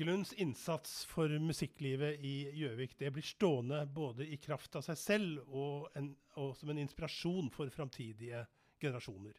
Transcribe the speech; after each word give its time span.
Bekkelunds 0.00 0.32
innsats 0.32 1.04
for 1.04 1.28
musikklivet 1.44 2.22
i 2.24 2.46
Gjøvik 2.56 2.94
det 2.96 3.10
blir 3.12 3.24
stående 3.26 3.82
både 3.92 4.24
i 4.24 4.38
kraft 4.40 4.78
av 4.78 4.84
seg 4.86 4.96
selv 4.96 5.50
og, 5.52 5.90
en, 5.92 6.06
og 6.40 6.54
som 6.56 6.70
en 6.72 6.78
inspirasjon 6.80 7.50
for 7.52 7.68
framtidige 7.68 8.40
generasjoner. 8.80 9.34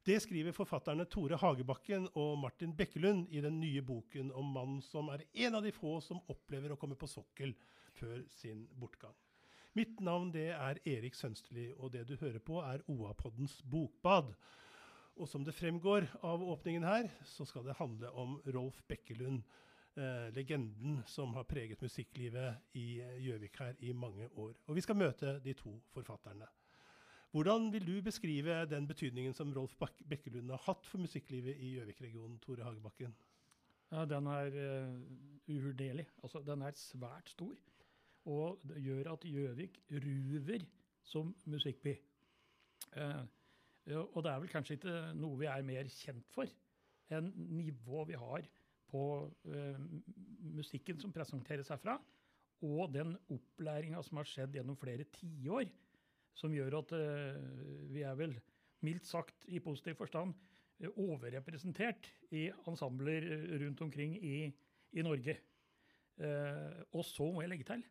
Det 0.00 0.16
skriver 0.24 0.56
forfatterne 0.56 1.04
Tore 1.12 1.36
Hagebakken 1.36 2.06
og 2.14 2.38
Martin 2.40 2.72
Bekkelund 2.72 3.28
i 3.36 3.42
den 3.44 3.58
nye 3.60 3.82
boken 3.84 4.30
om 4.32 4.48
mannen 4.54 4.78
som 4.86 5.10
er 5.12 5.26
en 5.44 5.58
av 5.58 5.66
de 5.66 5.74
få 5.76 5.98
som 6.00 6.24
opplever 6.32 6.72
å 6.72 6.78
komme 6.80 6.96
på 6.96 7.10
sokkel 7.12 7.52
før 7.98 8.22
sin 8.32 8.62
bortgang. 8.72 9.12
Mitt 9.76 10.00
navn 10.00 10.30
det 10.32 10.54
er 10.54 10.80
Erik 10.88 11.18
Sønsterli, 11.20 11.66
og 11.76 11.92
det 11.92 12.06
du 12.08 12.14
hører 12.16 12.40
på 12.40 12.62
er 12.64 12.80
OA-poddens 12.88 13.58
bokbad. 13.60 14.32
Og 15.20 15.28
som 15.28 15.44
det 15.44 15.52
fremgår 15.52 16.08
av 16.24 16.40
åpningen 16.40 16.88
her, 16.88 17.10
så 17.28 17.44
skal 17.44 17.68
det 17.68 17.76
handle 17.76 18.08
om 18.16 18.38
Rolf 18.56 18.80
Bekkelund. 18.88 19.44
Eh, 19.92 20.32
legenden 20.32 21.02
som 21.04 21.34
har 21.34 21.44
preget 21.44 21.82
musikklivet 21.84 22.54
i 22.80 23.00
eh, 23.04 23.16
Gjøvik 23.20 23.58
her 23.60 23.74
i 23.84 23.90
mange 23.92 24.24
år. 24.40 24.54
Og 24.66 24.76
vi 24.78 24.80
skal 24.80 24.96
møte 24.96 25.34
de 25.44 25.52
to 25.52 25.74
forfatterne. 25.92 26.46
Hvordan 27.32 27.68
vil 27.74 27.84
du 27.86 27.98
beskrive 28.02 28.54
den 28.70 28.86
betydningen 28.88 29.34
som 29.36 29.52
Rolf 29.52 29.74
Bekkelund 30.08 30.48
har 30.50 30.62
hatt 30.64 30.88
for 30.88 30.98
musikklivet 30.98 31.60
i 31.60 31.74
Gjøvik-regionen, 31.74 32.38
Tore 32.38 32.64
Hagebakken? 32.64 33.12
Ja, 33.90 34.06
Den 34.06 34.26
er 34.26 34.48
uh, 34.48 34.96
uvurderlig. 35.48 36.06
Altså, 36.22 36.40
den 36.46 36.62
er 36.62 36.72
svært 36.72 37.28
stor. 37.28 37.52
Og 38.24 38.60
det 38.68 38.80
gjør 38.82 39.12
at 39.12 39.28
Gjøvik 39.28 39.78
ruver 39.90 40.64
som 41.02 41.36
musikkby. 41.44 41.96
Uh, 42.96 43.24
og 44.14 44.24
det 44.24 44.32
er 44.32 44.40
vel 44.40 44.48
kanskje 44.48 44.74
ikke 44.74 44.98
noe 45.20 45.38
vi 45.38 45.52
er 45.52 45.62
mer 45.62 45.88
kjent 45.88 46.28
for 46.32 46.48
enn 47.12 47.32
nivået 47.36 48.08
vi 48.08 48.16
har 48.16 48.48
på 48.92 49.04
uh, 49.48 49.84
musikken 50.52 51.00
som 51.00 51.14
presenteres 51.14 51.70
herfra, 51.72 51.96
og 52.62 52.92
den 52.94 53.16
opplæringa 53.32 54.02
som 54.06 54.20
har 54.20 54.28
skjedd 54.28 54.58
gjennom 54.58 54.78
flere 54.78 55.08
tiår, 55.16 55.70
som 56.38 56.54
gjør 56.54 56.78
at 56.82 56.94
uh, 56.96 57.38
vi 57.92 58.04
er 58.06 58.18
vel 58.18 58.36
mildt 58.86 59.08
sagt 59.08 59.48
i 59.48 59.62
positiv 59.64 59.96
forstand 60.00 60.34
uh, 60.34 60.90
overrepresentert 60.92 62.10
i 62.36 62.48
ensembler 62.68 63.26
rundt 63.64 63.82
omkring 63.86 64.18
i, 64.18 64.36
i 64.92 65.04
Norge. 65.04 65.38
og 66.92 67.04
så 67.08 67.24
må 67.32 67.40
jeg 67.40 67.48
legge 67.48 67.64
til 67.64 67.82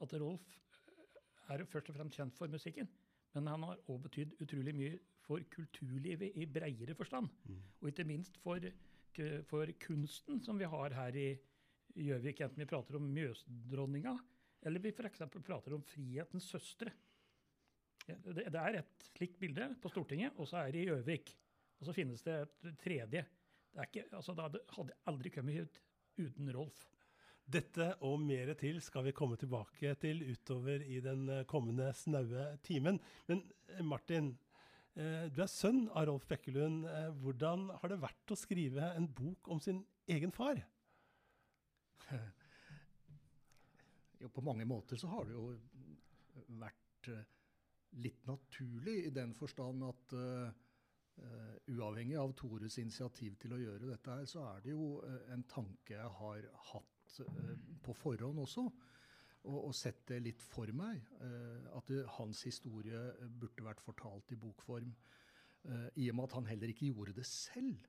at 0.00 0.14
Rolf 0.18 0.54
er 1.52 1.64
først 1.68 1.90
og 1.90 1.96
fremst 1.98 2.16
kjent 2.16 2.36
for 2.38 2.48
musikken. 2.48 2.88
Men 3.34 3.46
han 3.50 3.66
har 3.68 3.82
òg 3.90 4.00
betydd 4.06 4.38
utrolig 4.42 4.74
mye 4.74 4.98
for 5.26 5.42
kulturlivet 5.52 6.34
i 6.34 6.46
breiere 6.50 6.96
forstand. 6.98 7.28
Mm. 7.46 7.60
Og 7.80 7.90
ikke 7.90 8.06
minst 8.08 8.38
for, 8.42 8.64
for, 9.48 9.72
kunsten 9.82 10.40
som 10.44 10.58
vi 10.60 10.68
har 10.70 10.94
her 10.96 11.16
i 11.16 11.28
Gjøvik, 12.00 12.40
enten 12.44 12.62
vi 12.62 12.68
prater 12.70 12.96
om 12.96 13.08
Mjøsdronninga, 13.10 14.14
eller 14.62 14.82
vi 14.82 14.92
f.eks. 14.94 15.24
prater 15.42 15.74
om 15.74 15.82
Frihetens 15.82 16.46
søstre. 16.52 16.92
Det, 18.06 18.46
er 18.46 18.80
et 18.80 19.10
slikt 19.14 19.38
bilde 19.40 19.68
på 19.82 19.90
Stortinget, 19.92 20.38
og 20.38 20.48
så 20.48 20.62
er 20.62 20.74
det 20.74 20.84
i 20.84 20.88
Gjøvik. 20.88 21.34
Og 21.80 21.88
så 21.88 21.94
finnes 21.96 22.22
det 22.26 22.36
et 22.44 22.78
tredje. 22.80 23.24
Det, 23.70 23.86
ikke, 23.86 24.06
altså, 24.16 24.34
det 24.36 24.64
hadde 24.76 24.96
aldri 25.10 25.32
kommet 25.34 25.66
ut 25.66 25.80
uten 26.20 26.50
Rolf. 26.54 26.84
Dette 27.50 27.86
og 28.06 28.20
mer 28.22 28.52
til 28.58 28.78
skal 28.84 29.08
vi 29.08 29.14
komme 29.16 29.38
tilbake 29.40 29.94
til 30.02 30.22
utover 30.28 30.84
i 30.86 31.00
den 31.02 31.24
eh, 31.32 31.46
kommende 31.50 31.88
snaue 31.98 32.52
timen. 32.66 33.00
Men 33.26 33.42
eh, 33.72 33.82
Martin, 33.82 34.36
du 34.94 35.38
er 35.40 35.48
sønn 35.48 35.84
av 35.94 36.08
Rolf 36.08 36.26
Bekkelund. 36.28 36.82
Hvordan 37.22 37.68
har 37.80 37.92
det 37.92 38.00
vært 38.02 38.32
å 38.34 38.38
skrive 38.38 38.90
en 38.96 39.06
bok 39.06 39.48
om 39.54 39.60
sin 39.62 39.84
egen 40.10 40.34
far? 40.34 40.60
Jo, 44.20 44.28
på 44.28 44.42
mange 44.44 44.66
måter 44.68 44.98
så 45.00 45.08
har 45.08 45.24
det 45.24 45.32
jo 45.32 45.46
vært 46.60 47.08
litt 47.98 48.26
naturlig 48.28 49.06
i 49.06 49.14
den 49.14 49.32
forstand 49.34 49.82
at 49.86 50.14
uh, 50.14 50.50
uavhengig 51.70 52.18
av 52.20 52.34
Tores 52.38 52.78
initiativ 52.82 53.36
til 53.40 53.56
å 53.56 53.60
gjøre 53.60 53.90
dette 53.90 54.14
her, 54.14 54.28
så 54.28 54.44
er 54.52 54.62
det 54.64 54.74
jo 54.74 55.00
en 55.32 55.44
tanke 55.50 55.96
jeg 55.96 56.14
har 56.20 56.46
hatt 56.70 57.18
uh, 57.26 57.54
på 57.84 57.96
forhånd 57.96 58.42
også. 58.44 58.66
Og, 59.48 59.56
og, 59.70 59.72
sett 59.76 60.02
det 60.10 60.20
litt 60.24 60.42
for 60.44 60.68
meg. 60.76 61.00
Uh, 61.20 61.70
at 61.78 61.88
det, 61.88 62.02
hans 62.18 62.42
historie 62.44 63.00
burde 63.40 63.64
vært 63.64 63.80
fortalt 63.84 64.34
i 64.34 64.38
bokform. 64.40 64.92
Uh, 65.64 65.88
I 65.96 66.10
og 66.10 66.18
med 66.18 66.28
at 66.28 66.36
han 66.38 66.50
heller 66.50 66.72
ikke 66.72 66.90
gjorde 66.90 67.16
det 67.20 67.28
selv 67.28 67.88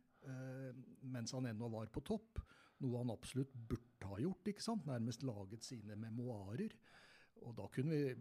mens 1.09 1.31
han 1.33 1.47
ennå 1.49 1.65
var 1.73 1.87
på 1.89 2.03
topp. 2.05 2.37
Noe 2.83 2.99
han 2.99 3.09
absolutt 3.09 3.55
burde 3.55 4.05
ha 4.05 4.19
gjort. 4.21 4.51
ikke 4.51 4.61
sant? 4.61 4.83
Nærmest 4.85 5.23
laget 5.25 5.65
sine 5.65 5.95
memoarer. 5.97 6.75
Og 7.41 7.55
da 7.57 7.65
kunne 7.73 7.95
vi 7.95 8.11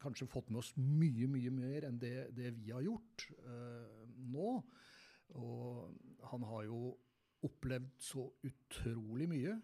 kanskje 0.00 0.30
fått 0.32 0.48
med 0.48 0.62
oss 0.62 0.70
mye, 0.80 1.28
mye 1.28 1.52
mer 1.52 1.90
enn 1.90 1.98
det, 2.00 2.30
det 2.32 2.54
vi 2.56 2.72
har 2.72 2.86
gjort 2.86 3.26
nå. 4.32 4.54
Og 5.36 6.24
han 6.32 6.48
har 6.48 6.64
jo 6.70 6.80
opplevd 7.44 7.92
så 8.00 8.24
utrolig 8.46 9.28
mye. 9.30 9.56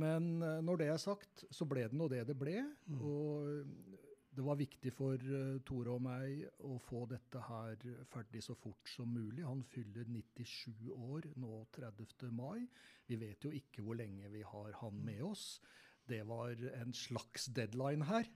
Men 0.00 0.42
eh, 0.42 0.60
når 0.64 0.80
det 0.80 0.88
er 0.90 1.02
sagt, 1.02 1.44
så 1.54 1.66
ble 1.70 1.86
det 1.86 1.98
nå 1.98 2.08
det 2.10 2.24
det 2.28 2.36
ble. 2.38 2.58
Mm. 2.90 3.02
Og 3.06 4.00
det 4.34 4.42
var 4.42 4.58
viktig 4.58 4.90
for 4.90 5.14
uh, 5.14 5.60
Tore 5.62 5.92
og 5.94 6.02
meg 6.02 6.40
å 6.66 6.74
få 6.82 7.04
dette 7.06 7.38
her 7.46 7.84
ferdig 8.10 8.42
så 8.42 8.56
fort 8.58 8.90
som 8.90 9.12
mulig. 9.14 9.44
Han 9.46 9.62
fyller 9.70 10.08
97 10.10 10.90
år 10.90 11.28
nå 11.38 11.60
30. 11.76 12.32
mai. 12.34 12.66
Vi 13.06 13.18
vet 13.20 13.46
jo 13.46 13.52
ikke 13.54 13.84
hvor 13.86 14.00
lenge 14.00 14.32
vi 14.32 14.42
har 14.42 14.74
han 14.80 14.98
med 15.06 15.22
oss. 15.28 15.60
Det 16.04 16.24
var 16.26 16.58
en 16.80 16.90
slags 16.96 17.46
deadline 17.54 18.08
her. 18.10 18.26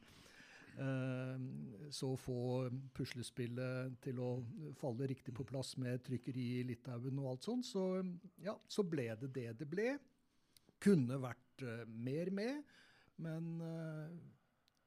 Så 1.91 2.13
å 2.15 2.21
få 2.21 2.41
puslespillet 2.95 3.97
til 4.05 4.21
å 4.23 4.29
falle 4.79 5.09
riktig 5.11 5.35
på 5.35 5.45
plass 5.49 5.75
med 5.83 6.05
trykkeri 6.07 6.45
i 6.61 6.65
Litauen 6.69 7.19
og 7.19 7.33
alt 7.33 7.49
sånt. 7.49 7.67
Så 7.67 7.83
ja, 8.45 8.55
så 8.71 8.87
ble 8.87 9.09
det 9.19 9.33
det 9.35 9.51
det 9.59 9.69
ble. 9.69 9.91
Kunne 10.79 11.19
vært 11.21 11.47
uh, 11.67 11.85
mer 11.89 12.31
med. 12.35 12.63
Men 13.25 13.61
uh, 13.61 14.19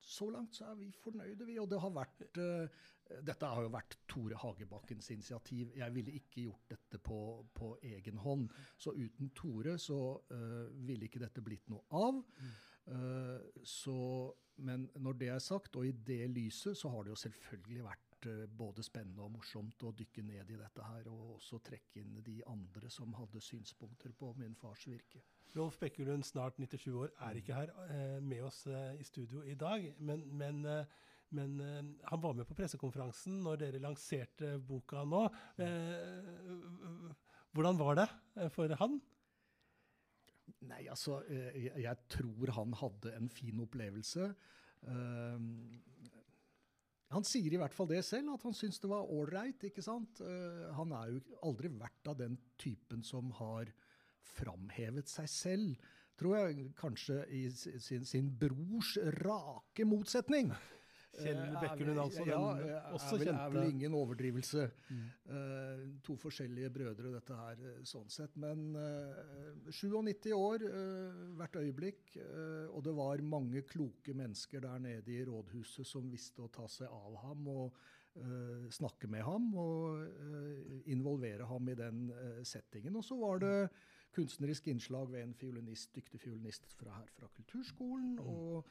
så 0.01 0.29
langt 0.33 0.55
så 0.55 0.71
er 0.71 0.79
vi 0.79 0.89
fornøyde, 1.03 1.45
vi. 1.45 1.59
Og 1.61 1.69
det 1.71 1.79
har 1.81 1.93
vært 1.95 2.25
uh, 2.39 2.81
Dette 3.27 3.47
har 3.47 3.65
jo 3.65 3.71
vært 3.73 3.97
Tore 4.07 4.37
Hagebakkens 4.39 5.11
initiativ. 5.11 5.73
Jeg 5.75 5.95
ville 5.95 6.13
ikke 6.15 6.45
gjort 6.45 6.69
dette 6.71 6.99
på, 7.03 7.19
på 7.53 7.73
egen 7.83 8.21
hånd. 8.23 8.45
Så 8.79 8.93
uten 8.95 9.33
Tore 9.35 9.75
så 9.81 9.97
ville 10.87 11.09
ikke 11.09 11.19
dette 11.19 11.43
blitt 11.43 11.67
noe 11.67 11.83
av. 11.91 12.21
så, 13.67 13.97
men 14.63 14.87
når 14.95 15.19
det 15.19 15.27
er 15.27 15.43
sagt, 15.43 15.75
og 15.75 15.89
i 15.89 15.91
det 15.91 16.29
lyset, 16.31 16.77
så 16.77 16.93
har 16.93 17.03
det 17.03 17.11
jo 17.11 17.19
selvfølgelig 17.25 17.83
vært 17.83 18.10
både 18.57 18.83
spennende 18.85 19.23
og 19.25 19.31
morsomt 19.35 19.83
å 19.87 19.93
dykke 19.95 20.23
ned 20.25 20.49
i 20.51 20.57
dette 20.59 20.85
her, 20.85 21.07
og 21.11 21.37
også 21.37 21.61
trekke 21.65 22.01
inn 22.01 22.19
de 22.25 22.39
andre 22.49 22.89
som 22.93 23.13
hadde 23.17 23.41
synspunkter 23.43 24.13
på 24.17 24.33
min 24.39 24.55
fars 24.55 24.87
virke. 24.87 25.21
Rolf 25.55 25.77
Bekkelund, 25.81 26.23
snart 26.23 26.59
97 26.59 26.91
år, 26.95 27.11
er 27.27 27.39
ikke 27.39 27.55
her 27.55 27.71
eh, 27.89 28.19
med 28.23 28.43
oss 28.47 28.63
eh, 28.71 28.99
i 28.99 29.07
studio 29.07 29.43
i 29.43 29.55
dag. 29.59 29.89
Men, 29.99 30.23
men, 30.37 30.61
eh, 30.65 30.85
men 31.35 31.57
eh, 31.59 31.81
han 32.07 32.23
var 32.23 32.37
med 32.37 32.47
på 32.47 32.55
pressekonferansen 32.55 33.41
når 33.43 33.59
dere 33.65 33.81
lanserte 33.83 34.53
boka 34.67 35.03
nå. 35.03 35.25
Eh, 35.59 37.11
hvordan 37.51 37.81
var 37.81 37.99
det 37.99 38.07
eh, 38.37 38.51
for 38.53 38.75
han? 38.79 38.99
Nei, 40.67 40.85
altså 40.91 41.21
jeg, 41.27 41.95
tror 42.11 42.51
han 42.55 42.73
hadde 42.77 43.15
en 43.17 43.29
fin 43.31 43.59
opplevelse. 43.63 44.25
Han 47.11 47.25
sier 47.27 47.51
i 47.51 47.59
hvert 47.59 47.75
fall 47.75 47.89
det 47.91 48.01
selv, 48.07 48.31
at 48.35 48.45
han 48.47 48.55
syns 48.55 48.79
det 48.79 48.89
var 48.91 49.09
ålreit. 49.11 49.65
Uh, 49.77 50.69
han 50.77 50.93
er 50.95 51.11
jo 51.11 51.23
aldri 51.47 51.71
vært 51.75 52.11
av 52.11 52.19
den 52.21 52.37
typen 52.61 53.03
som 53.03 53.33
har 53.41 53.71
framhevet 54.37 55.09
seg 55.11 55.27
selv, 55.31 55.89
tror 56.19 56.37
jeg 56.37 56.69
kanskje 56.77 57.23
i 57.33 57.47
sin, 57.51 58.05
sin 58.05 58.29
brors 58.39 58.93
rake 59.23 59.87
motsetning. 59.87 60.51
Kjell 61.11 61.39
eh, 61.39 61.55
Bekkelund, 61.59 61.99
altså. 61.99 62.23
Ja, 62.27 62.39
også 62.95 63.17
er 63.17 63.23
vel, 63.25 63.31
er 63.33 63.53
vel 63.53 63.69
ingen 63.73 63.95
overdrivelse. 63.99 64.67
Mm. 64.89 65.03
Uh, 65.27 65.83
to 66.05 66.15
forskjellige 66.19 66.71
brødre, 66.73 67.11
dette 67.17 67.39
her, 67.39 67.63
eh, 67.67 67.79
sånn 67.87 68.09
sett. 68.11 68.37
Men 68.39 68.69
uh, 68.77 69.67
97 69.67 70.31
år 70.37 70.65
uh, 70.67 71.23
hvert 71.39 71.59
øyeblikk, 71.61 72.15
og 72.71 72.83
det 72.85 72.93
var 72.95 73.23
mange 73.25 73.63
kloke 73.67 74.15
mennesker 74.15 74.63
der 74.63 74.79
nede 74.83 75.11
i 75.13 75.23
rådhuset 75.27 75.87
som 75.87 76.07
visste 76.11 76.45
å 76.45 76.51
ta 76.51 76.67
seg 76.71 76.91
av 76.91 77.17
ham 77.25 77.49
og 77.51 77.81
snakke 78.75 79.07
med 79.07 79.23
ham 79.23 79.45
og 79.55 80.81
involvere 80.91 81.45
ham 81.47 81.69
i 81.71 81.75
den 81.79 82.09
settingen. 82.43 82.97
Og 82.99 83.05
så 83.07 83.15
var 83.15 83.39
det 83.39 83.69
kunstnerisk 84.11 84.67
innslag 84.67 85.11
ved 85.13 85.23
en 85.23 85.35
fiolinist, 85.39 85.93
dyktig 85.95 86.19
fiolinist 86.19 86.67
fra 86.75 86.97
her 86.97 87.07
fra 87.15 87.29
Kulturskolen. 87.37 88.17
Mm. 88.19 88.27
Og 88.27 88.67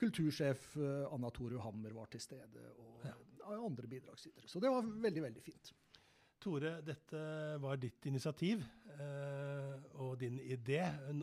kultursjef 0.00 0.74
uh, 0.80 1.06
Anna 1.14 1.30
Toru 1.34 1.58
Hammer 1.62 1.94
var 1.96 2.10
til 2.12 2.22
stede, 2.22 2.68
og 2.82 3.06
ja. 3.06 3.14
andre 3.54 3.88
bidragsytere. 3.90 4.48
Så 4.50 4.62
det 4.62 4.72
var 4.72 4.86
veldig, 5.06 5.22
veldig 5.28 5.44
fint. 5.44 5.74
Tore, 6.44 6.74
dette 6.84 7.20
var 7.62 7.78
ditt 7.80 8.04
initiativ 8.10 8.60
eh, 8.98 9.84
og 10.02 10.18
din 10.20 10.36
idé. 10.42 10.82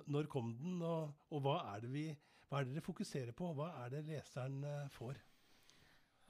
Når 0.09 0.29
kom 0.31 0.49
den, 0.57 0.79
og, 0.81 1.27
og 1.29 1.43
hva, 1.45 1.57
er 1.75 1.83
det 1.83 1.91
vi, 1.93 2.05
hva 2.49 2.61
er 2.61 2.65
det 2.65 2.77
dere 2.77 2.85
fokuserer 2.87 3.35
på? 3.37 3.51
Hva 3.57 3.69
er 3.83 3.93
det 3.93 4.01
leseren 4.07 4.63
eh, 4.65 4.87
får? 4.95 5.19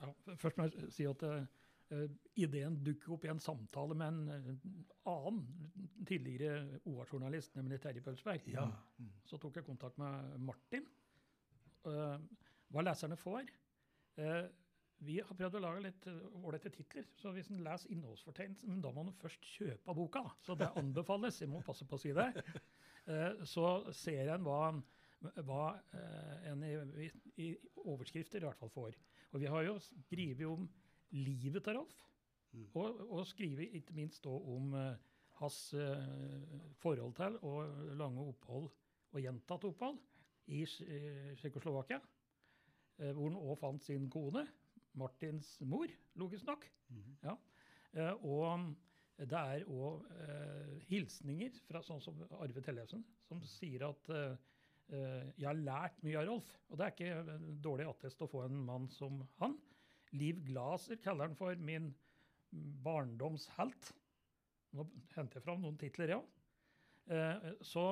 Ja, 0.02 0.12
først 0.42 0.60
må 0.60 0.68
jeg 0.68 0.92
si 0.92 1.06
at 1.08 1.24
eh, 1.28 1.46
eh, 1.94 2.08
ideen 2.44 2.80
dukker 2.84 3.16
opp 3.16 3.28
i 3.28 3.32
en 3.32 3.42
samtale 3.42 3.96
med 3.96 4.12
en 4.12 4.36
eh, 4.36 4.70
annen 5.12 6.04
tidligere 6.10 6.82
OA-journalist, 6.84 7.56
nemlig 7.56 7.80
Terje 7.84 8.04
Pølsberg. 8.04 8.50
Ja. 8.52 8.68
Så 9.30 9.40
tok 9.40 9.62
jeg 9.62 9.70
kontakt 9.70 10.02
med 10.02 10.36
Martin. 10.52 10.90
Eh, 11.88 12.18
hva 12.72 12.84
leserne 12.86 13.18
får. 13.20 13.50
Eh, 14.22 14.44
vi 15.02 15.18
har 15.18 15.38
prøvd 15.38 15.58
å 15.58 15.62
lage 15.64 15.84
litt 15.88 16.08
eh, 16.12 16.20
ålreite 16.38 16.70
titler, 16.76 17.08
så 17.18 17.32
hvis 17.34 17.50
en 17.50 17.64
leser 17.66 17.94
innholdsfortegnelsen, 17.96 18.82
da 18.84 18.92
må 18.94 19.06
en 19.08 19.16
først 19.18 19.48
kjøpe 19.56 19.96
boka. 19.98 20.24
Så 20.46 20.56
det 20.60 20.70
anbefales, 20.78 21.42
jeg 21.42 21.50
må 21.50 21.64
passe 21.66 21.88
på 21.90 21.98
å 21.98 22.02
si 22.02 22.14
det. 22.16 22.30
Så 23.50 23.66
ser 23.98 24.30
en 24.30 24.44
hva, 24.46 24.68
hva 25.42 25.64
en 26.52 26.62
i, 26.68 27.08
i, 27.42 27.48
overskrifter 27.82 28.44
i 28.44 28.46
hvert 28.46 28.60
fall 28.62 28.70
får. 28.70 29.00
Og 29.34 29.42
vi 29.42 29.50
har 29.50 29.66
jo 29.66 29.74
skrevet 29.82 30.46
om 30.46 30.68
livet 31.18 31.66
til 31.66 31.80
Rolf, 31.82 32.08
Mm. 32.52 32.66
og, 32.76 32.98
og 33.16 33.22
skrevet 33.30 33.78
ikke 33.78 33.94
minst 33.96 34.26
om 34.28 34.74
hans 35.40 35.60
forhold 36.82 37.14
til 37.16 37.38
og 37.48 37.94
lange 37.96 38.26
opphold 38.28 38.66
og 38.68 39.22
gjentatte 39.24 39.70
opphold 39.70 40.02
i 40.48 40.64
Tsj- 40.66 40.88
eh, 40.88 41.36
Tsjekkoslovakia, 41.38 42.00
eh, 43.00 43.12
hvor 43.14 43.30
han 43.30 43.38
òg 43.40 43.58
fant 43.60 43.84
sin 43.84 44.10
kone, 44.10 44.46
Martins 44.94 45.60
mor, 45.62 45.88
logisk 46.16 46.46
nok. 46.46 46.66
Mhm. 46.90 47.18
Ja. 47.24 47.38
Eh, 47.94 48.14
og 48.26 48.76
det 49.18 49.38
er 49.38 49.66
òg 49.70 50.06
hilsninger 50.90 51.52
fra 51.68 51.82
sånn 51.86 52.02
som 52.02 52.18
Arve 52.40 52.62
Tellefsen, 52.62 53.04
som 53.28 53.42
sier 53.46 53.84
at 53.90 54.08
jeg 54.90 55.46
har 55.46 55.54
lært 55.56 56.02
mye 56.04 56.18
av 56.20 56.26
Rolf. 56.28 56.48
Og 56.70 56.78
det 56.78 56.86
er 56.88 56.92
ikke 56.96 57.36
en 57.36 57.62
dårlig 57.62 57.86
attest 57.88 58.20
å 58.22 58.28
få 58.28 58.42
en 58.46 58.58
mann 58.66 58.88
som 58.90 59.22
han. 59.40 59.54
Liv 60.14 60.42
Glaser 60.44 60.98
kaller 60.98 61.28
han 61.28 61.36
for 61.36 61.56
min 61.56 61.94
barndomshelt. 62.84 63.92
Nå 64.74 64.88
henter 65.16 65.40
jeg 65.40 65.44
fram 65.46 65.62
noen 65.62 65.78
titler, 65.78 66.16
ja. 66.16 66.22
Så 67.62 67.86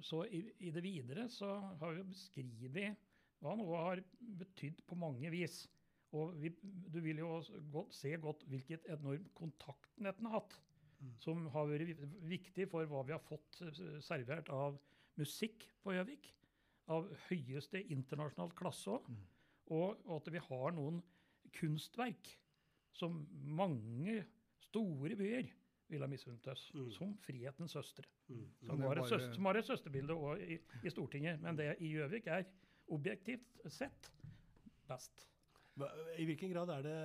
så 0.00 0.22
i, 0.32 0.70
det 0.72 0.82
videre 0.84 1.26
så 1.32 1.50
har 1.80 1.94
vi 1.96 2.06
beskrevet 2.08 3.08
hva 3.40 3.54
noe 3.56 3.84
har 3.84 4.02
betydd 4.40 4.82
på 4.88 4.98
mange 5.00 5.30
vis. 5.32 5.62
Og 6.16 6.34
vi, 6.42 6.50
du 6.62 6.98
vil 7.04 7.22
jo 7.22 7.36
godt, 7.72 7.94
se 7.94 8.12
godt 8.20 8.42
hvilket 8.50 8.88
enormt 8.90 9.30
kontaktnett 9.36 10.18
den 10.18 10.28
har 10.28 10.40
hatt. 10.40 10.56
Mm. 11.00 11.12
Som 11.22 11.46
har 11.54 11.68
vært 11.70 12.02
viktig 12.28 12.66
for 12.72 12.88
hva 12.90 13.04
vi 13.06 13.14
har 13.14 13.22
fått 13.24 13.60
eh, 13.64 14.00
servert 14.04 14.50
av 14.52 14.76
musikk 15.20 15.64
på 15.84 15.94
Gjøvik. 15.96 16.32
Av 16.90 17.06
høyeste 17.28 17.80
internasjonal 17.94 18.52
klasse 18.58 18.96
òg. 18.96 19.06
Mm. 19.06 19.22
Og, 19.70 20.02
og 20.08 20.14
at 20.18 20.32
vi 20.34 20.42
har 20.50 20.74
noen 20.74 20.98
kunstverk 21.54 22.34
som 22.96 23.22
mange 23.30 24.18
store 24.66 25.16
byer 25.18 25.48
vil 25.90 26.00
ha 26.04 26.08
misunt 26.10 26.46
oss. 26.52 26.68
Mm. 26.74 26.90
Som 26.94 27.16
Frihetens 27.24 27.72
søstre. 27.76 28.04
Mm. 28.28 28.44
Som, 28.62 28.76
Men 28.76 28.82
er 28.82 28.88
har 28.88 28.92
et 28.96 29.02
bare- 29.04 29.08
søster, 29.12 29.34
som 29.34 29.44
har 29.50 29.58
et 29.60 29.66
søsterbilde 29.68 30.16
i, 30.46 30.58
i 30.86 30.90
Stortinget. 30.90 31.40
Men 31.42 31.58
det 31.58 31.76
i 31.80 31.92
Gjøvik 31.94 32.26
er 32.26 32.44
objektivt 32.90 33.60
sett 33.70 34.10
best. 34.88 35.26
I 36.18 36.24
hvilken 36.28 36.50
grad 36.52 36.68
er 36.74 36.82
det 36.84 36.96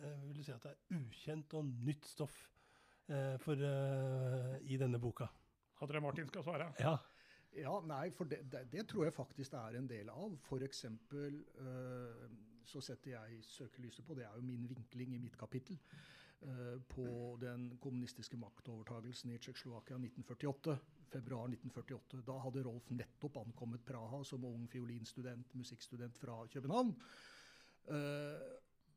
eh, 0.00 0.20
vil 0.28 0.36
du 0.38 0.42
si 0.46 0.52
at 0.54 0.62
det 0.62 0.70
er 0.72 1.00
ukjent 1.02 1.54
og 1.58 1.66
nytt 1.84 2.06
stoff 2.08 2.36
eh, 3.10 3.34
for, 3.42 3.58
eh, 3.58 4.54
i 4.72 4.78
denne 4.80 5.00
boka? 5.02 5.26
Hadde 5.80 5.96
det 5.98 6.02
Martin 6.04 6.30
skal 6.30 6.46
svare? 6.46 6.70
Ja. 6.80 6.96
Ja, 7.52 7.74
nei, 7.84 8.06
for 8.16 8.24
det, 8.24 8.38
det, 8.48 8.62
det 8.72 8.86
tror 8.88 9.04
jeg 9.04 9.12
faktisk 9.12 9.52
det 9.52 9.58
er 9.60 9.74
en 9.76 9.88
del 9.90 10.08
av. 10.08 10.38
Eksempel 10.64 11.42
øh, 11.60 12.30
så 12.64 12.80
setter 12.80 13.10
jeg 13.18 13.42
søkelyset 13.44 14.06
på, 14.06 14.14
det 14.16 14.24
er 14.24 14.32
jo 14.38 14.46
min 14.46 14.64
vinkling 14.70 15.12
i 15.14 15.18
mitt 15.20 15.36
kapittel, 15.36 15.76
øh, 15.76 16.21
på 16.90 17.04
den 17.40 17.68
kommunistiske 17.82 18.36
maktovertagelsen 18.40 19.30
i 19.30 19.38
Tsjekkoslovakia 19.38 19.96
1948. 19.96 20.78
Februar 21.12 21.44
1948. 21.50 22.22
Da 22.26 22.38
hadde 22.40 22.64
Rolf 22.64 22.88
nettopp 22.94 23.36
ankommet 23.42 23.84
Praha 23.84 24.22
som 24.24 24.44
ung 24.48 24.64
fiolinstudent, 24.72 25.54
musikkstudent 25.58 26.18
fra 26.20 26.38
København. 26.52 26.94
Eh, 27.92 28.50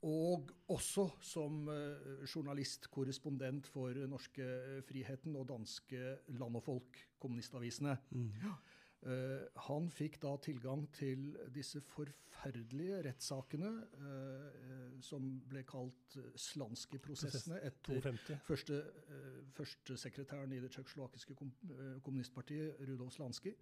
og 0.05 0.51
også 0.69 1.07
som 1.23 1.65
eh, 1.73 2.23
journalist, 2.29 2.87
korrespondent 2.93 3.67
for 3.67 3.95
norske 4.09 4.45
Friheten 4.87 5.35
og 5.35 5.47
danske 5.49 6.17
Land 6.37 6.61
og 6.61 6.63
Folk, 6.63 7.01
kommunistavisene. 7.19 7.97
Mm. 8.11 8.31
Eh, 9.05 9.41
han 9.67 9.85
fikk 9.93 10.15
da 10.23 10.31
tilgang 10.41 10.87
til 10.95 11.27
disse 11.53 11.77
forferdelige 11.91 13.03
rettssakene 13.05 13.69
uh, 14.01 14.95
som 15.05 15.27
ble 15.45 15.61
kalt 15.69 16.15
Slanski-prosessene 16.41 17.59
etter 17.67 17.99
52. 18.01 18.37
første, 18.47 18.79
uh, 19.11 19.43
førstesekretæren 19.53 20.55
i 20.57 20.61
det 20.63 20.71
tsjekkoslovakiske 20.73 21.37
kom, 21.37 21.51
kommunistpartiet, 22.01 22.81
Rudolf 22.87 23.13
Slanski. 23.13 23.53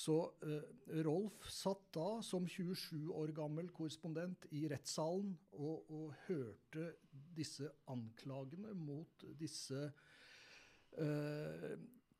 Så 0.00 0.16
Rolf 1.04 1.50
satt 1.52 1.90
da 1.92 2.22
som 2.24 2.46
27 2.48 3.10
år 3.12 3.34
gammel 3.36 3.68
korrespondent 3.74 4.46
i 4.56 4.62
rettssalen 4.70 5.34
og, 5.58 5.90
og 5.90 6.14
hørte 6.28 6.86
disse 7.36 7.68
anklagene 7.90 8.72
mot 8.78 9.26
disse 9.36 9.90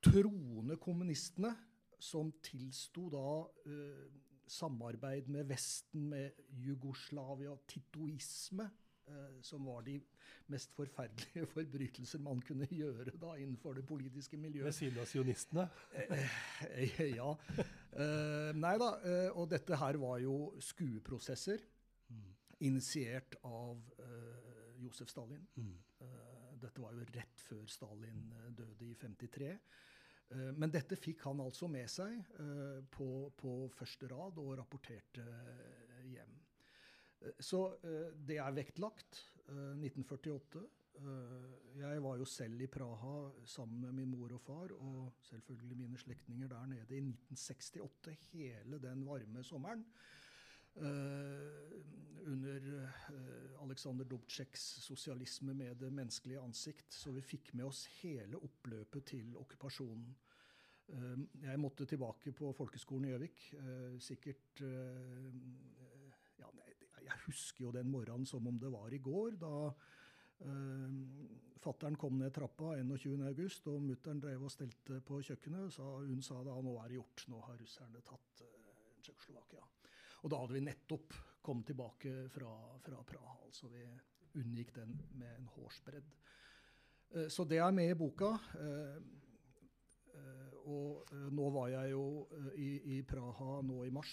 troende 0.05 0.77
kommunistene 0.83 1.55
som 2.01 2.33
tilsto 2.43 3.09
da 3.13 3.25
eh, 3.71 4.05
samarbeid 4.51 5.29
med 5.31 5.47
Vesten, 5.53 6.09
med 6.11 6.41
Jugoslavia, 6.65 7.53
titoisme, 7.71 8.67
eh, 9.07 9.37
som 9.47 9.65
var 9.69 9.83
de 9.87 9.99
mest 10.51 10.73
forferdelige 10.75 11.47
forbrytelser 11.55 12.19
man 12.25 12.41
kunne 12.43 12.67
gjøre 12.67 13.13
da 13.21 13.37
innenfor 13.39 13.77
det 13.79 13.85
politiske 13.87 14.37
Ved 14.37 14.43
miljøet. 14.49 14.75
siden 14.75 14.99
av 14.99 15.07
sionistene. 15.07 15.69
Eh, 15.95 17.05
ja. 17.15 17.31
Eh, 17.93 18.51
nei 18.59 18.75
da, 18.81 18.91
eh, 19.07 19.29
og 19.37 19.49
dette 19.53 19.77
her 19.77 20.01
var 20.03 20.19
jo 20.25 20.55
skueprosesser 20.61 21.61
Mm. 22.11 22.33
initiert 22.67 23.37
av 23.47 23.79
eh, 24.03 24.81
Josef 24.83 25.09
Stalin. 25.13 25.45
Mm. 25.55 25.77
Eh, 26.03 26.57
dette 26.59 26.83
var 26.83 26.91
jo 26.97 27.05
rett 27.15 27.45
før 27.47 27.69
Stalin 27.71 28.33
eh, 28.35 28.49
døde 28.59 28.89
i 28.89 28.97
53. 28.99 29.53
Eh, 30.31 30.51
men 30.57 30.73
dette 30.73 30.99
fikk 30.99 31.25
han 31.29 31.43
altså 31.45 31.69
med 31.71 31.91
seg 31.91 32.17
eh, 32.17 32.81
på, 32.91 33.31
på 33.37 33.55
første 33.75 34.11
rad 34.11 34.39
og 34.43 34.57
rapporterte 34.61 35.25
eh, 35.25 36.05
hjem. 36.15 36.37
Så 37.37 37.67
det 38.25 38.39
er 38.41 38.55
vektlagt. 38.57 39.19
eh, 39.51 39.73
1948. 39.77 40.63
Eh, 41.01 41.81
jeg 41.81 42.03
var 42.03 42.17
jo 42.21 42.27
selv 42.29 42.61
i 42.61 42.69
Praha 42.71 43.31
sammen 43.49 43.81
med 43.81 43.93
min 44.01 44.11
mor 44.11 44.33
og 44.37 44.41
far, 44.45 44.73
og 44.77 45.13
selvfølgelig 45.31 45.77
mine 45.79 45.99
slektninger 45.99 46.49
der 46.49 46.67
nede 46.67 46.97
i 46.97 47.01
1968, 47.01 48.17
hele 48.33 48.81
den 48.83 49.07
varme 49.07 49.45
sommeren. 49.45 49.85
Eh, 50.77 52.27
under 52.27 52.67
eh, 52.83 53.63
Aleksandr 53.63 54.05
Dubčeks 54.05 54.67
sosialisme 54.85 55.55
med 55.55 55.77
det 55.77 55.91
menneskelige 55.93 56.41
ansikt. 56.43 56.93
Så 56.93 57.13
vi 57.13 57.23
fikk 57.25 57.55
med 57.55 57.67
oss 57.71 57.87
hele 58.01 58.41
oppløpet 58.41 59.07
til 59.13 59.37
okkupasjonen. 59.41 60.11
Eh, 60.95 61.23
jeg 61.47 61.63
måtte 61.63 61.87
tilbake 61.87 62.33
på 62.37 62.53
folkeskolen 62.57 63.09
i 63.09 63.15
Gjøvik. 63.15 63.47
sikkert 63.99 64.63
ja, 66.39 66.51
Jeg 67.03 67.23
husker 67.27 67.65
jo 67.65 67.73
den 67.73 67.91
morgenen 67.91 68.27
som 68.27 68.47
om 68.47 68.59
det 68.59 68.73
var 68.73 68.93
i 68.93 68.99
går. 68.99 69.37
da 69.41 69.73
Fattern 71.61 71.97
kom 72.01 72.17
ned 72.17 72.33
trappa 72.33 72.77
21.8, 72.81 73.69
og 73.69 73.83
mutter'n 73.85 74.23
drev 74.23 74.47
og 74.47 74.51
stelte 74.51 75.03
på 75.05 75.21
kjøkkenet. 75.21 75.73
så 75.73 75.85
hun 76.07 76.23
sa 76.23 76.41
da 76.43 76.55
nå 76.57 76.79
er 76.81 76.89
det 76.89 76.97
gjort, 76.97 77.27
nå 77.29 77.41
har 77.45 77.61
russerne 77.61 78.01
tatt 78.01 78.43
Tsjekkoslovakia. 79.03 79.80
Og 80.21 80.33
da 80.33 80.41
hadde 80.41 80.57
vi 80.57 80.65
nettopp 80.65 81.17
kommet 81.43 81.71
tilbake 81.71 82.29
fra, 82.33 82.53
fra 82.85 83.01
Praha. 83.07 83.39
Altså 83.47 83.71
vi 83.73 83.85
unngikk 84.41 84.75
den 84.77 84.95
med 85.19 85.33
en 85.39 85.49
hårsbredd. 85.57 86.13
Uh, 87.17 87.27
så 87.33 87.47
det 87.49 87.59
er 87.59 87.75
med 87.75 87.91
i 87.91 87.99
boka. 87.99 88.35
Uh, 88.55 89.01
uh, 90.15 90.59
og 90.71 91.15
nå 91.33 91.47
var 91.57 91.71
jeg 91.73 91.95
jo 91.95 92.05
i, 92.61 92.99
i 92.99 93.01
Praha 93.09 93.63
nå 93.65 93.81
i 93.89 93.91
mars 93.91 94.13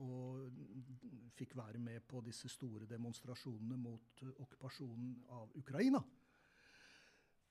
og 0.00 0.48
fikk 1.36 1.52
være 1.60 1.78
med 1.78 2.00
på 2.08 2.22
disse 2.24 2.48
store 2.50 2.88
demonstrasjonene 2.90 3.76
mot 3.78 4.24
okkupasjonen 4.32 5.12
av 5.36 5.52
Ukraina. 5.60 6.00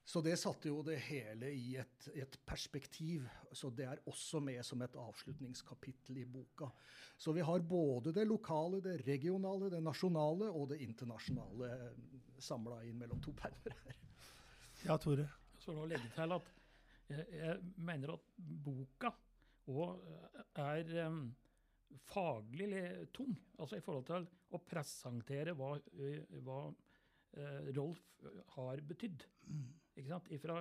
Så 0.09 0.23
det 0.25 0.39
satte 0.41 0.71
jo 0.71 0.79
det 0.81 0.95
hele 1.05 1.51
i 1.53 1.75
et, 1.77 2.05
et 2.17 2.37
perspektiv. 2.49 3.27
Så 3.53 3.69
det 3.77 3.85
er 3.85 3.99
også 4.09 4.39
med 4.41 4.63
som 4.65 4.81
et 4.81 4.95
avslutningskapittel 4.97 6.23
i 6.23 6.25
boka. 6.25 6.71
Så 7.13 7.29
vi 7.35 7.43
har 7.45 7.61
både 7.61 8.13
det 8.15 8.23
lokale, 8.25 8.79
det 8.81 8.95
regionale, 9.05 9.67
det 9.69 9.83
nasjonale 9.85 10.47
og 10.49 10.71
det 10.71 10.79
internasjonale 10.81 11.91
samla 12.41 12.79
inn 12.89 12.97
mellom 12.97 13.21
to 13.21 13.35
permer 13.37 13.75
her. 13.83 13.99
Ja, 14.87 14.97
Tore. 14.97 15.27
Så 15.61 15.75
nå 15.77 15.85
legge 15.91 16.09
til 16.15 16.33
at 16.33 16.49
jeg, 17.11 17.25
jeg 17.35 17.59
mener 17.77 18.15
at 18.15 18.25
boka 18.65 19.11
òg 19.69 20.07
er 20.57 20.89
um, 21.05 21.27
faglig 22.09 22.71
tung. 23.13 23.35
Altså 23.59 23.77
i 23.77 23.85
forhold 23.85 24.07
til 24.09 24.25
å 24.25 24.61
presentere 24.65 25.53
hva, 25.53 25.75
hva 26.47 26.63
eh, 27.37 27.69
Rolf 27.77 28.01
har 28.55 28.81
betydd. 28.89 29.27
Ikke 29.99 30.13
sant? 30.13 30.29
Fra 30.43 30.59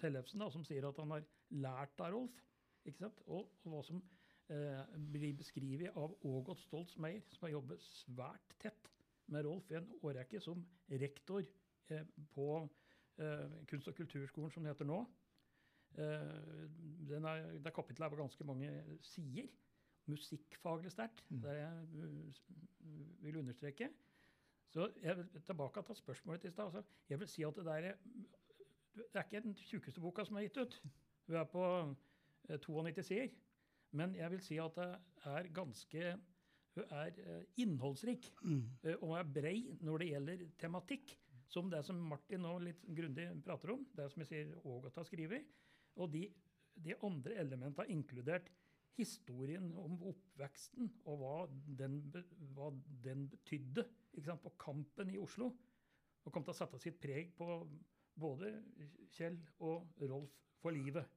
Tellefsen, 0.00 0.42
da, 0.42 0.48
som 0.50 0.64
sier 0.66 0.86
at 0.88 0.98
han 0.98 1.14
har 1.14 1.26
lært 1.62 2.02
av 2.02 2.14
Rolf. 2.14 2.40
Ikke 2.88 3.04
sant? 3.04 3.20
Og, 3.28 3.46
og 3.64 3.74
hva 3.74 3.82
som 3.86 4.00
eh, 4.50 4.96
blir 5.12 5.36
beskrevet 5.38 5.96
av 6.00 6.16
Ågot 6.26 6.62
Stoltz 6.64 6.96
Meyer, 7.02 7.22
som 7.34 7.46
har 7.46 7.54
jobbet 7.58 7.84
svært 7.86 8.56
tett 8.62 8.90
med 9.30 9.46
Rolf 9.46 9.70
i 9.70 9.78
en 9.78 9.88
årrekke 10.02 10.40
som 10.42 10.62
rektor 10.90 11.44
eh, 11.44 12.06
på 12.34 12.50
eh, 13.20 13.58
Kunst- 13.70 13.90
og 13.92 13.98
kulturskolen, 14.00 14.50
som 14.54 14.66
det 14.66 14.74
heter 14.74 14.88
nå. 14.90 15.00
Eh, 15.98 16.68
den 17.10 17.26
er, 17.26 17.46
det 17.62 17.74
kapittelet 17.74 18.08
er 18.08 18.14
på 18.14 18.22
ganske 18.22 18.46
mange 18.48 18.70
sider. 19.02 19.50
Musikkfaglig 20.10 20.90
sterkt, 20.90 21.22
Mm. 21.30 21.42
det 21.44 21.52
jeg 21.54 21.88
uh, 21.94 23.24
vil 23.24 23.36
understreke. 23.36 23.90
Så 24.70 24.88
jeg 25.02 25.16
vil 25.16 25.42
tilbake 25.46 25.82
til 25.86 25.94
spørsmålet 25.98 26.44
i 26.44 26.50
stad. 26.50 26.64
Altså, 26.64 26.82
jeg 27.08 27.18
vil 27.20 27.28
si 27.28 27.42
at 27.42 27.56
det 27.56 27.64
der 27.66 27.72
er, 27.90 27.94
det 28.96 29.06
er 29.14 29.26
ikke 29.26 29.44
den 29.44 29.56
tjukkeste 29.58 30.02
boka 30.02 30.24
som 30.26 30.38
er 30.38 30.48
gitt 30.48 30.60
ut. 30.60 30.76
Hun 31.28 31.38
er 31.38 31.46
på 31.50 31.64
eh, 32.48 32.58
92 32.58 33.06
sider. 33.06 33.32
Men 33.96 34.14
jeg 34.14 34.30
vil 34.30 34.42
si 34.44 34.58
at 34.62 34.76
det 34.78 34.90
er 35.26 35.48
ganske 35.54 36.12
Hun 36.76 36.92
er 36.94 37.16
eh, 37.18 37.42
innholdsrik. 37.62 38.28
Mm. 38.42 38.62
Eh, 38.84 39.00
og 39.02 39.16
er 39.18 39.32
brei 39.34 39.56
når 39.82 40.02
det 40.02 40.10
gjelder 40.12 40.44
tematikk, 40.60 41.16
som 41.50 41.70
det 41.70 41.82
som 41.86 41.98
Martin 41.98 42.44
nå 42.46 42.52
litt 42.62 42.84
grundig 42.94 43.26
prater 43.42 43.72
om, 43.74 43.82
det 43.98 44.06
som 44.12 44.22
jeg 44.22 44.28
sier 44.30 44.52
Ågot 44.62 45.00
har 45.00 45.06
skrevet, 45.08 45.48
og 45.98 46.12
de, 46.12 46.28
de 46.78 46.94
andre 47.02 47.40
elementene 47.42 47.90
inkludert 47.90 48.46
historien 49.00 49.66
om 49.80 49.96
oppveksten 50.12 50.92
og 51.08 51.18
hva 51.18 51.34
den, 51.80 51.98
hva 52.54 52.70
den 53.04 53.26
betydde 53.32 53.86
på 54.44 54.52
kampen 54.60 55.10
i 55.10 55.18
Oslo, 55.18 55.50
og 56.22 56.32
kom 56.34 56.44
til 56.44 56.54
å 56.54 56.60
sette 56.60 56.78
sitt 56.78 57.00
preg 57.02 57.32
på 57.34 57.64
både 58.20 58.52
Kjell 59.16 59.38
og 59.64 59.88
Rolf 60.10 60.32
for 60.60 60.74
livet. 60.76 61.08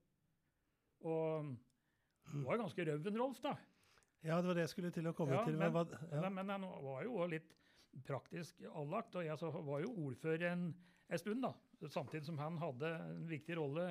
Og 1.03 1.51
det 2.31 2.43
var 2.48 2.62
ganske 2.63 2.86
røven 2.88 3.19
Rolf, 3.19 3.41
da. 3.43 3.55
Ja, 4.24 4.38
det 4.39 4.48
var 4.48 4.55
det 4.55 4.63
jeg 4.63 4.72
skulle 4.72 4.91
til 4.95 5.10
å 5.10 5.13
komme 5.17 5.36
Ja, 5.36 5.43
til. 5.45 5.57
men- 5.60 5.72
hva, 5.75 5.83
ja. 5.91 6.22
Men, 6.24 6.33
men 6.39 6.50
han 6.55 6.62
var 6.86 7.03
jo 7.03 7.17
òg 7.19 7.33
litt 7.36 7.51
praktisk 8.07 8.62
anlagt, 8.74 9.15
og 9.19 9.25
jeg 9.27 9.38
så 9.38 9.51
var 9.51 9.81
jo 9.83 9.91
ordfører 10.07 10.51
en, 10.53 10.69
en 11.12 11.19
stund, 11.19 11.43
da. 11.43 11.51
Samtidig 11.91 12.25
som 12.25 12.38
han 12.39 12.55
hadde 12.57 12.93
en 13.12 13.25
viktig 13.27 13.57
rolle 13.60 13.89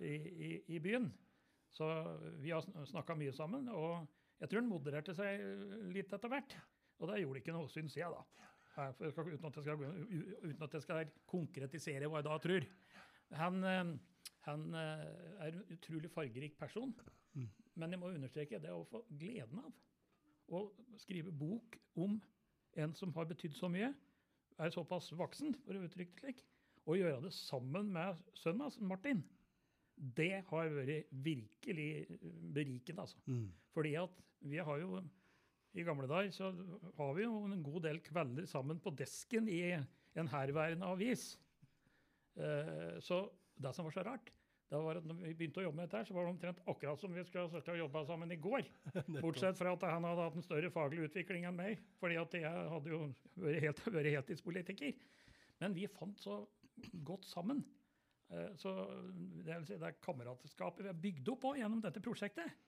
i, 0.00 0.14
i, 0.16 0.50
i 0.76 0.78
byen. 0.80 1.10
Så 1.70 1.86
vi 2.40 2.50
har 2.50 2.64
snakka 2.88 3.14
mye 3.14 3.32
sammen, 3.36 3.68
og 3.68 4.08
jeg 4.40 4.48
tror 4.50 4.62
han 4.64 4.70
modererte 4.72 5.14
seg 5.14 5.44
litt 5.92 6.10
etter 6.16 6.32
hvert. 6.32 6.56
Og 6.98 7.08
det 7.12 7.20
gjorde 7.20 7.42
ikke 7.44 7.52
noe, 7.54 7.68
syns 7.70 7.94
jeg, 8.00 8.08
da. 8.10 8.48
Uten 8.80 9.46
at, 9.48 9.56
jeg 9.58 9.64
skal, 9.66 9.84
uten 10.44 10.64
at 10.66 10.76
jeg 10.76 10.84
skal 10.86 11.10
konkretisere 11.30 12.08
hva 12.08 12.22
jeg 12.22 12.28
da 12.28 12.38
tror. 12.44 12.66
Han, 13.40 13.64
eh, 13.68 13.92
han 14.46 14.66
eh, 14.74 15.06
er 15.46 15.52
en 15.52 15.64
utrolig 15.76 16.10
fargerik 16.14 16.58
person, 16.58 16.94
Mm. 17.30 17.46
men 17.78 17.92
jeg 17.94 18.00
må 18.02 18.08
understreke 18.10 18.58
det 18.58 18.72
å 18.74 18.86
få 18.90 19.04
gleden 19.14 19.60
av 19.62 19.70
å 20.50 20.64
skrive 20.98 21.30
bok 21.30 21.76
om 22.02 22.16
en 22.80 22.94
som 22.98 23.12
har 23.14 23.28
betydd 23.30 23.54
så 23.54 23.70
mye, 23.70 23.92
er 24.60 24.72
såpass 24.74 25.12
voksen, 25.16 25.54
for 25.64 25.78
å 25.78 25.84
uttrykke 25.86 26.10
det 26.16 26.24
slik, 26.24 26.42
og 26.86 26.98
gjøre 26.98 27.20
det 27.22 27.32
sammen 27.36 27.92
med 27.94 28.18
sønnen 28.34 28.66
hans, 28.66 28.80
Martin, 28.82 29.22
det 29.94 30.42
har 30.48 30.72
vært 30.74 31.10
virkelig 31.12 32.18
berikende, 32.54 33.04
altså. 33.04 33.20
Mm. 33.30 33.46
Fordi 33.74 33.94
at 34.00 34.20
vi 34.50 34.58
har 34.58 34.82
jo 34.82 35.00
I 35.78 35.84
gamle 35.86 36.08
dager 36.10 36.32
så 36.34 36.50
har 36.96 37.14
vi 37.14 37.24
jo 37.24 37.44
en 37.46 37.62
god 37.62 37.84
del 37.86 38.00
kvelder 38.02 38.46
sammen 38.50 38.80
på 38.82 38.90
desken 38.98 39.48
i 39.50 39.62
en 40.18 40.30
herværende 40.32 40.88
avis. 40.90 41.32
Eh, 42.34 42.98
så 43.04 43.22
det 43.60 43.74
som 43.76 43.86
var 43.86 43.94
så 43.94 44.04
rart, 44.06 44.32
det 44.70 44.78
var 44.78 45.00
at 45.00 45.06
når 45.06 45.18
vi 45.18 45.32
begynte 45.34 45.62
å 45.62 45.64
jobbe 45.64 45.80
med 45.80 45.88
dette, 45.88 45.98
her, 45.98 46.06
så 46.06 46.14
var 46.14 46.26
det 46.26 46.32
omtrent 46.32 46.60
akkurat 46.70 47.00
som 47.02 47.14
vi 47.14 47.24
skulle 47.26 47.62
ha 47.66 47.74
jobba 47.80 48.04
sammen 48.06 48.30
i 48.30 48.38
går. 48.38 48.66
Bortsett 49.24 49.58
fra 49.58 49.74
at 49.74 49.86
han 49.90 50.06
hadde 50.06 50.26
hatt 50.28 50.38
en 50.38 50.46
større 50.46 50.70
faglig 50.74 51.08
utvikling 51.08 51.46
enn 51.48 51.58
meg, 51.58 51.82
fordi 51.98 52.18
at 52.20 52.36
jeg 52.38 52.62
hadde 52.74 52.92
jo 52.92 53.00
vært, 53.34 53.60
helt, 53.66 53.82
vært 53.96 54.12
heltidspolitiker. 54.14 54.94
Men 55.62 55.74
vi 55.74 55.90
fant 55.90 56.22
så 56.22 56.40
godt 57.06 57.26
sammen. 57.26 57.64
Eh, 58.30 58.54
Så 58.58 58.74
det, 59.42 59.56
vil 59.56 59.66
si, 59.68 59.78
det 59.82 59.96
kameratskapet 60.06 60.86
vi 60.86 60.92
har 60.92 61.02
bygd 61.06 61.32
opp 61.34 61.50
gjennom 61.58 61.82
dette 61.82 62.02
prosjektet, 62.02 62.58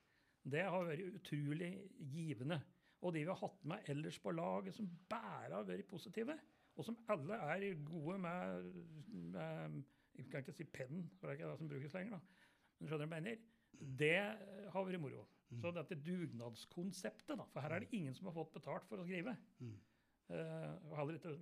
det 0.42 0.66
har 0.66 0.88
vært 0.88 1.20
utrolig 1.20 1.70
givende. 2.10 2.58
Og 3.02 3.14
de 3.14 3.24
vi 3.24 3.30
har 3.30 3.40
hatt 3.40 3.64
med 3.66 3.88
ellers 3.90 4.18
på 4.22 4.30
laget, 4.34 4.76
som 4.76 4.88
bare 5.10 5.50
har 5.56 5.66
vært 5.66 5.88
positive, 5.90 6.36
og 6.76 6.86
som 6.86 6.98
alle 7.12 7.38
er 7.50 7.66
gode 7.84 8.18
med, 8.22 8.72
med 9.34 9.82
Jeg 10.16 10.28
kan 10.30 10.42
ikke 10.44 10.52
si 10.52 10.64
pennen, 10.68 11.06
for 11.18 11.26
det 11.26 11.34
er 11.34 11.38
ikke 11.40 11.50
det 11.50 11.58
som 11.58 11.68
brukes 11.68 11.94
lenger. 11.96 12.18
da. 12.18 12.48
Men 12.78 12.88
skjønner 12.88 13.06
du 13.08 13.12
mener? 13.14 13.38
Det 14.02 14.16
har 14.74 14.84
vært 14.86 15.00
moro. 15.00 15.22
Så 15.60 15.72
dette 15.74 15.98
dugnadskonseptet, 16.00 17.36
da, 17.36 17.44
for 17.52 17.64
her 17.64 17.74
er 17.76 17.84
det 17.84 17.96
ingen 17.96 18.14
som 18.16 18.28
har 18.28 18.36
fått 18.36 18.54
betalt 18.54 18.86
for 18.88 19.00
å 19.00 19.06
skrive. 19.06 19.34
Mm. 19.60 19.74
Uh, 20.32 20.92
heller 20.96 21.18
ikke, 21.18 21.32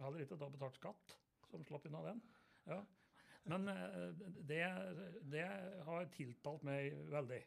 heller 0.00 0.24
ikke 0.24 0.38
da 0.40 0.48
betalt 0.52 0.78
skatt, 0.78 1.16
som 1.50 1.64
slapp 1.66 1.88
unna 1.90 2.04
den. 2.06 2.22
Ja. 2.70 2.80
Men 3.44 3.68
eh, 3.68 4.22
det, 4.48 4.62
det 5.28 5.44
har 5.84 6.06
tiltalt 6.14 6.62
meg 6.64 6.94
veldig. 7.12 7.42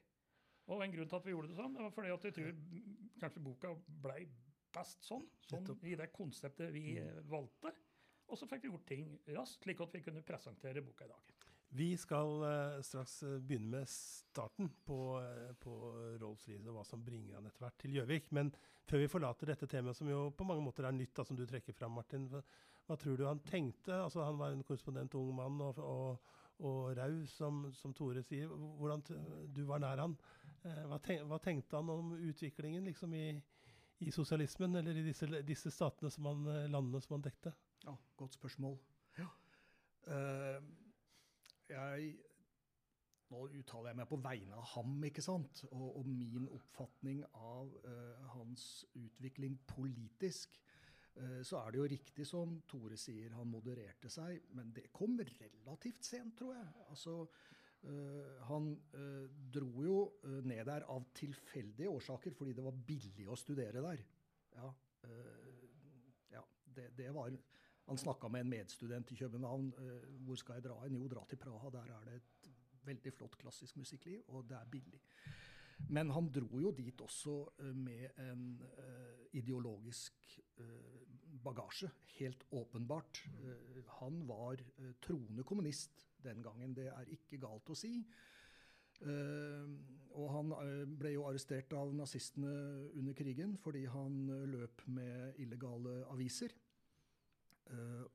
Og 0.68 0.84
en 0.84 0.94
grunn 0.94 1.10
til 1.10 1.18
at 1.18 1.26
vi 1.26 1.34
gjorde 1.34 1.50
det 1.50 1.58
sånn, 1.58 1.74
det 1.74 1.86
var 1.86 1.96
fordi 1.96 2.12
at 2.14 2.28
vi 2.28 2.34
tror 2.36 2.52
mm, 2.54 3.07
kanskje 3.22 3.44
boka 3.44 3.74
blei 4.04 4.26
best 4.74 5.06
sånn. 5.08 5.26
sånn 5.48 5.68
I 5.88 5.96
det 6.00 6.12
konseptet 6.16 6.74
vi 6.76 6.98
eh, 7.02 7.22
valgte. 7.30 7.74
Og 8.28 8.40
så 8.40 8.48
fikk 8.50 8.66
vi 8.66 8.72
gjort 8.72 8.88
ting 8.90 9.10
raskt, 9.36 9.64
slik 9.64 9.82
at 9.84 9.94
vi 9.96 10.04
kunne 10.04 10.24
presentere 10.28 10.84
boka 10.84 11.08
i 11.08 11.12
dag. 11.12 11.34
Vi 11.78 11.90
skal 12.00 12.30
uh, 12.44 12.82
straks 12.84 13.22
eh, 13.28 13.40
begynne 13.44 13.82
med 13.82 13.90
starten 13.92 14.70
på, 14.88 14.98
uh, 15.20 15.52
på 15.60 15.74
liv 16.48 16.70
og 16.70 16.78
hva 16.78 16.84
som 16.88 17.04
bringer 17.04 17.36
han 17.36 17.50
etter 17.50 17.66
hvert 17.66 17.78
til 17.82 17.98
Gjøvik. 17.98 18.32
Men 18.36 18.54
før 18.88 19.04
vi 19.04 19.10
forlater 19.12 19.52
dette 19.52 19.68
temaet, 19.68 20.00
som 20.00 20.10
jo 20.12 20.30
på 20.32 20.48
mange 20.48 20.64
måter 20.64 20.88
er 20.88 20.96
nytt, 20.96 21.14
da, 21.18 21.26
som 21.28 21.40
du 21.40 21.44
trekker 21.48 21.76
fram, 21.76 21.98
Martin. 22.00 22.30
Hva, 22.32 22.42
hva 22.88 23.00
tror 23.00 23.20
du 23.20 23.26
han 23.28 23.44
tenkte? 23.44 23.98
Altså, 24.00 24.24
han 24.24 24.40
var 24.40 24.56
en 24.56 24.64
korrespondent 24.68 25.18
ung 25.20 25.34
mann 25.36 25.60
og, 25.64 25.82
og, 25.84 26.34
og 26.64 26.80
raus, 26.98 27.36
som, 27.36 27.66
som 27.76 27.96
Tore 27.96 28.24
sier. 28.24 28.48
Hvordan 28.48 29.04
du 29.52 29.66
var 29.68 29.84
nær 29.84 30.06
han. 30.06 30.16
Eh, 30.68 30.84
hva, 30.90 31.00
tenk, 31.04 31.24
hva 31.30 31.40
tenkte 31.44 31.80
han 31.80 31.90
om 31.92 32.14
utviklingen 32.18 32.88
liksom, 32.90 33.14
i, 33.16 33.28
i 34.04 34.14
sosialismen, 34.14 34.76
eller 34.80 35.00
i 35.00 35.06
disse, 35.06 35.30
disse 35.48 35.72
statene 35.74 36.12
som 36.14 36.30
han, 36.30 36.46
eh, 36.54 36.70
landene 36.72 37.02
som 37.04 37.18
han 37.18 37.26
dekte? 37.28 37.54
Ja, 37.86 37.96
godt 38.20 38.38
spørsmål. 38.38 38.80
Ja. 39.20 39.28
Uh, 40.08 40.64
jeg 41.68 42.16
Nå 43.28 43.42
uttaler 43.60 43.90
jeg 43.92 43.98
meg 44.00 44.08
på 44.08 44.18
vegne 44.24 44.56
av 44.56 44.64
ham, 44.72 45.02
ikke 45.04 45.20
sant? 45.20 45.66
Og, 45.68 45.98
og 46.00 46.06
min 46.08 46.46
oppfatning 46.48 47.26
av 47.36 47.74
uh, 47.84 48.30
hans 48.38 48.86
utvikling 48.96 49.58
politisk. 49.68 50.56
Så 51.44 51.58
er 51.58 51.74
det 51.74 51.80
jo 51.80 51.88
riktig 51.90 52.28
som 52.30 52.52
Tore 52.70 52.94
sier, 53.02 53.32
han 53.34 53.50
modererte 53.50 54.06
seg, 54.14 54.52
men 54.54 54.68
det 54.70 54.92
kom 54.94 55.16
relativt 55.18 56.06
sent, 56.06 56.36
tror 56.38 56.54
jeg. 56.54 56.68
Altså, 56.92 57.16
eh, 57.84 58.44
han 58.50 58.70
uh, 58.94 59.28
dro 59.54 59.84
jo 59.84 59.98
uh, 60.24 60.40
ned 60.46 60.64
der 60.68 60.86
av 60.92 61.06
tilfeldige 61.18 61.92
årsaker, 61.92 62.36
fordi 62.38 62.56
det 62.58 62.66
var 62.66 62.80
billig 62.88 63.28
å 63.30 63.38
studere 63.40 63.84
der. 63.84 64.04
Ja, 64.58 64.72
ja 66.34 66.42
det, 66.76 66.90
det 66.98 67.12
var 67.14 67.36
han 67.88 68.00
snakka 68.02 68.28
med 68.34 68.44
en 68.44 68.50
medstudent 68.52 69.12
i 69.14 69.16
København. 69.16 69.70
hvor 70.26 70.36
skal 70.36 70.58
jeg 70.58 70.66
dra 70.66 70.80
hen? 70.82 70.98
Jo, 70.98 71.08
dra 71.08 71.22
til 71.30 71.40
Praha. 71.40 71.70
Der 71.72 71.92
er 71.94 72.08
det 72.10 72.16
et 72.18 72.50
veldig 72.84 73.14
flott 73.14 73.38
klassisk 73.40 73.78
musikkliv, 73.80 74.26
og 74.28 74.50
det 74.50 74.58
er 74.58 74.72
billig. 74.72 75.00
Men 75.94 76.12
han 76.12 76.28
dro 76.34 76.60
jo 76.60 76.74
dit 76.76 77.02
også 77.02 77.38
med 77.78 78.20
en 78.26 78.44
ideologisk 79.40 80.40
bagasje, 81.44 81.90
helt 82.18 82.44
åpenbart. 82.50 83.24
Eh, 83.44 83.84
han 84.00 84.22
var 84.28 84.62
eh, 84.62 84.94
troende 85.02 85.44
kommunist 85.44 86.06
den 86.24 86.42
gangen, 86.44 86.74
det 86.76 86.90
er 86.92 87.12
ikke 87.14 87.40
galt 87.42 87.70
å 87.70 87.78
si. 87.78 88.00
Eh, 89.06 89.74
og 90.18 90.32
han 90.34 90.54
ble 90.98 91.12
jo 91.14 91.28
arrestert 91.30 91.74
av 91.78 91.92
nazistene 91.94 92.54
under 92.98 93.14
krigen 93.18 93.54
fordi 93.62 93.84
han 93.94 94.24
løp 94.50 94.82
med 94.90 95.38
illegale 95.44 96.00
aviser. 96.10 96.56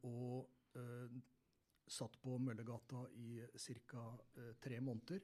Og 0.08 0.48
satt 1.92 2.16
på 2.24 2.38
Møllergata 2.40 3.04
i 3.20 3.36
ca. 3.84 4.06
tre 4.64 4.80
måneder. 4.80 5.20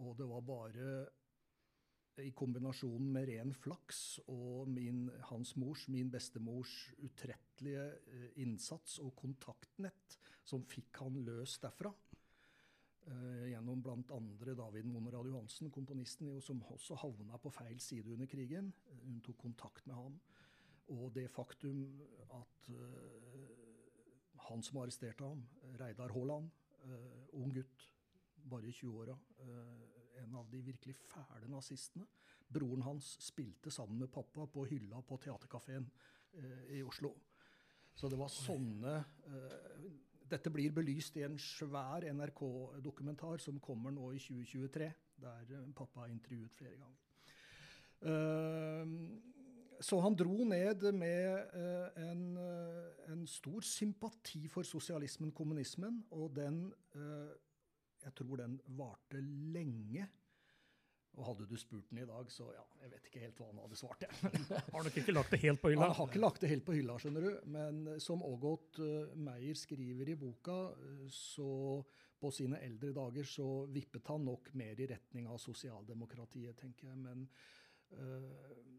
Og 0.00 0.16
det 0.16 0.28
var 0.30 0.46
bare 0.46 0.88
i 2.22 2.30
kombinasjon 2.36 3.06
med 3.12 3.26
ren 3.28 3.50
flaks 3.56 4.20
og 4.30 4.68
min, 4.70 5.08
hans 5.30 5.54
mors, 5.58 5.86
min 5.90 6.10
bestemors, 6.12 6.72
utrettelige 7.02 7.86
eh, 8.12 8.28
innsats 8.44 9.00
og 9.02 9.14
kontaktnett 9.18 10.18
som 10.46 10.62
fikk 10.68 11.00
han 11.02 11.18
løs 11.26 11.56
derfra. 11.62 11.90
Eh, 13.04 13.48
gjennom 13.50 13.82
bl.a. 13.82 14.20
David 14.54 14.86
Monrad 14.88 15.26
Johansen, 15.28 15.72
komponisten, 15.74 16.38
som 16.40 16.62
også 16.72 16.96
havna 17.02 17.40
på 17.42 17.52
feil 17.52 17.80
side 17.82 18.12
under 18.14 18.30
krigen. 18.30 18.70
Hun 19.02 19.20
tok 19.24 19.40
kontakt 19.42 19.86
med 19.86 19.98
ham. 19.98 20.20
Og 20.94 21.10
det 21.16 21.30
faktum 21.32 21.86
at 22.36 22.66
uh, 22.68 23.44
han 24.50 24.62
som 24.62 24.82
arresterte 24.82 25.24
ham, 25.24 25.40
Reidar 25.80 26.12
Haaland, 26.12 26.50
uh, 26.84 27.40
ung 27.40 27.54
gutt, 27.56 27.86
bare 28.44 28.68
i 28.68 28.74
20-åra, 28.76 29.16
en 30.22 30.38
av 30.40 30.48
de 30.50 30.62
virkelig 30.64 30.96
fæle 31.08 31.50
nazistene. 31.50 32.06
Broren 32.54 32.84
hans 32.86 33.16
spilte 33.24 33.72
sammen 33.72 33.98
med 34.04 34.12
pappa 34.12 34.46
på 34.46 34.66
hylla 34.70 35.00
på 35.02 35.18
Theatercaféen 35.22 35.86
i 36.74 36.82
Oslo. 36.82 37.12
Så 37.94 38.08
det 38.10 38.18
var 38.18 38.30
sånne 38.32 38.96
dette 40.30 40.52
blir 40.52 40.72
belyst 40.74 41.18
i 41.18 41.24
en 41.26 41.36
svær 41.40 42.06
NRK-dokumentar 42.14 43.42
som 43.42 43.60
kommer 43.62 43.94
nå 43.94 44.10
i 44.14 44.20
2023, 44.22 44.90
der 45.24 45.52
eh, 45.52 45.70
pappa 45.76 46.06
er 46.06 46.14
intervjuet 46.14 46.58
flere 46.58 46.80
ganger. 46.80 47.00
Uh, 48.04 48.84
så 49.80 49.96
han 50.04 50.16
dro 50.16 50.44
ned 50.44 50.82
med 50.92 51.54
uh, 51.56 52.02
en, 52.04 52.24
uh, 52.36 53.12
en, 53.12 53.22
stor 53.28 53.64
sympati 53.64 54.42
for 54.52 54.66
sosialismen, 54.66 55.32
kommunismen, 55.32 56.02
og 56.12 56.34
den 56.36 56.66
Jeg 58.04 58.14
tror 58.20 58.40
den 58.42 58.60
varte 58.78 59.22
lenge. 59.54 60.06
Og 61.14 61.28
hadde 61.28 61.46
du 61.46 61.54
spurt 61.58 61.90
den 61.92 62.00
i 62.02 62.06
dag, 62.08 62.30
så 62.32 62.48
ja, 62.50 62.62
jeg 62.82 62.90
vet 62.90 63.04
ikke 63.06 63.20
helt 63.22 63.38
hva 63.38 63.48
han 63.52 63.60
hadde 63.62 63.76
svart. 63.78 64.06
har 64.74 64.86
nok 64.86 64.96
ikke 64.98 65.14
lagt 65.14 65.30
det 65.30 65.40
helt 65.44 65.60
på 65.62 65.70
hylla? 65.70 65.86
Han 65.86 65.98
har 66.00 66.08
ikke 66.10 66.22
lagt 66.24 66.40
det 66.42 66.50
helt 66.50 66.64
på 66.66 66.74
hylla, 66.74 66.96
skjønner 66.98 67.26
du. 67.28 67.36
Men 67.54 67.84
som 68.02 68.24
Ågot 68.26 68.80
uh, 68.82 69.12
Meyer 69.14 69.58
skriver 69.58 70.10
i 70.10 70.16
boka, 70.18 70.56
uh, 70.74 71.04
så 71.14 71.48
på 72.18 72.32
sine 72.34 72.58
eldre 72.66 72.90
dager 72.96 73.28
så 73.30 73.46
vippet 73.70 74.10
han 74.10 74.26
nok 74.26 74.50
mer 74.58 74.80
i 74.80 74.88
retning 74.90 75.28
av 75.30 75.38
sosialdemokratiet, 75.42 76.58
tenker 76.58 76.90
jeg. 76.90 76.98
Men 77.04 77.28
uh, 77.94 78.74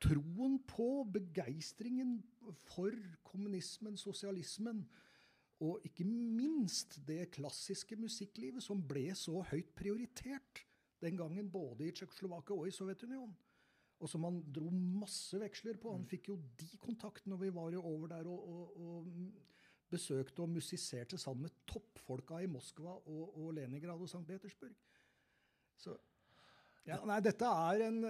troen 0.00 0.58
på, 0.68 0.88
begeistringen 1.12 2.22
for 2.70 2.96
kommunismen, 3.26 4.00
sosialismen, 4.00 4.86
og 5.62 5.84
ikke 5.86 6.04
minst 6.06 6.98
det 7.06 7.30
klassiske 7.36 7.96
musikklivet 8.00 8.64
som 8.64 8.82
ble 8.82 9.10
så 9.18 9.42
høyt 9.52 9.70
prioritert, 9.78 10.64
den 11.04 11.18
gangen 11.18 11.50
både 11.52 11.86
i 11.86 11.92
Tsjekkoslovakia 11.94 12.56
og 12.56 12.68
i 12.68 12.74
Sovjetunionen. 12.74 13.34
Og 14.02 14.10
som 14.10 14.24
han 14.26 14.40
dro 14.52 14.68
masse 14.74 15.38
veksler 15.38 15.78
på. 15.80 15.92
Han 15.94 16.02
mm. 16.02 16.08
fikk 16.10 16.30
jo 16.32 16.38
de 16.58 16.68
kontaktene, 16.82 17.36
og 17.36 17.44
vi 17.44 17.52
var 17.54 17.72
jo 17.72 17.84
over 17.86 18.10
der 18.10 18.26
og, 18.28 18.48
og, 18.50 18.80
og 18.80 19.92
besøkte 19.94 20.42
og 20.42 20.50
musiserte 20.56 21.18
sammen 21.20 21.46
med 21.46 21.60
toppfolka 21.70 22.40
i 22.42 22.50
Moskva 22.50 22.96
og, 22.98 23.38
og 23.38 23.54
Leningrad 23.56 24.00
og 24.00 24.10
St. 24.10 24.24
Petersburg. 24.26 24.74
Så 25.78 25.94
ja, 26.84 26.98
nei, 27.08 27.16
dette 27.24 27.48
er, 27.48 27.86
en, 27.86 28.02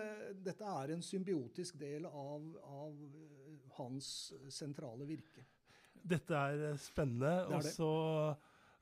dette 0.43 0.67
er 0.67 0.95
en 0.97 1.05
symbiotisk 1.05 1.77
del 1.79 2.09
av, 2.09 2.47
av, 2.67 2.97
hans 3.77 4.09
sentrale 4.51 5.07
virke. 5.07 5.45
Dette 6.05 6.35
er 6.37 6.77
spennende. 6.77 7.47
og 7.47 7.63
så 7.63 7.93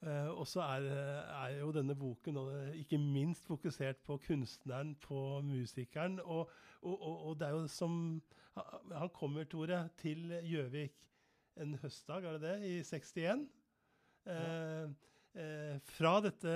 Uh, 0.02 0.32
og 0.34 0.46
så 0.50 0.64
er, 0.66 0.86
er, 1.30 1.52
jo 1.60 1.68
denne 1.70 1.94
boken 1.94 2.38
ikke 2.74 2.98
minst 2.98 3.44
fokusert 3.46 4.00
på 4.02 4.16
kunstneren, 4.24 4.96
på 4.98 5.40
musikeren. 5.46 6.18
Og, 6.24 6.50
og, 6.82 6.96
og, 6.96 7.20
og 7.28 7.36
det 7.38 7.46
er 7.46 7.54
jo 7.54 7.68
som 7.70 8.22
Han 8.90 9.12
kommer, 9.14 9.44
Tore, 9.44 9.88
til 10.02 10.32
Gjøvik 10.42 10.98
en 11.62 11.76
høstdag, 11.82 12.24
er 12.24 12.32
det 12.32 12.42
det, 12.42 12.56
i 12.66 12.82
61. 12.82 13.46
Uh, 14.26 14.32
ja. 14.32 14.90
Eh, 15.32 15.78
fra 15.88 16.18
dette 16.20 16.50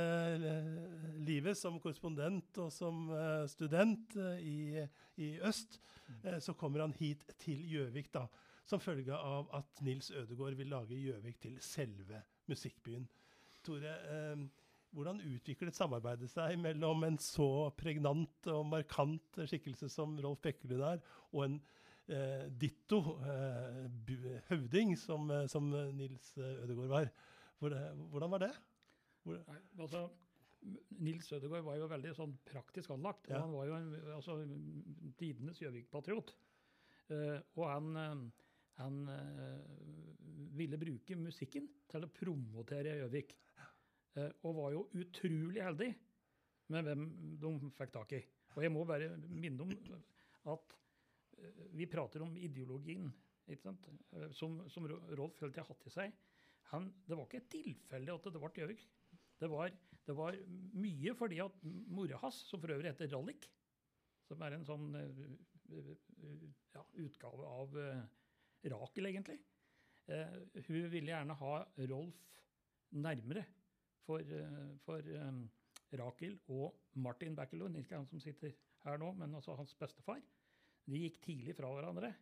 livet 1.25 1.57
som 1.57 1.79
korrespondent 1.81 2.59
og 2.61 2.69
som 2.75 3.07
student 3.49 4.19
i, 4.37 4.83
i, 5.17 5.31
øst, 5.41 5.79
mm. 6.09 6.41
så 6.45 6.53
kommer 6.53 6.83
han 6.85 6.93
hit 6.99 7.25
til 7.41 7.62
Gjøvik 7.71 8.12
da, 8.12 8.27
som 8.67 8.83
følge 8.83 9.15
av 9.15 9.51
at 9.55 9.83
Nils 9.87 10.11
Ødegård 10.11 10.57
vil 10.59 10.73
lage 10.73 10.99
Gjøvik 10.99 11.39
til 11.43 11.59
selve 11.63 12.23
musikkbyen. 12.51 13.07
Tore, 13.67 13.93
eh, 14.11 14.47
hvordan 14.97 15.21
utviklet 15.29 15.77
samarbeidet 15.77 16.29
seg 16.33 16.57
mellom 16.61 17.05
en 17.07 17.19
så 17.21 17.69
pregnant 17.79 18.51
og 18.53 18.67
markant 18.71 19.41
skikkelse 19.45 19.91
som 19.93 20.17
Rolf 20.23 20.41
Bekkelund 20.45 20.85
er, 20.89 21.03
og 21.33 21.45
en 21.47 21.59
eh, 22.09 22.47
ditto 22.61 23.01
eh, 23.21 23.83
høvding 24.51 24.95
som, 25.01 25.31
eh, 25.31 25.47
som, 25.53 25.69
Nils 25.97 26.33
Ødegaard 26.39 26.95
var? 26.95 27.11
Hvordan 27.61 28.33
var 28.33 28.45
det? 28.47 28.55
Hvor 29.27 29.43
Nei, 29.49 29.61
altså, 29.83 30.07
Nils 31.03 31.31
Ødegaard 31.33 31.67
var 31.67 31.79
jo 31.81 31.91
veldig 31.91 32.15
sånn 32.17 32.35
praktisk 32.49 32.93
anlagt. 32.95 33.29
Ja. 33.31 33.43
Han 33.45 33.55
var 33.57 33.69
jo 33.69 33.79
en, 33.79 33.95
altså, 34.17 34.39
tidenes 35.19 35.61
Gjøvik-patriot. 35.63 36.35
Uh, 37.07 37.39
og 37.55 37.69
han, 37.71 37.91
uh, 37.95 38.46
han 38.77 39.03
uh, 39.09 40.17
ville 40.57 40.79
bruke 40.81 41.17
musikken 41.19 41.69
til 41.91 42.05
å 42.07 42.12
promotere 42.12 42.97
Gjøvik. 43.01 43.35
Eh, 44.17 44.33
og 44.49 44.57
var 44.57 44.75
jo 44.75 44.87
utrolig 44.97 45.62
heldig 45.65 45.91
med 46.73 46.89
hvem 46.89 47.07
de 47.41 47.71
fikk 47.77 47.93
tak 47.95 48.17
i. 48.17 48.23
Og 48.57 48.65
jeg 48.65 48.73
må 48.73 48.85
bare 48.89 49.11
minne 49.29 49.67
om 49.67 49.73
at 50.55 50.77
eh, 51.37 51.65
vi 51.77 51.89
prater 51.91 52.25
om 52.25 52.37
ideologien? 52.41 53.11
Eh, 53.47 54.31
som, 54.35 54.59
som 54.73 54.89
Rolf 54.89 55.43
Hølt 55.43 55.61
har 55.61 55.69
hatt 55.69 55.87
i 55.87 55.93
seg. 55.93 56.17
Han, 56.73 56.89
det 57.07 57.19
var 57.19 57.29
ikke 57.29 57.47
tilfeldig 57.53 58.15
at 58.15 58.31
det 58.33 58.43
ble 58.43 58.55
Gjøvik. 58.62 58.87
Det 59.37 59.51
var, 59.53 59.71
det 60.07 60.17
var, 60.17 60.39
mye 60.81 61.12
fordi 61.15 61.43
at 61.45 61.65
mora 61.93 62.19
hans, 62.23 62.41
som 62.49 62.62
for 62.62 62.73
øvrig 62.73 62.89
heter 62.89 63.11
Rallik, 63.12 63.51
som 64.25 64.41
er 64.43 64.57
en 64.57 64.65
sånn 64.67 64.87
ja, 64.97 66.83
utgave 67.05 67.51
av 67.51 67.77
Rakel, 68.73 69.09
egentlig, 69.11 69.39
hun 70.07 70.85
ville 70.93 71.11
gjerne 71.11 71.35
ha 71.35 71.53
Rolf 71.91 72.21
nærmere 72.95 73.45
for, 74.07 74.19
eh, 74.19 74.79
for 74.85 75.03
um, 75.27 75.43
Rakel 75.99 76.39
og 76.49 76.77
Martin 76.95 77.37
Backelund, 77.37 77.77
ikke 77.77 77.97
han 77.97 78.07
som 78.07 78.21
sitter 78.23 78.55
her 78.85 78.99
nå, 79.03 79.13
men 79.19 79.35
altså 79.35 79.57
hans 79.59 79.75
bestefar. 79.79 80.23
De 80.87 81.03
gikk 81.03 81.21
tidlig 81.25 81.57
fra 81.59 81.71
hverandre. 81.73 82.13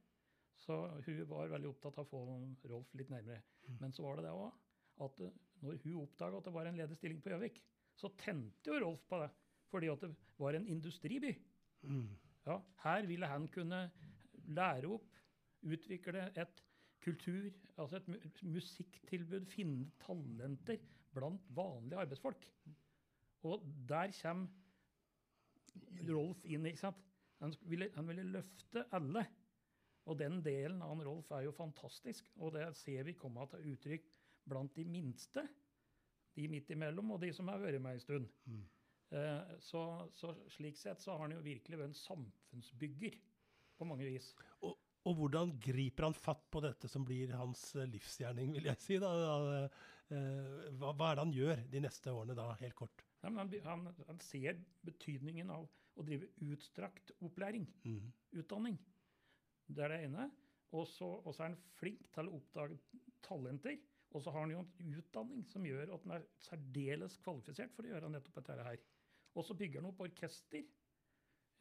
Så 0.65 0.77
hun 1.05 1.25
var 1.29 1.51
veldig 1.53 1.69
opptatt 1.73 1.99
av 2.01 2.07
å 2.07 2.11
få 2.11 2.69
Rolf 2.71 2.93
litt 2.97 3.11
nærmere. 3.13 3.43
Mm. 3.67 3.79
Men 3.83 3.93
så 3.93 4.05
var 4.07 4.17
det 4.17 4.29
det 4.29 4.35
òg 4.37 4.61
at 5.05 5.25
eh, 5.27 5.41
når 5.65 5.81
hun 5.85 6.03
oppdaga 6.05 6.41
at 6.41 6.49
det 6.49 6.55
var 6.55 6.71
en 6.71 6.79
ledig 6.79 6.99
stilling 6.99 7.23
på 7.25 7.33
Gjøvik, 7.33 7.61
så 7.99 8.11
tente 8.19 8.71
jo 8.71 8.81
Rolf 8.83 9.05
på 9.11 9.21
det. 9.23 9.31
Fordi 9.73 9.91
at 9.91 10.05
det 10.05 10.13
var 10.39 10.57
en 10.57 10.69
industriby. 10.71 11.35
Mm. 11.83 12.09
Ja, 12.47 12.59
her 12.85 13.07
ville 13.09 13.29
han 13.29 13.49
kunne 13.53 13.87
lære 14.55 14.91
opp, 14.93 15.13
utvikle 15.64 16.29
et 16.40 16.64
kultur, 17.05 17.50
altså 17.77 18.00
et 18.00 18.42
musikktilbud, 18.42 19.46
finne 19.53 19.90
talenter 20.00 20.81
blant 21.14 21.40
vanlige 21.57 22.00
arbeidsfolk. 22.00 22.46
Og 23.44 23.64
der 23.88 24.12
kommer 24.22 24.48
Rolf 26.09 26.44
inn. 26.44 26.66
ikke 26.66 26.81
sant? 26.81 27.00
Han 27.42 27.55
ville, 27.68 27.90
han 27.94 28.09
ville, 28.09 28.22
løfte 28.37 28.85
alle. 28.94 29.24
Og 30.09 30.18
den 30.20 30.40
delen 30.44 30.83
av 30.83 30.94
han 30.94 31.03
Rolf 31.07 31.31
er 31.33 31.46
jo 31.46 31.57
fantastisk. 31.57 32.31
Og 32.37 32.55
det 32.57 32.68
ser 32.79 33.05
vi 33.09 33.16
komme 33.18 33.44
til 33.50 33.72
uttrykk 33.72 34.09
blant 34.48 34.77
de 34.77 34.85
minste. 34.88 35.44
De 36.35 36.48
midt 36.50 36.70
imellom, 36.74 37.12
og 37.14 37.20
de 37.22 37.33
som 37.33 37.48
har 37.48 37.62
vært 37.62 37.83
med 37.83 37.98
en 37.98 38.03
stund. 38.03 38.31
Mm. 38.44 38.64
Så, 39.62 39.83
så, 40.18 40.33
slik 40.50 40.79
sett 40.81 41.03
så 41.03 41.14
har 41.14 41.27
han 41.27 41.37
jo 41.37 41.44
virkelig 41.44 41.79
vært 41.79 41.92
en 41.92 42.00
samfunnsbygger 42.00 43.18
på 43.79 43.87
mange 43.87 44.09
vis. 44.09 44.33
Og, 44.66 44.74
og 45.05 45.19
hvordan 45.19 45.53
griper 45.61 46.07
han 46.09 46.17
fatt 46.17 46.47
på 46.53 46.62
dette 46.64 46.88
som 46.88 47.05
blir 47.05 47.35
hans 47.37 47.67
eh, 47.77 47.88
livsgjerning, 47.90 48.55
vil 48.57 48.71
jeg 48.71 48.81
si? 48.81 48.99
da? 49.03 49.11
Eh, 50.09 50.71
hva, 50.79 50.93
hva, 50.93 51.11
er 51.11 51.19
det 51.19 51.25
han 51.25 51.35
gjør 51.35 51.64
de 51.73 51.83
neste 51.85 52.12
årene, 52.12 52.37
da, 52.38 52.51
helt 52.61 52.77
kort? 52.79 53.05
Ja, 53.21 53.29
han, 53.29 53.53
han, 53.67 53.88
han, 54.09 54.21
ser 54.25 54.61
betydningen 54.85 55.53
av 55.53 55.69
å 55.95 56.05
drive 56.07 56.31
utstrakt 56.49 57.12
opplæring, 57.25 57.67
mm. 57.85 58.09
utdanning. 58.40 58.79
Det 59.67 59.85
er 59.85 59.95
det 59.95 60.01
ene. 60.09 60.29
Og 60.75 60.88
så 60.90 61.09
er 61.31 61.43
han 61.45 61.59
flink 61.79 62.09
til 62.14 62.29
å 62.29 62.38
oppdage 62.40 62.79
talenter. 63.25 63.77
Og 64.14 64.23
så 64.23 64.33
har 64.35 64.45
han 64.45 64.55
jo 64.55 64.62
en 64.62 64.97
utdanning 64.99 65.45
som 65.51 65.67
gjør 65.67 65.93
at 65.95 66.07
han 66.07 66.17
er 66.17 66.27
særdeles 66.43 67.17
kvalifisert 67.23 67.75
for 67.75 67.87
å 67.87 67.93
gjøre 67.93 68.11
nettopp 68.14 68.40
dette 68.40 68.67
her. 68.67 68.83
Og 69.35 69.47
så 69.47 69.57
bygger 69.59 69.83
han 69.83 69.90
opp 69.90 70.03
orkester. 70.05 70.64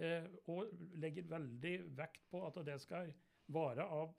Eh, 0.02 0.26
og 0.50 0.72
legger 1.02 1.30
veldig 1.30 1.76
vekt 1.98 2.24
på 2.32 2.42
at 2.48 2.58
det 2.66 2.80
skal 2.82 3.12
vare 3.52 3.86
av 3.86 4.14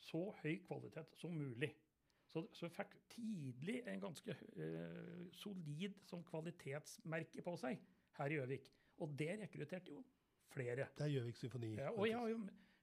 så 0.00 0.22
høy 0.42 0.58
kvalitet 0.66 1.16
som 1.20 1.34
mulig. 1.36 1.72
Så, 2.30 2.44
så 2.54 2.68
jeg 2.68 2.74
fikk 2.76 2.94
tidlig 3.10 3.80
en 3.90 4.00
ganske 4.04 4.36
uh, 4.38 5.26
solid 5.34 5.96
sånn 6.06 6.22
kvalitetsmerke 6.28 7.42
på 7.42 7.56
seg 7.58 7.80
her 8.20 8.30
i 8.32 8.38
Gjøvik. 8.38 8.70
Og 9.02 9.14
det 9.18 9.32
rekrutterte 9.40 9.90
jo 9.90 10.04
flere. 10.52 10.86
Det 10.96 11.06
er 11.08 11.14
Gjøvik 11.16 11.40
symfoni. 11.40 11.72
Ja, 11.80 11.90
og 11.90 12.06
jeg 12.08 12.38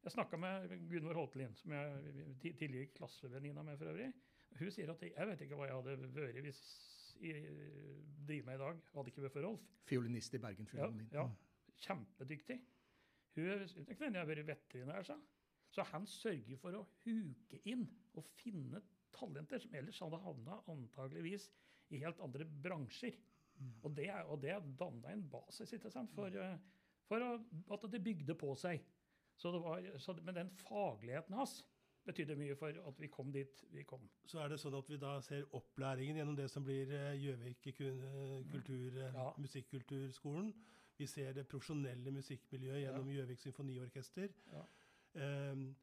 jeg 0.08 0.14
snakka 0.14 0.38
med 0.40 0.70
Gunvor 0.88 1.18
Holtelin, 1.20 1.56
som 1.58 1.74
jeg 1.74 2.36
ti- 2.40 2.54
tidligere 2.56 2.94
klassevenninna 2.96 3.64
med 3.64 3.78
for 3.80 3.90
øvrig. 3.92 4.12
Hun 4.60 4.72
sier 4.72 4.92
at 4.94 5.02
jeg, 5.04 5.12
jeg 5.18 5.28
vet 5.28 5.42
ikke 5.44 5.58
hva 5.60 5.66
jeg 5.68 5.76
hadde 5.76 5.96
vært 6.16 6.38
hvis 6.46 6.62
jeg 7.20 7.42
driver 8.28 8.46
med 8.46 8.56
i 8.56 8.62
dag, 8.62 8.80
hadde 8.94 9.12
ikke 9.12 9.26
vært 9.26 9.34
for 9.34 9.48
Rolf. 9.48 9.66
Fiolinist 9.90 10.38
i 10.38 10.42
Bergen 10.44 10.70
Ja, 10.78 10.88
ja, 11.12 11.26
kjempedyktig. 11.88 12.60
Hun 13.36 13.50
det 13.50 13.98
kunne 13.98 14.14
jeg 14.14 14.22
har 14.22 14.30
vært 14.30 14.48
veterinær, 14.48 15.04
sa 15.04 15.18
Så 15.74 15.84
han 15.92 16.06
sørger 16.08 16.58
for 16.62 16.74
å 16.80 16.86
huke 17.04 17.60
inn 17.68 17.86
og 18.18 18.24
finne 18.40 18.82
talenter 19.18 19.60
som 19.60 19.74
ellers 19.76 20.00
hadde 20.04 20.20
havna 20.24 20.60
antageligvis 20.72 21.50
i 21.92 22.00
helt 22.04 22.20
andre 22.24 22.46
bransjer. 22.46 23.16
Og 23.84 23.96
det, 23.98 24.08
er- 24.14 24.28
og 24.30 24.42
det 24.44 24.54
danna 24.80 25.12
en 25.16 25.24
basis 25.34 25.74
ikke 25.74 25.90
sant, 25.92 26.12
for, 26.14 26.28
eh, 26.30 26.58
for 27.10 27.24
å, 27.26 27.32
at 27.74 27.88
det 27.92 28.04
bygde 28.06 28.36
på 28.38 28.54
seg. 28.60 28.84
Så 29.38 29.52
det 29.54 29.62
var, 29.62 29.82
så, 30.02 30.14
men 30.24 30.36
den 30.36 30.50
fagligheten 30.64 31.34
hans 31.38 31.60
betydde 32.08 32.38
mye 32.40 32.56
for 32.56 32.72
at 32.88 33.00
vi 33.02 33.08
kom 33.12 33.32
dit 33.34 33.64
vi 33.74 33.84
kom. 33.84 34.06
Så 34.26 34.40
er 34.40 34.50
det 34.54 34.60
sånn 34.62 34.78
at 34.78 34.88
vi 34.90 34.98
da 35.02 35.18
ser 35.22 35.44
opplæringen 35.58 36.16
gjennom 36.22 36.38
det 36.38 36.48
som 36.50 36.64
blir 36.64 36.90
eh, 36.96 37.18
Gjøvik 37.20 37.68
eh, 37.74 38.46
kultur, 38.54 38.98
eh, 39.02 39.12
Ja. 39.18 39.34
musikkulturskolen. 39.38 40.54
Vi 40.98 41.06
ser 41.06 41.34
det 41.38 41.48
profesjonelle 41.52 42.12
musikkmiljøet 42.16 42.82
gjennom 42.86 43.10
Gjøvik 43.14 43.40
symfoniorkester. 43.44 44.32
Ja. 44.54 44.64
Ehm, 45.18 45.76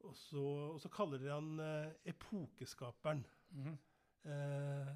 og, 0.00 0.16
så, 0.16 0.42
og 0.74 0.80
så 0.80 0.88
kaller 0.92 1.20
dere 1.20 1.38
han 1.38 1.60
eh, 1.60 2.12
epokeskaperen. 2.12 3.24
Mhm. 3.50 3.78
Eh, 4.24 4.88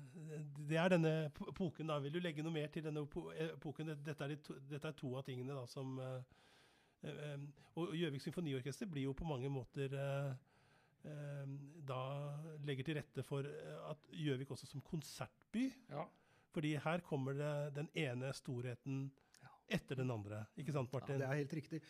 det 0.68 0.76
er 0.76 0.88
denne 0.92 1.12
epoken, 1.26 1.88
da. 1.88 1.98
Vil 2.04 2.12
du 2.14 2.20
legge 2.20 2.44
noe 2.44 2.52
mer 2.52 2.72
til 2.72 2.84
denne 2.84 3.04
epoken? 3.04 3.92
Dette 4.04 4.24
er, 4.24 4.34
de 4.34 4.40
to, 4.44 4.56
dette 4.70 4.90
er 4.90 4.96
to 4.98 5.14
av 5.16 5.24
tingene 5.24 5.56
da 5.56 5.64
som 5.70 5.94
eh, 6.00 6.34
eh, 7.08 7.46
Og 7.80 7.94
Gjøvik 7.96 8.22
symfoniorkester 8.24 8.90
blir 8.90 9.08
jo 9.08 9.16
på 9.16 9.28
mange 9.28 9.48
måter 9.52 9.96
eh, 9.96 10.34
da 11.84 12.02
legger 12.64 12.86
til 12.86 12.96
rette 12.96 13.24
for 13.24 13.44
at 13.90 14.06
Gjøvik 14.12 14.54
også 14.54 14.68
som 14.70 14.84
konsertby 14.84 15.66
Ja. 15.90 16.06
Fordi 16.54 16.76
her 16.78 17.00
kommer 17.02 17.34
det 17.34 17.74
den 17.74 17.88
ene 17.98 18.32
storheten. 18.32 19.08
Etter 19.68 19.98
den 19.98 20.10
andre. 20.12 20.44
Ikke 20.60 20.74
sant, 20.74 20.92
Martin? 20.92 21.16
Ja, 21.16 21.24
det 21.24 21.30
er 21.30 21.40
helt 21.42 21.56
riktig. 21.56 21.80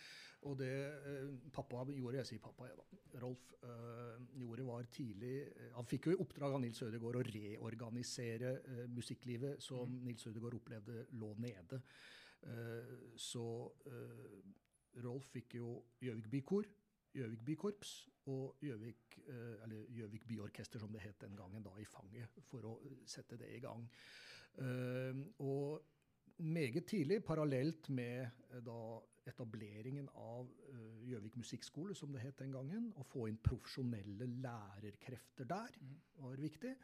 Og 0.44 0.58
det 0.60 0.70
eh, 0.70 1.28
pappa 1.54 1.84
gjorde, 1.88 2.18
jeg 2.20 2.28
sier 2.28 2.42
pappa, 2.44 2.68
ja 2.68 2.76
da, 2.76 2.84
Rolf 3.22 3.46
eh, 3.64 4.24
gjorde 4.40 4.66
var 4.66 4.88
tidlig 4.92 5.36
eh, 5.46 5.70
Han 5.76 5.88
fikk 5.88 6.10
jo 6.10 6.14
i 6.14 6.18
oppdrag 6.20 6.56
av 6.56 6.60
Nils 6.60 6.82
Ødegaard 6.84 7.20
å 7.20 7.24
reorganisere 7.28 8.50
eh, 8.60 8.82
musikklivet 8.92 9.62
som 9.64 9.94
Nils 10.04 10.26
Ødegaard 10.28 10.58
opplevde 10.58 11.06
lå 11.20 11.32
nede. 11.40 11.80
Eh, 12.44 12.94
så 13.16 13.46
Rolf 15.04 15.30
fikk 15.32 15.56
jo 15.58 15.78
Gjøvik 16.04 16.28
bykor, 16.36 16.68
Gjøvik 17.16 17.46
bykorps 17.46 17.94
og 18.30 18.60
Gjøvik 18.64 19.18
eller 19.64 19.88
Gjøvik 19.94 20.26
byorkester, 20.28 20.82
som 20.82 20.92
det 20.92 21.02
het 21.04 21.18
den 21.24 21.34
gangen, 21.38 21.64
da 21.64 21.72
i 21.80 21.86
fanget, 21.88 22.36
for 22.48 22.66
å 22.68 22.74
sette 23.08 23.38
det 23.40 23.50
i 23.54 23.60
gang. 23.62 23.84
Og 25.44 25.93
meget 26.38 26.86
tidlig, 26.86 27.24
parallelt 27.24 27.88
med 27.90 28.26
eh, 28.50 28.60
da 28.64 28.78
etableringen 29.28 30.08
av 30.20 30.50
eh, 30.70 31.08
Gjøvik 31.08 31.36
musikkskole, 31.40 31.94
som 31.96 32.12
det 32.12 32.24
het 32.24 32.38
den 32.42 32.52
gangen, 32.52 32.90
å 32.98 33.06
få 33.08 33.28
inn 33.30 33.40
profesjonelle 33.42 34.28
lærerkrefter 34.42 35.48
der, 35.48 35.78
var 36.20 36.40
viktig. 36.40 36.74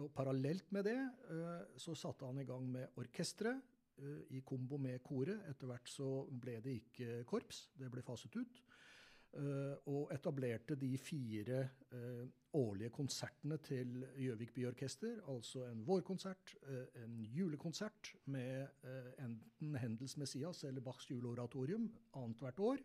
Og 0.00 0.08
parallelt 0.16 0.70
med 0.72 0.88
det 0.88 0.98
eh, 0.98 1.78
så 1.80 1.96
satte 1.98 2.28
han 2.28 2.40
i 2.40 2.48
gang 2.48 2.68
med 2.70 2.98
orkesteret 3.00 3.68
i 4.32 4.40
kombo 4.40 4.78
med 4.80 5.02
koret. 5.04 5.42
Etter 5.50 5.68
hvert 5.68 5.90
så 5.92 6.06
ble 6.26 6.56
det 6.64 6.72
ikke 6.78 7.18
korps, 7.28 7.66
det 7.78 7.90
ble 7.92 8.02
faset 8.02 8.34
ut. 8.40 8.62
Eh, 9.32 9.76
og 9.88 10.10
etablerte 10.12 10.74
de 10.76 10.90
fire 11.00 11.62
eh, 11.96 12.24
årlige 12.52 12.90
konsertene 12.92 13.56
til 13.64 14.02
Gjøvik 14.20 14.52
Byorkester. 14.54 15.22
Altså 15.32 15.64
en 15.70 15.86
vårkonsert, 15.86 16.52
eh, 16.68 17.04
en 17.04 17.14
julekonsert 17.24 18.12
med 18.26 18.66
enten 19.18 19.76
Hendels 19.80 20.16
Messias 20.16 20.64
eller 20.64 20.84
Bachs 20.84 21.10
juleoratorium 21.10 21.88
annethvert 22.14 22.60
år. 22.60 22.84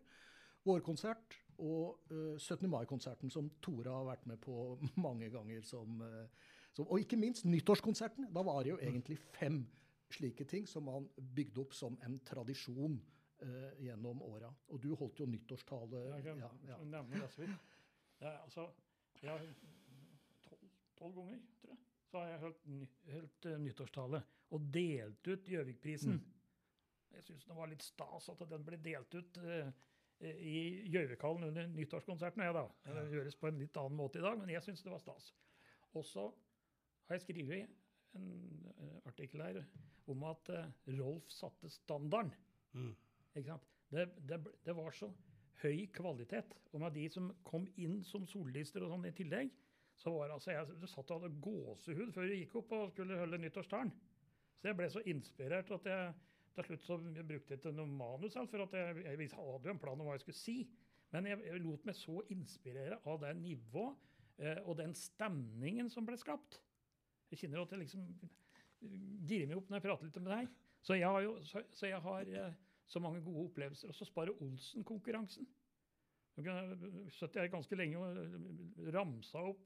Vårkonsert 0.64 1.36
og 1.58 2.00
eh, 2.10 2.38
17. 2.38 2.70
mai-konserten, 2.70 3.30
som 3.30 3.50
Tore 3.60 3.92
har 3.92 4.08
vært 4.08 4.26
med 4.26 4.40
på 4.40 4.78
mange 5.06 5.28
ganger. 5.28 5.60
Som, 5.60 6.00
som, 6.72 6.86
og 6.86 7.04
ikke 7.04 7.20
minst 7.20 7.44
nyttårskonserten. 7.44 8.32
Da 8.32 8.42
var 8.42 8.62
det 8.62 8.72
jo 8.72 8.80
egentlig 8.80 9.18
fem 9.18 9.66
slike 10.08 10.48
ting 10.48 10.64
som 10.68 10.88
man 10.88 11.10
bygde 11.36 11.60
opp 11.60 11.76
som 11.76 12.00
en 12.06 12.16
tradisjon 12.24 12.96
eh, 13.44 13.74
gjennom 13.84 14.22
åra. 14.22 14.50
Og 14.68 14.82
du 14.82 14.92
holdt 14.98 15.20
jo 15.22 15.26
nyttårstale. 15.30 16.04
Jeg 16.16 16.24
kan 16.26 16.40
ja, 16.42 16.50
ja. 16.70 16.78
nevne 16.84 17.22
det 17.22 17.30
så 17.34 17.44
vidt. 17.44 17.74
Er, 18.20 18.38
altså, 18.42 18.68
jeg 19.22 19.52
tolv, 20.48 20.70
tolv 20.98 21.20
ganger, 21.20 21.44
tror 21.60 21.74
jeg, 21.74 21.78
så 22.08 22.18
har 22.18 22.32
jeg 22.32 22.40
holdt, 22.46 22.64
ny, 22.72 22.88
holdt 23.12 23.46
uh, 23.46 23.58
nyttårstale 23.62 24.22
og 24.56 24.72
delt 24.74 25.28
ut 25.28 25.50
Gjøvikprisen. 25.52 26.18
Jeg 27.14 27.24
syns 27.26 27.46
det 27.46 27.56
var 27.56 27.70
litt 27.70 27.84
stas 27.84 28.28
at 28.32 28.42
den 28.50 28.66
ble 28.66 28.80
delt 28.82 29.14
ut 29.14 29.38
Uh, 29.44 29.70
i 30.18 30.82
Gjøvikhallen 30.90 31.44
under 31.46 31.68
nyttårskonserten. 31.70 32.42
Jeg, 32.42 32.54
da. 32.56 32.64
Det 32.90 33.04
gjøres 33.12 33.36
på 33.38 33.46
en 33.52 33.60
litt 33.60 33.76
annen 33.78 33.94
måte 33.94 34.18
i 34.18 34.24
dag, 34.24 34.34
men 34.40 34.50
jeg 34.50 34.64
syns 34.64 34.82
det 34.82 34.90
var 34.90 34.98
stas. 34.98 35.28
Og 35.94 36.02
så 36.02 36.24
har 37.06 37.14
jeg 37.14 37.22
skrevet 37.22 37.76
en 38.18 38.64
eh, 38.72 38.96
artikkel 39.06 39.44
her 39.44 39.60
om 40.10 40.24
at 40.26 40.50
Rolf 40.98 41.30
satte 41.30 41.70
standarden. 41.70 42.32
Mm. 42.74 42.96
Det, 43.34 44.04
det, 44.28 44.38
det 44.64 44.74
var 44.76 44.92
så 44.96 45.08
høy 45.62 45.86
kvalitet. 45.94 46.54
Og 46.72 46.80
med 46.82 46.94
de 46.94 47.06
som 47.10 47.30
kom 47.46 47.66
inn 47.80 48.00
som 48.06 48.26
solister 48.28 48.84
og 48.84 48.92
sånn 48.94 49.08
i 49.08 49.14
tillegg, 49.16 49.50
så 49.98 50.12
var 50.14 50.30
altså 50.30 50.52
Jeg 50.54 50.76
du 50.78 50.86
satt 50.86 51.10
og 51.10 51.24
hadde 51.24 51.40
gåsehud 51.42 52.12
før 52.14 52.28
du 52.30 52.34
gikk 52.36 52.52
opp 52.60 52.72
og 52.76 52.90
skulle 52.92 53.16
holde 53.18 53.40
nyttårstalen. 53.42 53.90
Så 54.58 54.68
jeg 54.70 54.78
ble 54.78 54.88
så 54.90 55.02
inspirert 55.10 55.70
at 55.74 55.86
jeg 55.90 56.12
til 56.58 56.66
slutt 56.66 56.84
så 56.86 56.96
jeg 57.14 57.26
brukte 57.26 57.54
jeg 57.54 57.60
ikke 57.60 57.72
noe 57.74 57.86
manus, 57.90 58.34
for 58.50 58.62
at 58.64 58.72
jeg, 58.74 59.02
jeg 59.04 59.18
vis- 59.20 59.34
hadde 59.36 59.68
jo 59.70 59.74
en 59.74 59.78
plan 59.82 60.00
om 60.00 60.06
hva 60.08 60.14
jeg 60.16 60.24
skulle 60.24 60.38
si. 60.38 60.56
Men 61.14 61.26
jeg, 61.30 61.40
jeg 61.46 61.62
lot 61.62 61.84
meg 61.86 61.96
så 61.96 62.16
inspirere 62.34 62.98
av 63.08 63.20
det 63.22 63.30
nivå 63.38 63.84
eh, 64.42 64.58
og 64.64 64.74
den 64.80 64.94
stemningen 64.98 65.90
som 65.90 66.06
ble 66.06 66.18
skapt. 66.20 66.58
Jeg 67.30 67.42
kjenner 67.44 67.62
at 67.62 67.74
jeg 67.74 67.84
liksom 67.84 68.06
girer 69.28 69.46
meg 69.50 69.58
opp 69.60 69.70
når 69.70 69.78
jeg 69.80 69.86
prater 69.86 70.08
litt 70.08 70.18
om 70.20 70.28
deg. 70.30 70.50
Så 70.82 70.98
jeg 70.98 71.10
har 71.10 71.22
jo 71.24 71.36
så, 71.46 71.62
så 71.74 71.90
jeg 71.90 72.02
har 72.04 72.32
eh, 72.42 72.58
så 72.88 73.00
mange 73.04 73.22
gode 73.24 73.46
opplevelser. 73.48 73.88
Og 73.88 73.96
så 73.96 74.06
Spare 74.08 74.34
Olsen-konkurransen. 74.44 75.48
Nå 76.38 76.54
satt 77.18 77.36
jeg 77.36 77.50
ganske 77.50 77.76
lenge 77.76 77.98
og 77.98 78.18
eh, 78.22 78.90
ramsa 78.94 79.42
opp 79.50 79.64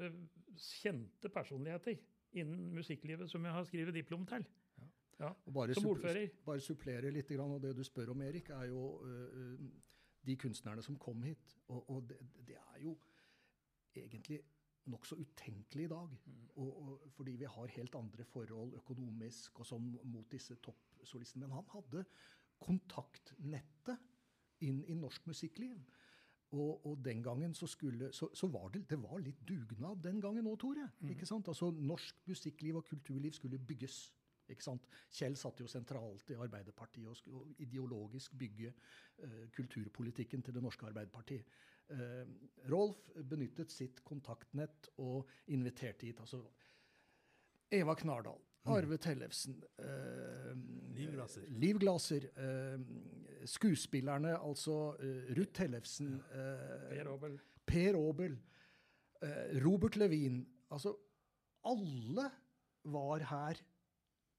eh, 0.00 0.18
kjente 0.60 1.30
personligheter 1.32 1.96
innen 2.36 2.72
musikklivet 2.76 3.30
som 3.30 3.44
jeg 3.44 3.56
har 3.56 3.64
skrevet 3.68 3.96
diplom 3.96 4.26
til. 4.28 4.44
Ja. 5.20 5.30
Og 5.46 5.54
bare, 5.54 5.74
Som 5.74 5.86
ordfører. 5.86 6.28
bare 6.44 6.60
supplere 6.60 7.10
litt, 7.10 7.30
og 7.38 7.62
det 7.62 7.76
du 7.76 7.82
spør 7.84 8.10
om, 8.10 8.22
Erik, 8.22 8.48
er 8.50 8.64
jo 8.72 8.86
uh, 9.04 9.58
de 10.26 10.36
kunstnerne 10.36 10.82
som 10.82 10.96
kom 10.98 11.22
hit. 11.22 11.56
Og, 11.68 11.90
og 11.90 12.08
det, 12.08 12.18
det 12.48 12.56
er 12.56 12.80
jo 12.82 12.96
egentlig 13.94 14.40
nokså 14.90 15.16
utenkelig 15.16 15.84
i 15.84 15.88
dag. 15.88 16.16
Og, 16.56 16.82
og, 16.82 17.10
fordi 17.10 17.36
vi 17.36 17.44
har 17.44 17.66
helt 17.76 17.94
andre 17.94 18.24
forhold 18.24 18.74
økonomisk 18.74 19.60
og 19.60 19.68
sånn 19.68 19.92
mot 20.04 20.26
disse 20.32 20.56
toppsolistene. 20.64 21.46
Men 21.46 21.60
han 21.60 21.68
hadde 21.74 22.04
kontaktnettet 22.62 23.98
inn 24.62 24.82
i 24.86 24.94
norsk 24.94 25.26
musikkliv. 25.26 25.80
Og, 26.52 26.86
og 26.86 26.98
den 27.04 27.22
gangen 27.24 27.54
så 27.56 27.66
skulle 27.66 28.10
Så, 28.12 28.28
så 28.36 28.46
var 28.52 28.68
det, 28.68 28.84
det 28.90 28.98
var 29.00 29.18
litt 29.24 29.40
dugnad 29.48 30.02
den 30.04 30.20
gangen 30.20 30.46
òg, 30.46 30.58
Tore. 30.60 30.90
ikke 31.08 31.26
sant? 31.26 31.48
Altså 31.48 31.70
Norsk 31.72 32.26
musikkliv 32.28 32.76
og 32.76 32.84
kulturliv 32.84 33.32
skulle 33.32 33.58
bygges. 33.58 34.12
ikke 34.48 34.64
sant? 34.64 34.88
Kjell 35.10 35.36
satt 35.36 35.60
jo 35.60 35.66
sentralt 35.66 36.30
i 36.30 36.36
Arbeiderpartiet 36.36 37.08
og 37.08 37.16
skulle 37.16 37.54
ideologisk 37.58 38.36
bygge 38.38 38.72
uh, 38.72 39.48
kulturpolitikken 39.56 40.42
til 40.42 40.54
det 40.54 40.62
norske 40.62 40.86
Arbeiderpartiet. 40.86 41.44
Uh, 41.88 42.28
Rolf 42.70 43.08
benyttet 43.30 43.72
sitt 43.72 44.04
kontaktnett 44.04 44.90
og 44.98 45.28
inviterte 45.46 46.06
hit 46.06 46.20
altså 46.20 46.42
Eva 47.72 47.94
Knardal, 47.96 48.40
Arve 48.64 48.98
Tellefsen, 48.98 49.56
eh, 49.78 50.52
Liv 51.58 51.78
Glaser. 51.78 52.28
Eh, 52.36 52.80
skuespillerne, 53.46 54.36
altså 54.38 54.94
eh, 55.02 55.32
Ruth 55.38 55.52
Tellefsen, 55.52 56.14
eh, 56.30 56.88
Per 56.92 57.10
Aabel. 57.10 57.38
Per 57.66 57.96
Aabel, 57.98 58.38
eh, 59.22 59.64
Robert 59.66 59.96
Levin 59.96 60.46
Altså, 60.72 60.94
alle 61.64 62.30
var 62.84 63.18
her. 63.28 63.58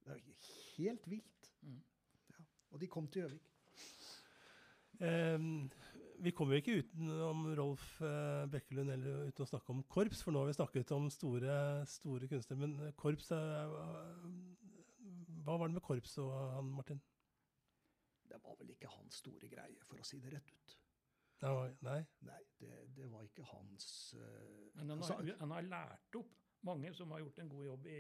Det 0.04 0.14
er 0.16 0.22
helt 0.78 1.10
vilt. 1.10 1.50
Mm. 1.62 1.82
Ja. 2.30 2.44
Og 2.72 2.82
de 2.82 2.88
kom 2.88 3.08
til 3.08 3.22
Gjøvik. 3.22 3.50
Ehm, 5.02 5.70
vi 6.24 6.32
kommer 6.36 6.56
jo 6.56 6.64
ikke 6.64 6.78
utenom 6.84 7.46
Rolf 7.58 7.88
eh, 8.02 8.44
Bekkelund 8.52 8.94
eller 8.94 9.30
uten 9.30 9.46
å 9.46 9.50
snakke 9.50 9.74
om 9.74 9.82
korps, 9.92 10.24
for 10.24 10.36
nå 10.36 10.44
har 10.44 10.52
vi 10.52 10.58
snakket 10.58 10.94
om 10.96 11.10
store, 11.14 11.56
store 11.90 12.30
kunstnere. 12.32 12.62
Men 12.64 12.78
eh, 12.88 12.94
korps 13.00 13.32
er, 13.36 13.74
Hva 15.44 15.58
var 15.60 15.68
det 15.68 15.76
med 15.78 15.86
korps 15.86 16.18
og 16.24 16.32
han, 16.56 16.72
Martin? 16.78 17.02
det 18.34 18.40
var 18.42 18.56
vel 18.58 18.72
ikke 18.74 18.90
hans 18.90 19.20
store 19.22 19.50
greie, 19.52 19.82
for 19.86 20.02
å 20.02 20.06
si 20.08 20.18
det 20.24 20.32
rett 20.34 20.54
ut. 20.54 20.78
Nei, 21.44 21.52
nei. 21.84 22.00
Nei, 22.24 22.40
det, 22.62 22.72
det 22.96 23.10
var 23.12 23.26
ikke 23.28 23.44
hans 23.50 23.86
eh, 24.16 24.70
Men 24.78 24.94
han 24.94 25.02
altså, 25.02 25.18
har, 25.20 25.34
han 25.42 25.52
har 25.52 25.68
lært 25.68 26.18
opp 26.22 26.40
mange 26.64 26.94
som 26.96 27.12
har 27.12 27.20
gjort 27.20 27.42
en 27.44 27.50
god 27.52 27.66
jobb 27.68 27.88
i, 27.92 27.98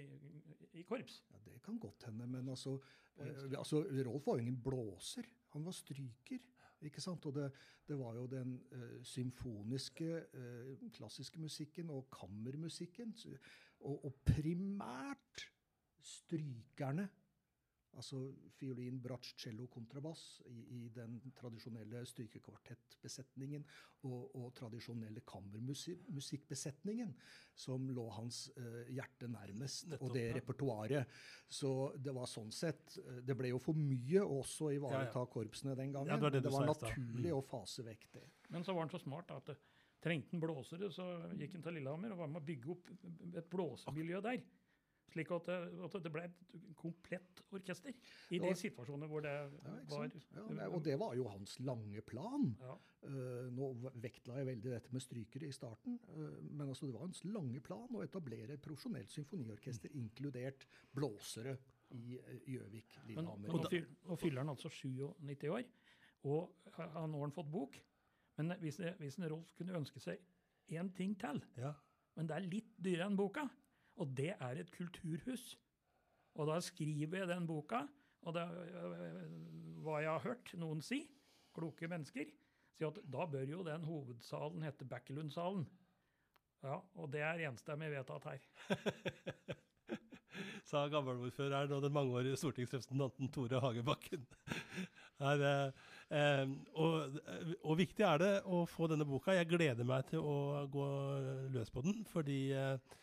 i 0.79 0.85
korps. 0.87 1.17
ja, 1.29 1.41
Det 1.43 1.59
kan 1.65 1.79
godt 1.83 2.05
hende, 2.07 2.27
men 2.31 2.47
altså, 2.53 2.77
eh, 3.19 3.43
altså 3.59 3.83
Rolf 4.07 4.29
var 4.29 4.39
jo 4.39 4.45
ingen 4.45 4.61
blåser. 4.63 5.27
Han 5.57 5.65
var 5.67 5.75
stryker. 5.75 6.39
Ikke 6.83 7.01
sant? 7.01 7.25
Og 7.25 7.35
det, 7.35 7.49
det 7.87 7.97
var 7.99 8.15
jo 8.17 8.25
den 8.31 8.55
uh, 8.71 9.03
symfoniske, 9.03 10.25
uh, 10.33 10.91
klassiske 10.93 11.41
musikken 11.41 11.89
og 11.89 12.07
kammermusikken. 12.13 13.15
Og, 13.79 14.05
og 14.05 14.15
primært 14.25 15.47
strykerne. 16.03 17.09
Altså 17.93 18.17
fiolin, 18.57 18.95
bratsj, 19.03 19.35
cello, 19.37 19.67
kontrabass 19.69 20.41
i, 20.49 20.63
i 20.79 20.89
den 20.95 21.19
tradisjonelle 21.37 21.99
strykekvartettbesetningen 22.09 23.63
og, 24.09 24.31
og 24.39 24.47
tradisjonelle 24.57 25.21
kammermusikkbesetningen 25.29 27.13
som 27.55 27.85
lå 27.93 28.07
hans 28.17 28.47
eh, 28.57 28.89
hjerte 28.95 29.27
nærmest, 29.29 29.87
Nettopp, 29.91 30.07
og 30.09 30.15
det 30.17 30.23
ja. 30.25 30.33
repertoaret. 30.39 31.19
Så 31.53 31.73
det 32.01 32.15
var 32.17 32.25
sånn 32.29 32.51
sett 32.53 32.97
eh, 33.03 33.21
Det 33.25 33.35
ble 33.37 33.51
jo 33.53 33.59
for 33.61 33.77
mye 33.77 34.23
også 34.25 34.69
å 34.69 34.73
ivareta 34.79 35.19
Ja, 35.21 35.27
ja. 35.27 35.31
korpsene 35.37 35.75
den 35.77 35.93
gangen. 35.93 36.09
Ja, 36.09 36.17
det 36.17 36.27
var 36.27 36.33
det 36.33 36.43
det 36.47 36.53
var 36.55 36.67
naturlig 36.71 37.29
Mm. 37.33 37.37
å 37.37 37.41
fase 37.45 37.83
vekk 37.85 38.09
det. 38.13 38.25
Men 38.49 38.63
så 38.65 38.73
var 38.73 38.87
han 38.87 38.91
så 38.91 38.99
smart 39.01 39.27
da, 39.29 39.37
at 39.37 39.53
det, 39.53 39.57
trengte 40.03 40.33
han 40.35 40.41
blåsere, 40.43 40.89
så 40.91 41.05
gikk 41.39 41.53
han 41.55 41.63
til 41.63 41.77
Lillehammer 41.77 42.11
og 42.11 42.17
var 42.25 42.27
med 42.33 42.41
å 42.41 42.45
bygge 42.45 42.71
opp 42.73 42.89
et 43.39 43.49
blåsemiljø 43.53 44.19
der. 44.25 44.41
Slik 45.13 45.29
at 45.35 45.45
det, 45.45 45.57
at 45.85 45.95
det 46.03 46.11
ble 46.11 46.23
et 46.25 46.53
komplett 46.79 47.41
orkester 47.53 47.93
i 48.33 48.39
de 48.41 48.49
situasjonene 48.57 49.07
hvor 49.11 49.21
det 49.21 49.33
Ja, 49.33 49.75
var? 49.91 50.09
Ja, 50.57 50.67
og 50.73 50.81
det 50.85 50.95
var 50.99 51.13
jo 51.15 51.27
hans 51.29 51.53
lange 51.61 52.01
plan. 52.01 52.47
Ja. 52.59 52.73
Eh, 53.05 53.49
nå 53.53 53.69
vektla 54.01 54.39
jeg 54.39 54.47
veldig 54.49 54.71
dette 54.73 54.93
med 54.95 55.03
strykere 55.05 55.47
i 55.49 55.53
starten, 55.53 55.99
eh, 56.09 56.41
men 56.49 56.67
altså 56.71 56.87
det 56.89 56.95
var 56.95 57.05
hans 57.05 57.21
lange 57.29 57.61
plan 57.61 57.93
å 57.93 58.01
etablere 58.03 58.55
et 58.57 58.61
profesjonelt 58.65 59.11
symfoniorkester, 59.13 59.93
inkludert 59.99 60.65
blåsere 60.95 61.57
i 61.93 62.17
eh, 62.17 62.39
Gjøvik, 62.55 62.97
Lillehammer. 63.07 63.53
nå, 63.53 63.85
nå 64.09 64.15
fyller 64.17 64.41
han 64.41 64.49
altså 64.55 64.69
97 64.73 65.49
år, 65.53 65.63
og 66.25 66.71
ha- 66.77 66.89
har 66.95 67.07
nå 67.07 67.19
har 67.19 67.27
han 67.27 67.35
fått 67.35 67.51
bok. 67.51 67.77
Men 68.37 68.55
hvis, 68.63 68.79
hvis 68.97 69.19
en 69.19 69.29
Rolf 69.29 69.51
kunne 69.53 69.75
ønske 69.77 69.99
seg 70.01 70.17
én 70.73 70.89
ting 70.95 71.13
til, 71.21 71.43
Ja. 71.59 71.73
men 72.15 72.25
det 72.25 72.35
er 72.37 72.47
litt 72.47 72.71
dyrere 72.81 73.05
enn 73.11 73.17
boka, 73.19 73.43
og 73.99 74.13
det 74.17 74.31
er 74.39 74.61
et 74.61 74.71
kulturhus. 74.73 75.53
Og 76.33 76.49
da 76.49 76.57
skriver 76.65 77.19
jeg 77.23 77.29
den 77.29 77.47
boka, 77.47 77.83
og 78.23 78.33
det 78.37 78.45
hva 79.83 79.99
jeg 80.01 80.11
har 80.11 80.23
hørt 80.23 80.53
noen 80.59 80.81
si, 80.83 81.03
kloke 81.53 81.89
mennesker, 81.91 82.29
si 82.73 82.85
at 82.87 82.97
da 83.13 83.27
bør 83.29 83.49
jo 83.49 83.65
den 83.67 83.83
hovedsalen 83.85 84.63
hete 84.65 84.87
Bekkelundsalen. 84.89 85.65
Ja, 86.63 86.79
og 86.95 87.11
det 87.11 87.21
er 87.25 87.43
enstemmig 87.49 87.91
vedtatt 87.91 88.29
her. 88.29 88.45
Sa 90.69 90.85
gammelordføreren 90.89 91.73
og 91.75 91.83
den 91.83 91.93
mangeårige 91.93 92.39
stortingsrepresentanten 92.39 93.29
Tore 93.35 93.59
Hagebakken. 93.61 94.23
Her, 95.23 95.43
eh, 95.45 95.89
eh, 96.17 96.53
og, 96.79 97.19
og 97.61 97.77
viktig 97.77 98.05
er 98.07 98.21
det 98.23 98.31
å 98.49 98.63
få 98.67 98.87
denne 98.89 99.05
boka. 99.07 99.35
Jeg 99.35 99.51
gleder 99.51 99.85
meg 99.87 100.07
til 100.09 100.23
å 100.23 100.63
gå 100.71 100.87
løs 101.53 101.69
på 101.71 101.83
den, 101.85 102.01
fordi, 102.09 102.39
eh, 102.57 102.79
eh, 102.79 102.99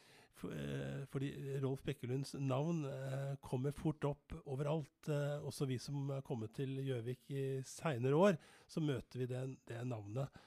fordi 1.13 1.31
Rolf 1.63 1.83
Bekkelunds 1.87 2.35
navn 2.41 2.85
eh, 2.89 3.35
kommer 3.45 3.75
fort 3.77 4.05
opp 4.09 4.37
overalt. 4.45 5.09
Eh, 5.09 5.43
også 5.47 5.69
vi 5.71 5.79
som 5.83 6.11
er 6.17 6.25
kommet 6.27 6.55
til 6.57 6.79
Gjøvik 6.87 7.31
i 7.35 7.45
seinere 7.67 8.17
år, 8.17 8.39
så 8.71 8.83
møter 8.85 9.23
vi 9.23 9.29
det, 9.31 9.43
det 9.69 9.83
navnet. 9.87 10.41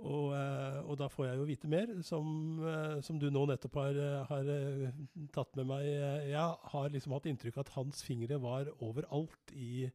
Og, 0.00 0.30
eh, 0.32 0.78
og 0.88 0.96
da 0.96 1.10
får 1.12 1.26
jeg 1.28 1.40
jo 1.40 1.48
vite 1.48 1.68
mer, 1.68 1.90
som, 2.06 2.28
eh, 2.64 3.00
som 3.04 3.18
du 3.20 3.28
nå 3.28 3.42
nettopp 3.50 3.74
har, 3.82 3.98
eh, 4.00 4.22
har 4.30 4.48
eh, 4.54 5.02
tatt 5.34 5.58
med 5.60 5.68
meg. 5.68 5.84
Eh, 5.84 6.30
Jeg 6.30 6.72
har 6.72 6.88
liksom 6.88 7.12
hatt 7.12 7.28
inntrykk 7.28 7.58
av 7.58 7.66
at 7.66 7.74
hans 7.76 8.00
fingre 8.06 8.40
var 8.40 8.72
overalt 8.80 9.52
i, 9.52 9.90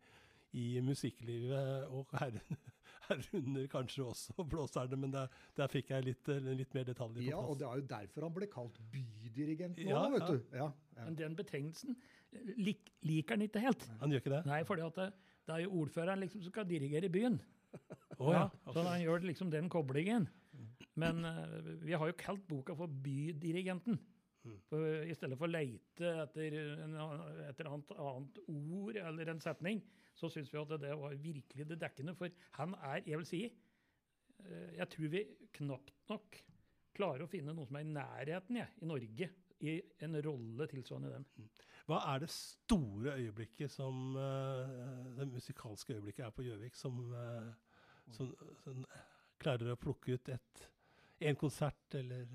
i 0.53 0.67
musikklivet, 0.85 1.89
og 1.89 2.13
her, 2.21 2.37
herunder 3.09 3.67
kanskje 3.71 4.05
også 4.09 4.45
blåserne, 4.51 4.99
men 4.99 5.13
der, 5.13 5.31
der 5.57 5.71
fikk 5.71 5.91
jeg 5.93 6.07
litt, 6.09 6.29
eh, 6.31 6.51
litt 6.61 6.75
mer 6.77 6.87
detaljer 6.87 7.17
på 7.17 7.23
plass. 7.23 7.31
Ja, 7.31 7.41
og 7.41 7.59
det 7.61 7.67
er 7.69 7.81
jo 7.81 7.87
derfor 7.93 8.27
han 8.27 8.35
ble 8.37 8.49
kalt 8.51 8.79
bydirigent 8.93 9.81
nå, 9.81 9.89
Ja, 9.91 10.05
vet 10.13 10.25
ja. 10.25 10.29
du. 10.31 10.55
Ja, 10.59 10.69
ja. 10.97 11.03
Men 11.03 11.19
den 11.19 11.37
betegnelsen 11.39 11.95
eh, 11.95 12.55
lik, 12.61 12.93
liker 13.05 13.37
han 13.37 13.45
ikke 13.47 13.65
helt. 13.65 13.85
Han 14.01 14.15
gjør 14.15 14.25
ikke 14.25 14.35
det? 14.37 14.41
Nei, 14.49 14.63
for 14.67 14.81
det, 14.81 15.11
det 15.45 15.57
er 15.57 15.65
jo 15.65 15.83
ordføreren 15.83 16.25
liksom 16.25 16.43
som 16.45 16.55
skal 16.55 16.67
dirigere 16.69 17.11
byen. 17.11 17.39
Oh, 18.17 18.31
ja. 18.31 18.47
Så 18.71 18.79
han 18.85 19.01
gjør 19.03 19.25
liksom 19.27 19.49
den 19.51 19.69
koblingen. 19.69 20.29
Men 20.95 21.25
uh, 21.27 21.71
vi 21.83 21.91
har 21.91 22.07
jo 22.07 22.15
kalt 22.15 22.45
boka 22.47 22.75
for 22.77 22.87
Bydirigenten. 22.87 23.97
For 24.69 25.03
I 25.03 25.15
stedet 25.17 25.37
for 25.39 25.49
å 25.49 25.51
leite 25.51 26.11
etter 26.21 26.53
et 26.53 27.61
annet, 27.65 27.93
annet 27.97 28.41
ord 28.45 28.99
eller 29.01 29.31
en 29.33 29.41
setning, 29.41 29.81
så 30.15 30.29
syns 30.31 30.51
vi 30.53 30.59
at 30.59 30.73
det 30.81 30.95
var 30.97 31.15
virkelig 31.19 31.67
det 31.69 31.79
dekkende. 31.81 32.15
For 32.15 32.31
han 32.59 32.75
er, 32.79 33.03
jeg 33.05 33.19
vil 33.19 33.27
si 33.29 33.41
eh, 33.45 34.69
Jeg 34.77 34.89
tror 34.93 35.11
vi 35.11 35.23
knapt 35.59 35.93
nok 36.11 36.39
klarer 36.95 37.25
å 37.25 37.31
finne 37.31 37.53
noe 37.55 37.67
som 37.67 37.75
er 37.75 37.83
i 37.83 37.91
nærheten 37.91 38.61
jeg, 38.61 38.71
i 38.79 38.87
Norge 38.87 39.29
i 39.65 39.75
en 40.03 40.17
rolle 40.23 40.67
tilsvarende 40.71 41.11
den. 41.13 41.49
Hva 41.87 42.01
er 42.11 42.23
det 42.23 42.31
store 42.33 43.15
øyeblikket 43.19 43.71
som 43.71 44.15
eh, 44.19 45.19
Det 45.19 45.27
musikalske 45.31 45.95
øyeblikket 45.95 46.25
er 46.27 46.33
på 46.35 46.47
Gjøvik, 46.47 46.79
som, 46.79 46.99
eh, 47.15 47.51
som, 48.15 48.31
som 48.63 48.83
klarer 49.41 49.73
å 49.73 49.79
plukke 49.79 50.15
ut 50.15 50.31
et, 50.31 50.65
en 51.27 51.39
konsert 51.39 51.99
eller 51.99 52.27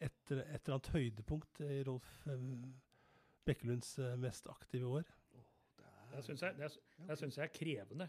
et, 0.00 0.20
et 0.32 0.32
eller 0.32 0.76
annet 0.76 0.92
høydepunkt 0.94 1.60
i 1.66 1.82
Rolf 1.84 2.12
Bekkelunds 3.44 3.98
mest 4.20 4.48
aktive 4.48 5.00
år? 5.00 5.08
Det 6.10 6.24
syns 6.26 6.42
jeg, 6.42 6.56
det, 6.58 6.70
det 7.08 7.16
synes 7.18 7.36
jeg 7.38 7.44
er 7.48 7.54
krevende. 7.54 8.08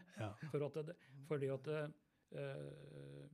For 0.52 0.66
at 0.68 0.80
det, 0.88 0.96
fordi 1.30 1.50
at 1.54 1.64
det, 1.70 1.82
eh, 2.32 3.28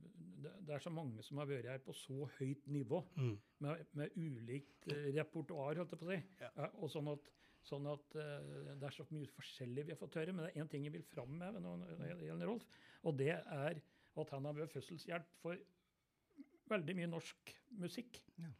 det, 0.44 0.52
det 0.68 0.74
er 0.76 0.82
så 0.84 0.90
mange 0.94 1.22
som 1.26 1.40
har 1.42 1.48
vært 1.50 1.66
her 1.70 1.78
på 1.82 1.94
så 1.96 2.28
høyt 2.38 2.66
nivå, 2.70 3.00
Mm. 3.16 3.34
med, 3.64 3.84
med 3.98 4.16
ulikt 4.16 4.88
eh, 4.92 5.08
repertoar, 5.16 5.76
holdt 5.80 5.92
jeg 5.96 6.02
på 6.02 6.06
å 6.08 6.12
si. 6.12 6.20
Ja. 6.44 6.68
Og 6.82 6.90
sånn 6.92 7.08
at, 7.14 7.30
sånn 7.68 7.88
at 7.90 8.14
eh, 8.20 8.74
det 8.78 8.86
er 8.90 8.94
så 8.94 9.06
mye 9.10 9.30
forskjellig 9.34 9.86
vi 9.88 9.94
har 9.96 10.00
fått 10.00 10.14
høre. 10.20 10.32
Men 10.36 10.46
det 10.46 10.52
er 10.54 10.62
én 10.62 10.70
ting 10.70 10.84
jeg 10.86 10.94
vil 10.94 11.06
framheve 11.10 11.60
når 11.64 11.82
det 11.88 12.46
Rolf, 12.46 12.68
og 13.02 13.18
det 13.18 13.32
er 13.34 13.80
at 14.18 14.30
han 14.34 14.46
har 14.48 14.56
vært 14.56 14.72
fødselshjelp 14.74 15.34
for 15.42 15.58
veldig 16.68 16.94
mye 16.98 17.10
norsk 17.10 17.52
musikk. 17.80 18.18
Ja. 18.42 18.50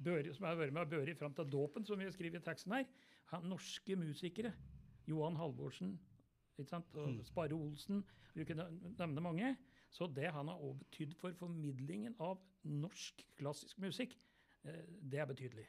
Bør, 0.00 0.30
som 0.32 0.46
har 0.48 0.56
vært 0.56 0.72
med 0.72 0.86
og 0.86 0.92
Børi 0.94 1.12
fram 1.18 1.34
til 1.36 1.48
dåpen, 1.52 1.84
som 1.84 1.98
vi 2.00 2.06
skriver 2.14 2.38
i 2.40 2.44
teksten 2.46 2.72
her. 2.72 2.86
Han, 3.34 3.44
norske 3.52 3.96
musikere. 4.00 4.54
Johan 5.08 5.36
Halvorsen, 5.36 5.98
og 6.58 6.66
Mm. 7.08 7.24
Sparre 7.24 7.54
Olsen, 7.56 8.04
vi 8.34 8.44
kunne 8.44 8.66
nevne 8.98 9.20
mange. 9.20 9.56
Så 9.90 10.06
det 10.06 10.30
han 10.30 10.48
har 10.48 10.54
også 10.54 10.78
betydd 10.84 11.14
for 11.18 11.32
formidlingen 11.32 12.14
av 12.20 12.38
norsk 12.64 13.24
klassisk 13.38 13.78
musikk, 13.82 14.16
eh, 14.64 14.84
det 15.10 15.18
er 15.18 15.26
betydelig. 15.26 15.66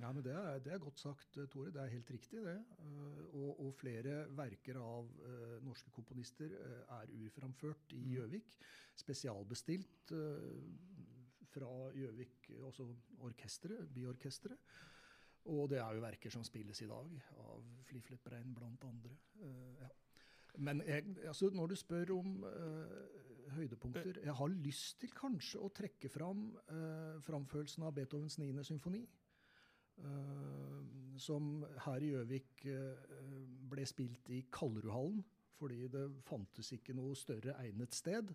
Ja, 0.00 0.10
men 0.12 0.24
det 0.24 0.32
er, 0.34 0.58
det 0.58 0.72
er 0.72 0.78
godt 0.78 0.98
sagt, 0.98 1.36
eh, 1.36 1.46
Tore. 1.46 1.70
Det 1.70 1.82
er 1.82 1.92
helt 1.92 2.10
riktig, 2.10 2.40
det. 2.42 2.56
Eh, 2.78 3.24
og, 3.34 3.60
og 3.60 3.74
flere 3.74 4.24
verker 4.36 4.80
av 4.80 5.10
norske 5.62 5.90
komponister 5.90 6.54
er 6.88 7.12
urframført 7.12 7.92
i 7.92 8.14
Gjøvik. 8.14 8.56
Spesialbestilt 8.96 10.12
fra 11.48 11.68
Gjøvik, 11.94 12.50
altså 12.64 12.88
orkesteret, 13.20 13.88
byorkesteret. 13.94 14.58
Og 15.44 15.70
det 15.70 15.78
er 15.80 15.94
jo 15.94 16.02
verker 16.02 16.32
som 16.32 16.44
spilles 16.44 16.82
i 16.82 16.88
dag, 16.90 17.14
av 17.44 17.62
Fliflet 17.88 18.20
Brein 18.24 18.52
blant 18.54 18.84
andre. 18.84 19.14
Uh, 19.40 19.78
ja. 19.80 19.88
Men 20.58 20.82
jeg, 20.86 21.04
altså, 21.26 21.50
når 21.54 21.66
du 21.66 21.76
spør 21.78 22.12
om 22.18 22.42
uh, 22.44 23.52
høydepunkter 23.54 24.20
Jeg 24.24 24.34
har 24.34 24.48
lyst 24.48 25.00
til 25.00 25.12
kanskje 25.16 25.60
å 25.62 25.70
trekke 25.72 26.10
fram 26.12 26.50
uh, 26.72 27.16
framførelsen 27.24 27.86
av 27.86 27.94
Beethovens 27.96 28.38
9. 28.38 28.50
symfoni. 28.66 29.04
Uh, 29.98 30.82
som 31.18 31.64
her 31.86 32.04
i 32.06 32.12
Gjøvik 32.12 32.60
ble 33.70 33.86
spilt 33.88 34.28
i 34.30 34.44
Kallerudhallen, 34.54 35.24
fordi 35.58 35.88
det 35.90 36.04
fantes 36.22 36.70
ikke 36.76 36.94
noe 36.94 37.16
større 37.18 37.56
egnet 37.58 37.96
sted 37.96 38.30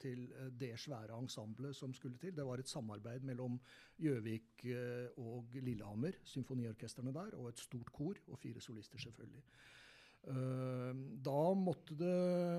til 0.00 0.24
eh, 0.32 0.48
det 0.60 0.72
svære 0.80 1.18
ensemblet 1.18 1.76
som 1.76 1.92
skulle 1.96 2.18
til. 2.20 2.34
Det 2.36 2.46
var 2.46 2.60
et 2.60 2.70
samarbeid 2.70 3.26
mellom 3.26 3.58
Gjøvik 4.00 4.64
eh, 4.70 5.20
og 5.20 5.52
Lillehammer, 5.60 6.20
symfoniorkestrene 6.24 7.14
der, 7.14 7.36
og 7.38 7.50
et 7.50 7.62
stort 7.62 7.92
kor, 7.92 8.18
og 8.28 8.38
fire 8.38 8.60
solister 8.60 8.98
selvfølgelig. 8.98 9.42
Eh, 10.30 11.02
da 11.30 11.38
måtte 11.56 11.96
det, 11.96 12.16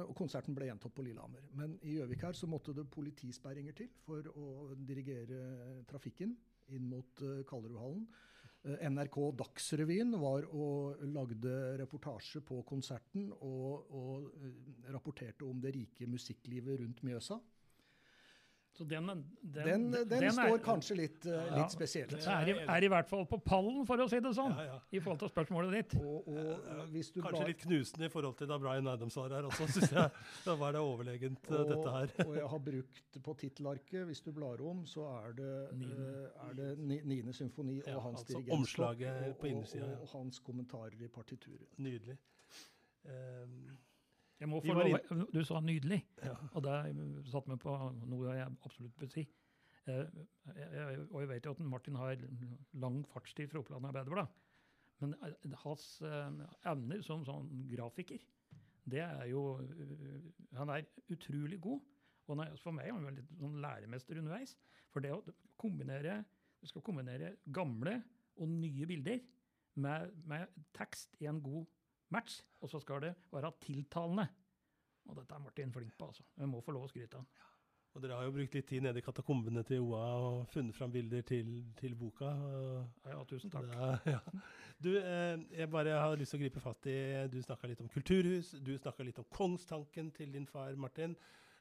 og 0.07 0.15
Konserten 0.17 0.57
ble 0.57 0.71
gjentatt 0.71 0.95
på 0.95 1.05
Lillehammer. 1.05 1.45
Men 1.57 1.77
i 1.81 1.97
Gjøvik 1.97 2.27
her 2.27 2.37
så 2.37 2.49
måtte 2.49 2.75
det 2.77 2.89
politisperringer 2.93 3.77
til 3.77 3.91
for 4.05 4.31
å 4.33 4.75
dirigere 4.75 5.81
trafikken 5.89 6.35
inn 6.71 6.85
mot 6.87 7.23
Kallerudhallen. 7.49 8.05
Eh, 8.61 8.83
NRK 8.89 9.15
Dagsrevyen 9.39 10.13
var 10.21 10.45
og 10.53 10.99
lagde 11.09 11.53
reportasje 11.81 12.43
på 12.45 12.59
konserten 12.67 13.31
og, 13.39 13.87
og 13.89 14.27
eh, 14.37 14.91
rapporterte 14.93 15.47
om 15.47 15.61
det 15.63 15.73
rike 15.73 16.09
musikklivet 16.09 16.83
rundt 16.83 17.01
Mjøsa. 17.07 17.39
Så 18.71 18.85
den, 18.87 19.05
den, 19.07 19.23
Den, 19.43 19.81
den, 19.91 20.07
den 20.09 20.31
står 20.31 20.53
er- 20.55 20.61
kanskje 20.63 20.95
litt, 20.95 21.25
eh, 21.27 21.33
Ja, 21.33 21.57
litt 21.59 21.73
spesielt. 21.73 22.09
Det 22.15 22.23
er, 22.25 22.47
i- 22.53 22.63
er 22.63 22.83
i 22.83 22.87
hvert 22.87 23.09
fall 23.09 23.25
på 23.27 23.37
pallen, 23.43 23.81
for 23.85 23.97
å 23.99 24.05
si 24.09 24.19
det 24.23 24.31
sånn, 24.33 24.53
Ja, 24.55 24.63
ja. 24.63 24.77
i 24.95 24.99
forhold 25.03 25.19
til 25.19 25.29
spørsmålet 25.33 25.71
ditt. 25.75 25.95
Og, 25.99 26.27
og 26.31 26.87
hvis 26.93 27.11
du 27.11 27.19
Kanskje 27.21 27.41
bare, 27.41 27.47
litt 27.51 27.65
knusende 27.65 28.05
i 28.07 28.09
forhold 28.13 28.37
til 28.39 28.47
da 28.47 28.57
Brian 28.57 28.87
Adams 28.87 29.15
var 29.19 29.29
her 29.35 29.43
også, 29.49 29.67
syns 29.75 29.91
jeg. 29.91 30.09
Da 30.45 30.55
var 30.55 30.71
det 30.71 30.81
overlegent, 30.81 31.51
og, 31.51 31.67
dette 31.73 31.91
her. 31.97 32.15
Og, 32.25 32.33
jeg 32.39 32.47
har 32.55 32.63
brukt 32.69 33.21
på 33.27 33.37
tittelarket, 33.43 34.05
hvis 34.07 34.23
du 34.23 34.31
blar 34.31 34.63
om, 34.71 34.85
så 34.85 35.05
er 35.19 35.33
det, 35.41 35.51
eh, 35.75 36.47
er 36.47 36.53
det 36.61 36.71
ni, 36.79 37.01
niende 37.03 37.33
symfoni 37.35 37.81
og 37.91 38.01
hans 38.07 38.23
altså 38.23 38.37
dirigentskap. 38.39 38.57
omslaget 38.57 39.37
på 39.37 39.51
innsida. 39.51 39.85
Og, 39.97 40.01
og, 40.07 40.07
hans 40.15 40.39
kommentarer 40.39 40.95
i 41.03 41.07
partituret. 41.11 41.67
Nydelig. 41.77 42.17
Um, 43.03 43.77
lov, 44.49 45.27
du 45.33 45.43
sa 45.45 45.59
nydelig, 45.61 46.01
ja. 46.23 46.33
og 46.55 46.63
det 46.65 46.75
satte 47.29 47.51
meg 47.51 47.59
på 47.61 47.75
noe 48.09 48.33
jeg 48.33 48.47
absolutt 48.65 48.95
bør 48.97 49.11
si. 49.13 49.25
Eh, 49.89 50.05
jeg, 50.55 51.05
og 51.09 51.23
jeg 51.23 51.29
vet 51.31 51.47
jo 51.47 51.53
at 51.55 51.63
Martin 51.65 51.97
har 51.97 52.19
lang 52.81 53.01
fartstid 53.09 53.49
fra 53.51 53.61
Oppland 53.61 53.87
Arbeiderblad. 53.89 54.29
Men 55.01 55.15
eh, 55.25 55.55
hans 55.63 55.85
eh, 56.05 56.43
evner 56.69 57.01
som 57.05 57.25
sånn 57.25 57.49
grafiker, 57.71 58.21
det 58.91 59.03
er 59.05 59.27
jo 59.29 59.61
Han 60.57 60.71
er 60.73 60.87
utrolig 61.13 61.59
god. 61.61 61.81
Og 62.27 62.39
er, 62.41 62.55
for 62.61 62.73
meg 62.73 62.87
er 62.87 62.95
han 62.95 63.17
litt 63.17 63.33
sånn 63.37 63.59
læremester 63.61 64.17
underveis. 64.21 64.55
For 64.93 65.03
det 65.03 65.11
å 65.13 65.21
kombinere 65.59 66.23
Du 66.61 66.67
skal 66.69 66.83
kombinere 66.85 67.35
gamle 67.49 67.95
og 68.37 68.49
nye 68.49 68.85
bilder 68.85 69.21
med, 69.81 70.11
med 70.29 70.49
tekst 70.77 71.15
i 71.21 71.25
en 71.29 71.39
god 71.41 71.65
match, 72.11 72.41
og 72.61 72.69
så 72.69 72.79
skal 72.83 73.01
det 73.07 73.15
være 73.31 73.51
tiltalende. 73.63 74.27
Og 75.09 75.15
dette 75.17 75.35
er 75.35 75.41
Martin 75.43 75.71
flink 75.73 75.95
på, 75.97 76.11
altså. 76.11 76.23
Vi 76.37 76.45
må 76.49 76.61
få 76.61 76.75
lov 76.75 76.85
å 76.85 76.91
skryte 76.91 77.17
av 77.17 77.23
han. 77.25 77.47
Og 77.91 77.99
dere 77.99 78.15
har 78.15 78.23
jo 78.23 78.31
brukt 78.31 78.53
litt 78.55 78.67
tid 78.69 78.85
nede 78.85 79.01
i 79.01 79.03
katakombene 79.03 79.65
til 79.67 79.81
OA 79.83 80.03
og 80.23 80.45
funnet 80.53 80.75
fram 80.77 80.93
bilder 80.93 81.25
til, 81.27 81.49
til 81.75 81.95
boka. 81.99 82.29
og 82.29 83.09
Ja, 83.11 83.17
tusen 83.27 83.51
takk. 83.51 83.67
Er, 83.75 83.97
ja. 84.13 84.21
Du, 84.79 84.93
eh, 84.95 85.41
jeg 85.57 85.67
bare 85.73 85.97
har 85.99 86.15
lyst 86.15 86.31
til 86.31 86.39
å 86.39 86.43
gripe 86.45 86.63
fatt 86.63 86.87
i 86.87 86.95
Du 87.33 87.35
snakka 87.43 87.67
litt 87.67 87.83
om 87.83 87.91
kulturhus, 87.91 88.53
du 88.63 88.71
snakka 88.79 89.03
litt 89.03 89.19
om 89.19 89.27
kongstanken 89.35 90.13
til 90.15 90.31
din 90.31 90.47
far 90.47 90.77
Martin. 90.79 91.17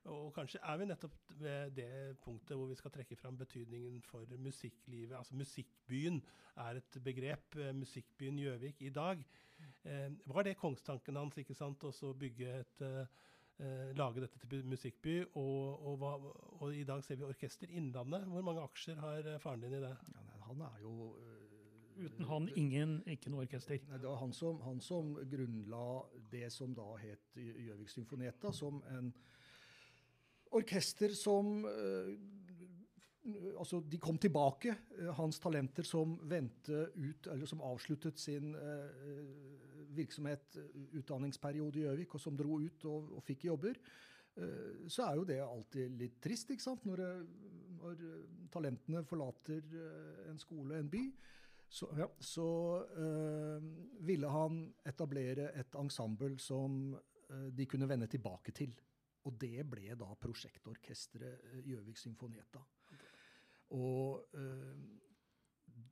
Og 0.06 0.30
kanskje 0.32 0.62
er 0.62 0.78
vi 0.80 0.86
nettopp 0.88 1.34
ved 1.42 1.74
det 1.76 1.90
punktet 2.22 2.54
hvor 2.56 2.70
vi 2.70 2.78
skal 2.78 2.94
trekke 2.94 3.18
fram 3.18 3.36
betydningen 3.36 3.98
for 4.06 4.30
musikklivet. 4.38 5.18
Altså 5.18 5.34
musikkbyen 5.36 6.22
er 6.62 6.78
et 6.78 7.02
begrep. 7.04 7.58
eh, 7.58 7.74
Musikkbyen 7.74 8.38
Gjøvik 8.38 8.86
i 8.86 8.94
dag. 8.94 9.26
Eh, 9.82 10.12
var 10.24 10.44
det 10.44 10.58
kongstanken 10.60 11.16
hans, 11.16 11.38
ikke 11.40 11.56
sant? 11.56 11.84
Å 11.84 12.12
bygge 12.20 12.56
et 12.60 12.82
eh, 12.84 13.04
eh, 13.64 13.92
Lage 13.96 14.24
dette 14.26 14.40
til 14.42 14.66
musikkby. 14.68 15.16
Og, 15.40 15.86
og, 15.86 15.94
hva, 16.00 16.14
og 16.60 16.74
i 16.76 16.84
dag 16.88 17.04
ser 17.04 17.20
vi 17.20 17.28
Orkester 17.28 17.70
Innlandet. 17.72 18.26
Hvor 18.28 18.44
mange 18.44 18.64
aksjer 18.64 19.00
har 19.00 19.30
faren 19.42 19.64
din 19.64 19.78
i 19.78 19.84
det? 19.84 19.94
Ja, 20.12 20.24
nei, 20.26 20.42
han 20.48 20.66
er 20.68 20.82
jo 20.84 21.14
øh, 21.16 21.46
Uten 22.00 22.24
han 22.24 22.46
ingen, 22.56 22.92
ikke 23.12 23.28
noe 23.28 23.44
orkester. 23.44 23.76
Nei, 23.90 23.98
det 24.00 24.08
var 24.08 24.22
han 24.22 24.32
som, 24.32 24.60
han 24.64 24.78
som 24.80 25.10
grunnla 25.28 25.84
det 26.32 26.46
som 26.54 26.72
da 26.72 26.86
het 27.00 27.36
Gjøvik 27.36 27.92
Symfoneta, 27.92 28.52
som 28.56 28.78
en 28.88 29.10
orkester 30.56 31.12
som 31.16 31.64
øh, 31.68 32.14
Altså, 33.60 33.82
de 33.84 33.98
kom 34.00 34.16
tilbake, 34.16 34.72
hans 35.12 35.36
talenter 35.38 35.84
som 35.84 36.14
vendte 36.24 36.86
ut, 36.96 37.26
eller 37.28 37.46
som 37.46 37.60
avsluttet 37.68 38.16
sin 38.18 38.54
eh, 38.56 38.86
virksomhet, 39.96 40.56
eh, 40.60 40.86
utdanningsperiode 41.00 41.80
i 41.80 41.84
Gjøvik, 41.86 42.14
og 42.14 42.22
som 42.22 42.36
dro 42.38 42.60
ut 42.60 42.86
og, 42.90 43.12
og 43.18 43.24
fikk 43.26 43.48
jobber. 43.50 43.80
Eh, 44.36 44.86
så 44.88 45.08
er 45.08 45.18
jo 45.18 45.26
det 45.28 45.40
alltid 45.44 45.98
litt 46.00 46.20
trist, 46.22 46.52
ikke 46.52 46.64
sant? 46.64 46.86
Når, 46.88 47.02
det, 47.02 47.10
når 47.80 48.04
eh, 48.06 48.24
talentene 48.52 49.04
forlater 49.08 49.76
eh, 49.84 50.24
en 50.30 50.40
skole, 50.40 50.78
en 50.78 50.90
by. 50.92 51.04
Så, 51.70 51.86
ja, 51.94 52.08
så 52.18 52.48
øh, 52.98 53.66
ville 54.02 54.30
han 54.30 54.64
etablere 54.90 55.52
et 55.54 55.76
ensemble 55.78 56.34
som 56.42 56.96
eh, 56.96 57.50
de 57.54 57.66
kunne 57.70 57.88
vende 57.88 58.08
tilbake 58.10 58.54
til. 58.56 58.74
Og 59.28 59.36
det 59.38 59.66
ble 59.70 59.94
da 59.98 60.08
prosjektorkesteret 60.18 61.52
eh, 61.52 61.60
Gjøvik 61.70 62.00
Symfonietta. 62.00 62.62
Og 63.76 64.34
øh, 64.34 64.74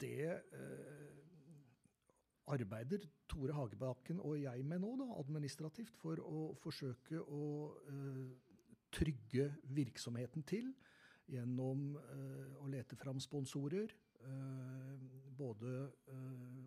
det 0.01 0.43
eh, 0.53 1.28
arbeider 2.55 3.05
Tore 3.29 3.55
Hagebakken 3.57 4.21
og 4.25 4.39
jeg 4.41 4.65
med 4.67 4.83
nå, 4.83 4.95
da, 5.01 5.09
administrativt, 5.21 5.97
for 6.01 6.21
å 6.23 6.53
forsøke 6.63 7.21
å 7.23 7.45
uh, 7.89 8.23
trygge 8.95 9.51
virksomheten 9.77 10.47
til 10.49 10.71
gjennom 11.29 11.91
uh, 11.99 12.63
å 12.65 12.71
lete 12.73 12.97
fram 13.01 13.21
sponsorer, 13.21 13.93
uh, 14.25 14.97
både 15.39 15.85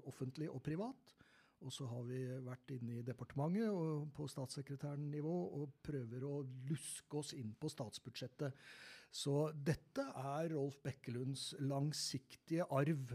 offentlig 0.07 0.47
og 0.47 0.61
privat. 0.63 1.17
Og 1.61 1.73
så 1.73 1.85
har 1.91 2.05
vi 2.07 2.21
vært 2.41 2.71
inne 2.73 2.95
i 2.97 3.03
departementet 3.05 3.69
og 3.69 4.07
på 4.15 4.25
statssekretærnivå 4.31 5.33
og 5.59 5.75
prøver 5.85 6.23
å 6.25 6.39
luske 6.69 7.19
oss 7.19 7.35
inn 7.37 7.51
på 7.59 7.69
statsbudsjettet. 7.69 8.55
Så 9.11 9.51
dette 9.51 10.07
er 10.15 10.53
Rolf 10.55 10.79
Bekkelunds 10.81 11.51
langsiktige 11.59 12.65
arv, 12.71 13.11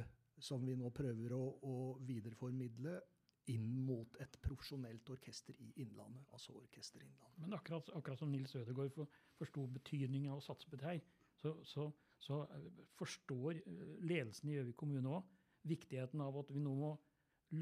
som 0.46 0.64
vi 0.66 0.76
nå 0.78 0.90
prøver 0.94 1.34
å, 1.36 1.42
å 1.66 1.76
videreformidle 2.06 2.96
inn 3.52 3.66
mot 3.86 4.16
et 4.22 4.38
profesjonelt 4.42 5.10
orkester 5.14 5.54
i 5.62 5.68
Innlandet, 5.82 6.24
altså 6.34 6.56
Orkester 6.58 7.02
Innlandet. 7.02 7.38
Men 7.42 7.54
akkurat, 7.58 7.90
akkurat 7.94 8.18
som 8.18 8.32
Nils 8.32 8.54
Ødegaard 8.58 8.94
for, 8.94 9.10
forsto 9.38 9.66
betydninga 9.76 10.32
av 10.32 10.40
å 10.40 10.46
satse 10.46 10.70
på 10.70 10.78
det 10.80 10.88
her, 10.88 11.02
så, 11.38 11.52
så, 11.68 11.86
så 12.22 12.40
eh, 12.56 12.80
forstår 12.98 13.60
eh, 13.60 13.92
ledelsen 14.02 14.50
i 14.50 14.56
Gjøvik 14.56 14.78
kommune 14.80 15.18
òg 15.18 15.36
viktigheten 15.66 16.22
av 16.22 16.38
at 16.40 16.50
vi 16.54 16.62
nå 16.62 16.74
må 16.78 16.92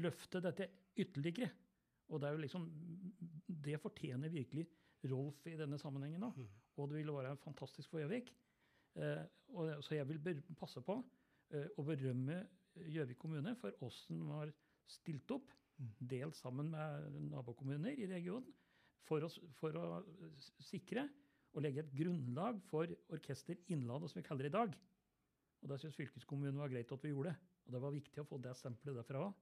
løfte 0.01 0.41
dette 0.43 0.69
ytterligere. 0.97 1.51
Og 2.13 2.21
det 2.21 2.27
er 2.27 2.35
jo 2.35 2.41
liksom 2.43 2.65
Det 3.65 3.79
fortjener 3.81 4.29
virkelig 4.29 4.67
Rolf 5.09 5.45
i 5.47 5.55
denne 5.57 5.77
sammenhengen. 5.77 6.21
da. 6.21 6.31
Mm. 6.35 6.49
Og 6.77 6.89
det 6.89 6.97
ville 6.97 7.13
være 7.13 7.37
fantastisk 7.37 7.89
for 7.89 8.01
Gjøvik. 8.01 8.31
Eh, 8.95 9.23
så 9.81 9.95
jeg 9.95 10.07
vil 10.07 10.41
passe 10.57 10.81
på 10.81 10.95
eh, 11.53 11.67
å 11.77 11.83
berømme 11.85 12.39
Gjøvik 12.75 13.19
kommune 13.21 13.55
for 13.59 13.75
åssen 13.85 14.19
de 14.19 14.31
har 14.33 14.51
stilt 14.91 15.31
opp, 15.31 15.51
Mm. 15.75 15.89
delt 16.07 16.37
sammen 16.39 16.69
med 16.71 17.15
nabokommuner 17.33 17.97
i 17.99 18.07
regionen, 18.07 18.47
for 19.05 19.25
å, 19.25 19.29
for 19.59 19.75
å 19.75 19.87
sikre 20.63 21.03
og 21.53 21.63
legge 21.65 21.83
et 21.83 21.91
grunnlag 21.95 22.61
for 22.69 22.89
Orkester 23.13 23.59
Innlandet, 23.67 24.11
som 24.11 24.21
vi 24.21 24.25
kaller 24.27 24.47
det 24.47 24.53
i 24.53 24.55
dag. 24.55 24.77
Og 25.61 25.69
det 25.71 25.79
syns 25.81 25.97
fylkeskommunen 25.99 26.59
var 26.59 26.71
greit 26.71 26.91
at 26.91 27.03
vi 27.03 27.11
gjorde. 27.11 27.35
Og 27.65 27.75
det 27.75 27.81
var 27.83 27.93
viktig 27.95 28.21
å 28.21 28.27
få 28.29 28.39
det 28.41 28.55
stempelet 28.57 28.99
derfra 28.99 29.25
òg. 29.27 29.35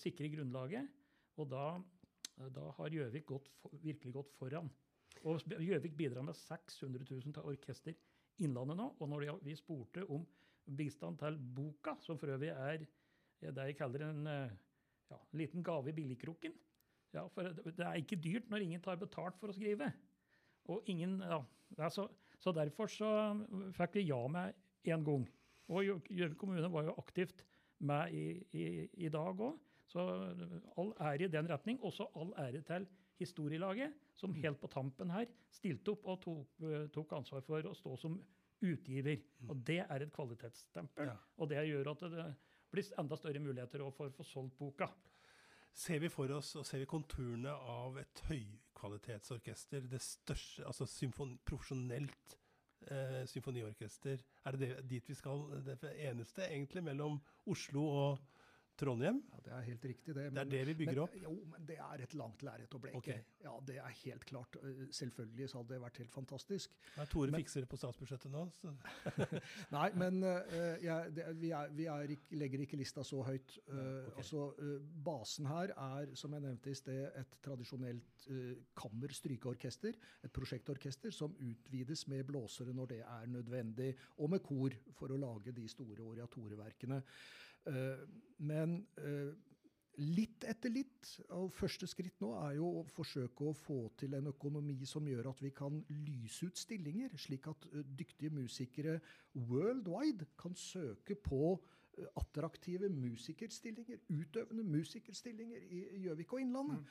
Sikre 0.00 0.30
grunnlaget. 0.32 0.88
Og 1.40 1.50
da, 1.50 1.64
da 2.54 2.70
har 2.78 2.96
Gjøvik 2.96 3.26
gått 3.28 3.50
virkelig 3.82 4.14
gått 4.14 4.32
foran. 4.38 4.70
Og 5.26 5.42
Gjøvik 5.60 5.96
bidrar 5.98 6.26
med 6.26 6.38
600 6.38 7.06
000 7.06 7.34
til 7.36 7.50
Orkester 7.50 7.96
Innlandet 8.40 8.78
nå. 8.80 8.90
Og 8.98 9.10
når 9.10 9.26
vi 9.44 9.56
spurte 9.58 10.06
om 10.08 10.26
bistand 10.66 11.18
til 11.20 11.38
boka, 11.56 11.96
som 12.04 12.18
for 12.18 12.32
øvrig 12.34 12.50
er 12.54 12.84
det 13.40 13.66
jeg 13.70 13.76
kaller 13.78 14.04
en 14.10 14.26
eh, 14.28 14.52
ja, 15.10 15.18
liten 15.32 15.62
gave 15.64 15.88
i 15.90 15.96
billigkroken 15.96 16.52
ja, 17.14 17.24
For 17.32 17.42
det 17.42 17.84
er 17.86 17.98
ikke 17.98 18.18
dyrt 18.20 18.50
når 18.50 18.64
ingen 18.66 18.82
tar 18.84 19.00
betalt 19.00 19.38
for 19.40 19.50
å 19.50 19.56
skrive. 19.56 19.88
Og 20.70 20.86
ingen, 20.92 21.18
ja, 21.24 21.40
er 21.78 21.90
så, 21.90 22.06
derfor 22.54 22.90
så 22.92 23.08
fikk 23.74 23.98
vi 23.98 24.04
ja 24.10 24.20
med 24.30 24.54
én 24.86 25.02
gang. 25.06 25.24
Og 25.70 25.82
Gjø- 25.86 26.12
Gjøvik 26.20 26.38
kommune 26.38 26.70
var 26.70 26.86
jo 26.86 26.94
aktivt 27.00 27.42
med 27.82 28.14
i, 28.14 28.24
i, 28.54 28.64
i 29.06 29.10
dag 29.10 29.42
òg. 29.42 29.58
Så 29.90 30.04
all 30.78 30.92
ære 31.02 31.26
i 31.26 31.32
den 31.32 31.48
retning. 31.50 31.80
Også 31.82 32.06
all 32.14 32.30
ære 32.38 32.62
til 32.68 32.86
Historielaget, 33.20 33.92
som 34.16 34.32
helt 34.32 34.60
på 34.62 34.68
tampen 34.72 35.10
her 35.12 35.26
stilte 35.52 35.92
opp 35.92 36.06
og 36.08 36.22
tok, 36.22 36.62
eh, 36.64 36.86
tok 36.94 37.10
ansvar 37.18 37.42
for 37.44 37.66
å 37.68 37.74
stå 37.76 37.96
som 38.00 38.14
utgiver. 38.60 39.20
Og 39.48 39.62
det 39.66 39.80
er 39.84 40.04
et 40.04 40.12
kvalitetsstempel. 40.14 41.10
Ja. 41.10 41.16
Og 41.38 41.50
det 41.50 41.62
gjør 41.68 41.92
at 41.94 42.04
det 42.12 42.26
blir 42.70 42.90
enda 43.00 43.18
større 43.18 43.42
muligheter 43.42 43.84
for 43.94 44.10
å 44.10 44.14
få 44.14 44.26
solgt 44.26 44.58
boka. 44.58 44.90
Ser 45.76 46.00
vi 46.02 46.10
for 46.10 46.30
oss 46.34 46.54
og 46.58 46.66
ser 46.66 46.82
vi 46.82 46.90
konturene 46.90 47.52
av 47.52 47.98
et 48.00 48.22
høykvalitetsorkester, 48.26 49.86
det 49.90 50.00
største, 50.02 50.64
altså 50.66 50.86
symfon, 50.90 51.36
profesjonelt 51.46 52.36
eh, 52.90 53.22
symfoniorkester? 53.30 54.24
Er 54.46 54.58
det, 54.58 54.72
dit 54.90 55.08
vi 55.08 55.14
skal? 55.14 55.46
Det 55.66 55.94
eneste 56.10 56.48
egentlig 56.48 56.82
mellom 56.90 57.20
Oslo 57.50 57.86
og 57.86 58.39
Trondheim. 58.80 59.20
Ja, 59.30 59.40
Det 59.44 59.52
er 59.56 59.64
helt 59.66 59.84
riktig, 59.84 60.14
det. 60.14 60.24
Det 60.32 60.40
er 60.40 60.50
det 60.50 60.60
vi 60.68 60.74
bygger 60.80 60.94
men, 60.94 61.02
opp. 61.04 61.16
Jo, 61.22 61.32
men 61.52 61.66
det 61.68 61.76
er 61.84 62.02
et 62.04 62.14
langt 62.18 62.42
lerret 62.46 62.74
å 62.76 62.80
bleke. 62.82 63.00
Okay. 63.00 63.24
Ja, 63.44 63.52
det 63.66 63.76
er 63.82 63.96
helt 64.04 64.24
klart. 64.28 64.56
Eh, 64.62 64.84
Selvfølgelig 64.94 65.48
så 65.50 65.60
hadde 65.60 65.74
det 65.74 65.80
vært 65.82 66.00
helt 66.02 66.12
fantastisk. 66.14 66.76
Ja, 66.96 67.06
Tore 67.10 67.30
Men- 67.30 67.42
fikser 67.42 67.64
det 67.64 67.70
på 67.70 67.78
statsbudsjettet 67.80 68.30
nå. 68.32 68.44
Nei, 69.76 69.88
men 70.00 70.22
uh, 70.24 70.76
ja, 70.84 71.00
det, 71.08 71.26
vi, 71.40 71.50
er, 71.56 71.74
vi 71.76 71.88
er 71.92 72.14
ikke, 72.14 72.38
legger 72.40 72.64
ikke 72.66 72.80
lista 72.80 73.04
så 73.06 73.22
høyt. 73.26 73.58
Eh, 73.66 73.74
okay. 73.74 74.16
altså, 74.22 74.46
uh, 74.60 74.78
basen 75.10 75.50
her 75.50 75.74
er, 75.76 76.14
som 76.14 76.36
jeg 76.36 76.46
nevnte 76.46 76.72
i 76.72 76.78
sted, 76.78 77.02
et 77.20 77.36
tradisjonelt 77.44 78.26
uh, 78.30 78.54
kammerstrykeorkester. 78.80 79.98
Et 80.24 80.32
prosjektorkester 80.32 81.14
som 81.14 81.34
utvides 81.36 82.06
med 82.12 82.24
blåsere 82.28 82.74
når 82.76 82.94
det 82.94 83.02
er 83.04 83.28
nødvendig, 83.30 83.92
og 84.18 84.30
med 84.30 84.44
kor 84.46 84.74
for 84.96 85.12
å 85.12 85.20
lage 85.20 85.54
de 85.56 85.68
store 85.68 86.04
oratorieverkene. 86.14 87.02
Eh, 87.68 88.02
men 88.46 88.78
eh, 89.00 89.32
litt 90.00 90.46
etter 90.48 90.72
litt, 90.72 91.10
og 91.36 91.50
første 91.52 91.88
skritt 91.90 92.22
nå 92.22 92.32
er 92.40 92.56
jo 92.60 92.70
å 92.80 92.86
forsøke 92.88 93.50
å 93.50 93.56
få 93.56 93.80
til 94.00 94.16
en 94.16 94.30
økonomi 94.32 94.78
som 94.88 95.08
gjør 95.08 95.32
at 95.32 95.42
vi 95.44 95.52
kan 95.56 95.82
lyse 95.90 96.48
ut 96.48 96.60
stillinger, 96.60 97.12
slik 97.20 97.50
at 97.52 97.68
eh, 97.72 97.84
dyktige 97.84 98.32
musikere 98.32 99.00
worldwide 99.34 100.30
kan 100.40 100.56
søke 100.56 101.18
på 101.20 101.58
attraktive 102.16 102.88
musikerstillinger, 102.88 103.98
utøvende 104.08 104.62
musikerstillinger 104.64 105.64
i 105.68 105.80
Gjøvik 106.04 106.32
og 106.32 106.40
Innlandet. 106.40 106.84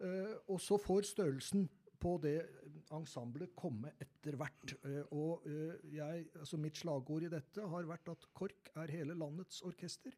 Eh, 0.00 0.34
og 0.48 0.60
så 0.60 0.78
får 0.80 1.06
størrelsen 1.08 1.68
på 2.00 2.16
det 2.22 2.38
ensemblet 2.94 3.54
komme 3.58 3.90
etter 4.02 4.36
hvert. 4.38 4.74
Eh, 4.86 5.04
og 5.16 5.46
eh, 5.48 5.74
jeg, 5.96 6.26
altså 6.38 6.56
mitt 6.60 6.76
slagord 6.78 7.22
i 7.26 7.32
dette 7.32 7.60
har 7.72 7.88
vært 7.88 8.08
at 8.12 8.26
KORK 8.36 8.62
er 8.82 8.92
hele 8.94 9.14
landets 9.18 9.62
orkester. 9.66 10.12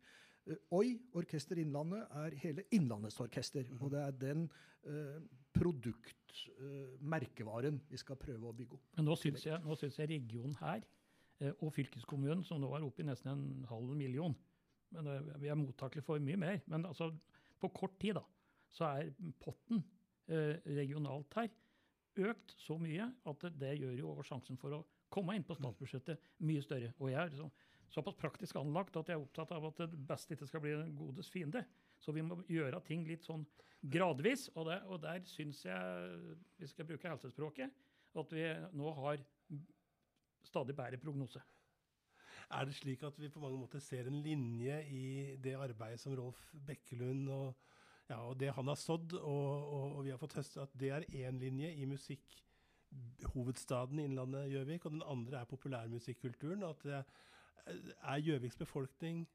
Eh, 0.49 0.57
Oi, 0.76 0.89
Orkester 1.18 1.57
Innlandet 1.61 2.03
er 2.22 2.31
hele 2.43 2.62
Innlandets 2.76 3.20
orkester. 3.20 3.64
Og 3.81 3.89
det 3.93 4.01
er 4.03 4.12
den 4.20 4.41
eh, 4.89 5.18
produktmerkevaren 5.57 7.76
vi 7.91 7.99
skal 8.01 8.16
prøve 8.20 8.45
å 8.49 8.57
bygge 8.57 8.74
opp. 8.79 8.87
Men 8.97 9.05
nå 9.09 9.14
syns 9.20 9.43
jeg, 9.47 9.59
nå 9.64 9.72
syns 9.81 9.97
jeg 10.01 10.12
regionen 10.12 10.57
her 10.62 10.81
eh, 11.41 11.53
og 11.59 11.68
fylkeskommunen, 11.76 12.43
som 12.47 12.57
nå 12.62 12.68
er 12.76 12.83
oppe 12.87 13.01
i 13.05 13.09
nesten 13.09 13.29
en 13.35 13.45
halv 13.70 13.91
million 13.97 14.35
men 14.89 15.05
Vi 15.37 15.51
er 15.53 15.59
mottakelige 15.61 16.07
for 16.07 16.16
mye 16.24 16.39
mer. 16.41 16.57
Men 16.64 16.89
altså, 16.89 17.12
på 17.61 17.68
kort 17.76 18.01
tid 18.01 18.16
da, 18.16 18.24
så 18.72 18.89
er 18.97 19.12
potten 19.37 19.85
regionalt 20.29 21.35
her 21.37 21.49
økt 22.19 22.55
så 22.59 22.77
mye 22.81 23.09
at 23.31 23.49
det, 23.61 23.75
gjør 23.81 23.97
jo 24.01 24.14
sjansen 24.27 24.59
for 24.61 24.77
å 24.77 24.85
komme 25.12 25.37
inn 25.37 25.47
på 25.47 25.57
statsbudsjettet 25.57 26.31
mye 26.45 26.62
større. 26.64 26.93
Og 26.99 27.12
jeg 27.12 27.21
er 27.23 27.37
så, 27.39 27.49
såpass 27.95 28.19
praktisk 28.19 28.59
anlagt 28.61 28.99
at 29.01 29.11
jeg 29.11 29.19
er 29.19 29.25
opptatt 29.25 29.55
av 29.57 29.69
at 29.71 29.83
det 29.85 30.01
beste 30.09 30.37
ikke 30.37 30.49
skal 30.51 30.64
bli 30.64 30.75
den 30.77 30.97
godes 30.99 31.31
fiende. 31.33 31.64
Så 31.99 32.14
vi 32.14 32.25
må 32.27 32.41
gjøre 32.51 32.83
ting 32.87 33.07
litt 33.09 33.27
sånn 33.27 33.47
gradvis. 33.83 34.49
Og, 34.55 34.69
det, 34.71 34.81
og 34.87 35.03
der 35.05 35.23
syns 35.29 35.64
jeg, 35.66 36.19
hvis 36.59 36.73
vi 36.73 36.75
skal 36.75 36.91
bruke 36.91 37.12
helsespråket, 37.12 37.87
at 38.19 38.35
vi 38.35 38.49
nå 38.77 38.93
har 38.99 39.23
stadig 40.49 40.77
bedre 40.77 41.01
prognose. 41.01 41.41
Er 42.49 42.64
det 42.64 42.79
slik 42.79 43.03
at 43.05 43.19
vi 43.21 43.29
på 43.29 43.43
mange 43.43 43.59
måter 43.61 43.83
ser 43.85 44.07
en 44.09 44.23
linje 44.25 44.79
i 44.89 45.05
det 45.43 45.53
arbeidet 45.59 46.01
som 46.01 46.14
Rolf 46.16 46.41
Bekkelund 46.66 47.29
og, 47.29 47.59
ja, 48.09 48.19
og 48.25 48.39
det 48.41 48.55
han 48.57 48.71
har 48.71 48.79
sådd, 48.81 49.13
og, 49.19 49.49
og, 49.69 49.97
og 49.99 50.05
vi 50.07 50.13
har 50.15 50.21
fått 50.21 50.39
høste, 50.39 50.65
at 50.65 50.77
det 50.81 50.93
er 50.95 51.09
én 51.13 51.41
linje 51.41 51.73
i 51.77 51.89
musikk 51.89 52.39
hovedstaden 53.35 54.01
Innlandet 54.01 54.49
Gjøvik, 54.53 54.87
og 54.87 54.95
den 54.97 55.03
andre 55.05 55.43
er 55.43 55.51
populærmusikkulturen. 55.51 56.65
At 56.65 56.87
det 56.87 57.03
er 57.69 58.23
Gjøviks 58.25 58.57
befolkning 58.57 59.27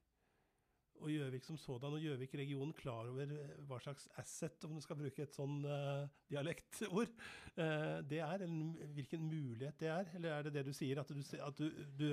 og 1.03 1.09
Gjøvik 1.11 1.43
som 1.43 1.57
sådan 1.59 1.95
og 1.97 2.01
Gjøvik-regionen 2.01 2.73
klar 2.77 3.09
over 3.11 3.31
eh, 3.35 3.55
hva 3.67 3.79
slags 3.83 4.05
asset, 4.21 4.63
om 4.65 4.77
du 4.77 4.83
skal 4.83 4.97
bruke 4.99 5.25
et 5.25 5.35
sånn 5.35 5.63
uh, 5.65 6.05
dialektord, 6.31 7.11
uh, 7.57 7.97
det 8.07 8.21
er, 8.23 8.45
eller 8.45 8.91
hvilken 8.95 9.25
mulighet 9.27 9.81
det 9.81 9.89
er? 9.91 10.11
Eller 10.15 10.37
er 10.37 10.45
det 10.47 10.53
det 10.57 10.65
du 10.69 10.71
sier, 10.75 11.01
at 11.01 11.09
du, 11.09 11.19
at 11.19 11.59
du, 11.59 11.81
du 11.99 12.07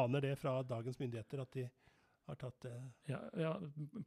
aner 0.00 0.24
det 0.24 0.34
fra 0.40 0.56
dagens 0.66 0.98
myndigheter, 0.98 1.44
at 1.44 1.54
de 1.54 1.68
har 2.28 2.36
tatt 2.40 2.60
det 2.64 2.72
Ja, 3.10 3.20
ja, 3.40 3.52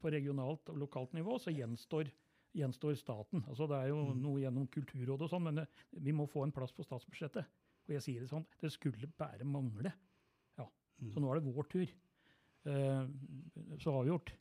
på 0.01 0.11
regionalt 0.13 0.69
og 0.69 0.77
lokalt 0.81 1.13
nivå 1.17 1.37
så 1.41 1.51
gjenstår, 1.53 2.09
gjenstår 2.55 2.95
staten. 2.99 3.43
Altså 3.47 3.67
det 3.67 3.77
er 3.81 3.87
jo 3.91 4.01
Mm. 4.11 4.21
noe 4.21 4.39
gjennom 4.43 4.67
Kulturrådet 4.71 5.27
og 5.27 5.29
sånn, 5.31 5.43
men 5.53 5.67
vi 5.97 6.11
må 6.13 6.27
få 6.29 6.43
en 6.45 6.51
plass 6.51 6.71
på 6.71 6.83
statsbudsjettet. 6.85 7.45
Og 7.87 7.95
jeg 7.95 8.01
sier 8.05 8.19
det 8.21 8.29
sånn, 8.29 8.45
det 8.61 8.71
skulle 8.71 9.07
bare 9.17 9.43
mangle. 9.43 9.91
Ja, 10.57 10.67
Mm. 11.01 11.11
Så 11.13 11.19
nå 11.19 11.31
er 11.31 11.39
det 11.39 11.53
vår 11.55 11.67
tur. 11.69 11.87
Eh, 12.65 13.07
så 13.81 13.91
avgjort. 14.03 14.31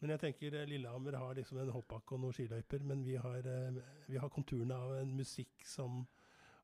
Men 0.00 0.10
jeg 0.10 0.20
tenker 0.20 0.54
eh, 0.54 0.66
Lillehammer 0.66 1.16
har 1.16 1.34
liksom 1.34 1.58
en 1.58 1.70
hoppbakke 1.72 2.12
og 2.14 2.20
noen 2.20 2.32
skiløyper, 2.36 2.82
men 2.84 3.02
vi 3.04 3.16
har, 3.16 3.38
eh, 3.38 3.80
vi 4.08 4.18
har 4.18 4.28
konturene 4.28 4.74
av 4.76 4.92
en 5.00 5.16
musikk 5.16 5.64
som 5.64 6.06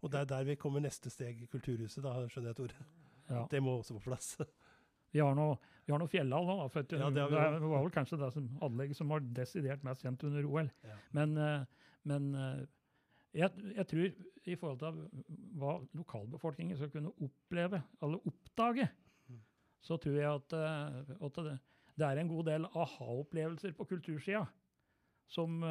Og 0.02 0.10
det 0.10 0.20
er 0.20 0.24
der 0.26 0.44
vi 0.44 0.56
kommer 0.56 0.80
neste 0.82 1.08
steg 1.10 1.40
i 1.42 1.46
Kulturhuset, 1.46 2.02
da, 2.02 2.26
skjønner 2.28 2.52
jeg, 2.52 2.56
Tore. 2.56 2.84
Ja. 3.30 3.46
Det 3.48 3.62
må 3.62 3.78
også 3.80 3.94
på 3.96 4.02
plass. 4.04 4.36
Vi 5.14 5.22
har 5.22 5.34
noe, 5.38 5.56
vi 5.86 5.92
har 5.94 6.00
nå, 6.02 6.08
da, 6.10 6.68
for 6.72 6.82
Ja, 6.90 7.10
det 7.12 7.24
det, 7.30 7.40
var 7.62 7.82
vel 7.84 7.92
kanskje 7.94 8.18
det 8.18 8.32
som 8.34 8.48
anlegget 8.66 8.98
som 8.98 9.12
var 9.12 9.22
desidert 9.36 9.84
mest 9.86 10.02
kjent 10.02 10.24
under 10.26 10.46
OL. 10.48 10.70
Ja. 10.82 10.96
Men, 11.14 11.36
eh, 11.38 11.84
men 12.10 12.26
eh, 12.34 12.64
jeg, 13.38 13.50
jeg 13.76 13.86
tror 13.90 14.08
i 14.44 14.56
forhold 14.58 14.80
til 14.82 14.98
hva 15.60 15.76
lokalbefolkningen 15.96 16.76
skal 16.80 16.90
kunne 16.92 17.12
oppleve, 17.22 17.82
eller 18.02 18.26
oppdage, 18.30 18.90
Mm. 19.24 19.38
så 19.80 19.96
tror 19.96 20.16
jeg 20.18 20.28
at, 20.28 20.52
eh, 20.52 21.14
at 21.24 21.38
det, 21.46 21.54
det 21.96 22.06
er 22.06 22.18
en 22.20 22.28
god 22.28 22.44
del 22.50 22.66
aha-opplevelser 22.66 23.72
på 23.78 23.86
kultursida 23.88 24.42
som 25.32 25.62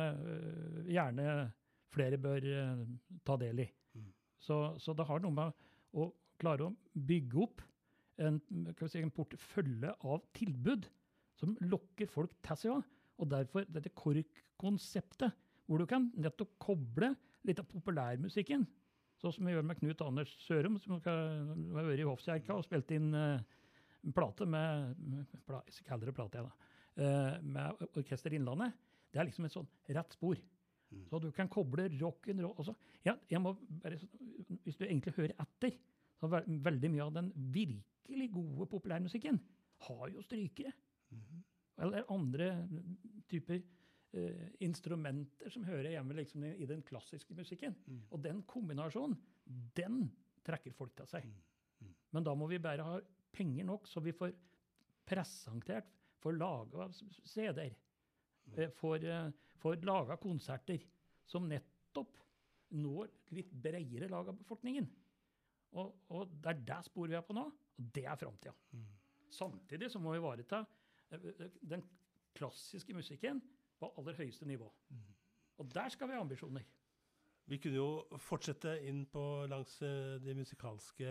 gjerne 0.89 1.51
flere 1.93 2.17
bør 2.17 2.47
ta 3.23 3.35
del 3.37 3.59
i. 3.61 3.67
Mm. 3.93 4.07
Så, 4.41 4.57
så 4.81 4.95
det 4.97 5.05
har 5.05 5.21
noe 5.21 5.35
med 5.35 5.53
å 5.93 6.07
klare 6.41 6.65
å 6.71 6.73
bygge 6.97 7.43
opp 7.45 7.61
en, 8.21 8.39
kan 8.73 8.85
vi 8.85 8.91
si, 8.91 9.01
en 9.01 9.13
portefølje 9.13 9.93
av 10.05 10.21
tilbud 10.37 10.87
som 11.39 11.55
lokker 11.65 12.09
folk 12.11 12.33
til 12.45 12.59
seg. 12.59 12.75
også. 12.75 12.99
Og 13.21 13.29
derfor 13.31 13.65
dette 13.69 13.91
KORK-konseptet, 13.97 15.33
hvor 15.65 15.81
du 15.81 15.87
kan 15.89 16.09
nettopp 16.19 16.55
koble 16.61 17.13
litt 17.47 17.59
av 17.61 17.67
populærmusikken, 17.69 18.65
sånn 19.21 19.35
som 19.35 19.47
vi 19.47 19.53
gjør 19.53 19.65
med 19.67 19.79
Knut 19.79 20.01
Anders 20.03 20.31
Sørum, 20.43 20.79
som 20.81 20.97
har 21.05 21.85
vært 21.87 22.01
i 22.01 22.07
Hofskjerka 22.07 22.55
og 22.57 22.65
spilt 22.65 22.91
inn 22.95 23.13
uh, 23.15 23.37
en 24.03 24.15
plate 24.15 24.47
med, 24.49 24.97
med 24.99 25.37
pla, 25.47 25.61
kaller 25.87 26.09
det 26.09 26.15
plate, 26.17 26.41
jeg, 26.41 26.49
da. 26.49 27.05
uh, 27.05 27.45
med 27.45 27.85
Orkester 27.93 28.35
Innlandet. 28.35 28.75
Det 29.13 29.21
er 29.21 29.29
liksom 29.29 29.47
et 29.47 29.55
sånn 29.55 29.69
rett 29.95 30.17
spor. 30.17 30.41
Mm. 30.93 31.05
Så 31.09 31.21
du 31.23 31.29
kan 31.35 31.49
koble 31.51 31.87
rock'n'roll 31.93 32.57
altså, 32.57 32.75
ja, 33.05 33.15
jeg 33.29 33.41
må 33.41 33.55
bare, 33.83 33.97
Hvis 34.65 34.77
du 34.77 34.85
egentlig 34.85 35.15
hører 35.17 35.35
etter, 35.41 35.77
så 36.19 36.29
ve 36.31 36.43
veldig 36.65 36.91
mye 36.93 37.07
av 37.07 37.15
den 37.15 37.31
virkelig 38.13 38.31
gode 38.33 38.67
populærmusikken 38.69 39.39
har 39.87 40.09
jo 40.13 40.21
strykere. 40.21 40.71
Mhm. 41.09 41.43
Eller 41.77 42.11
andre 42.11 42.67
typer 43.29 43.61
uh, 44.13 44.49
instrumenter 44.61 45.49
som 45.49 45.63
hører 45.63 45.89
hjemme 45.89 46.13
liksom, 46.13 46.43
i, 46.43 46.65
den 46.65 46.83
klassiske 46.83 47.33
musikken. 47.33 47.75
Mm. 47.87 48.01
Og 48.11 48.23
den 48.23 48.43
kombinasjonen, 48.43 49.17
den 49.75 50.11
trekker 50.45 50.73
folk 50.73 50.95
til 50.95 51.07
seg. 51.09 51.25
Mm. 51.25 51.87
Mm. 51.87 51.95
Men 52.11 52.23
da 52.23 52.35
må 52.35 52.47
vi 52.47 52.59
bare 52.61 52.83
ha 52.85 52.99
penger 53.33 53.65
nok, 53.65 53.87
så 53.87 53.99
vi 53.99 54.13
får 54.13 54.35
presentert, 55.05 55.89
får 56.21 56.37
laga 56.37 56.91
CD-er, 57.25 57.73
Mm. 58.43 58.59
eh, 58.59 58.69
får, 58.69 59.03
eh, 59.05 59.31
får 59.57 59.85
laga 59.85 60.17
konserter 60.17 60.81
som 61.25 61.47
nettopp 61.47 62.17
når 62.71 63.07
litt 63.31 63.51
bredere 63.51 64.09
lag 64.09 64.27
av 64.27 64.37
befolkningen. 64.37 64.89
Og, 65.73 65.95
og 66.13 66.35
det 66.43 66.51
er 66.51 66.61
det 66.67 66.79
sporet 66.85 67.13
vi 67.13 67.17
er 67.17 67.25
på 67.25 67.35
nå, 67.37 67.47
og 67.49 67.89
det 67.95 68.05
er 68.05 68.19
framtida. 68.19 68.53
Mm. 68.71 68.85
Samtidig 69.33 69.89
så 69.91 69.99
må 69.99 70.13
vi 70.13 70.21
ivareta 70.21 70.61
eh, 71.11 71.49
den 71.69 71.83
klassiske 72.37 72.93
musikken 72.93 73.41
på 73.79 73.89
aller 73.97 74.17
høyeste 74.17 74.45
nivå. 74.45 74.69
Mm. 74.89 75.03
Og 75.61 75.73
der 75.73 75.89
skal 75.89 76.09
vi 76.09 76.17
ha 76.17 76.21
ambisjoner. 76.21 76.65
Vi 77.45 77.57
kunne 77.59 77.75
jo 77.75 78.19
fortsette 78.23 78.77
inn 78.87 79.03
på 79.11 79.21
langs 79.51 79.75
eh, 79.83 80.15
de 80.23 80.35
musikalske 80.37 81.09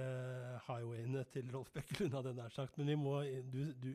highwayene 0.67 1.27
til 1.33 1.51
Rolf 1.53 1.73
Bekkelund, 1.75 2.15
hadde 2.17 2.33
jeg 2.33 2.39
nær 2.39 2.55
sagt. 2.55 2.79
Men 2.79 2.89
vi 2.89 2.97
må 2.97 3.19
du, 3.53 3.61
du, 3.83 3.91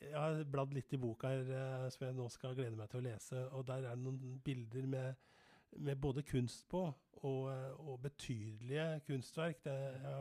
Jeg 0.00 0.14
har 0.14 0.42
bladd 0.46 0.74
litt 0.74 0.92
i 0.94 1.00
boka 1.00 1.30
her, 1.30 1.52
eh, 1.54 1.86
som 1.94 2.08
jeg 2.08 2.16
nå 2.18 2.26
skal 2.34 2.56
glede 2.58 2.78
meg 2.78 2.90
til 2.90 3.02
å 3.02 3.06
lese. 3.06 3.44
Og 3.54 3.66
der 3.68 3.86
er 3.86 3.94
det 3.94 4.04
noen 4.04 4.40
bilder 4.44 4.90
med, 4.90 5.30
med 5.76 6.00
både 6.00 6.22
kunst 6.22 6.68
på 6.68 6.86
og, 7.24 7.48
eh, 7.52 7.88
og 7.88 8.00
betydelige 8.02 9.00
kunstverk. 9.06 9.64
Det, 9.64 9.74
ja, 10.02 10.20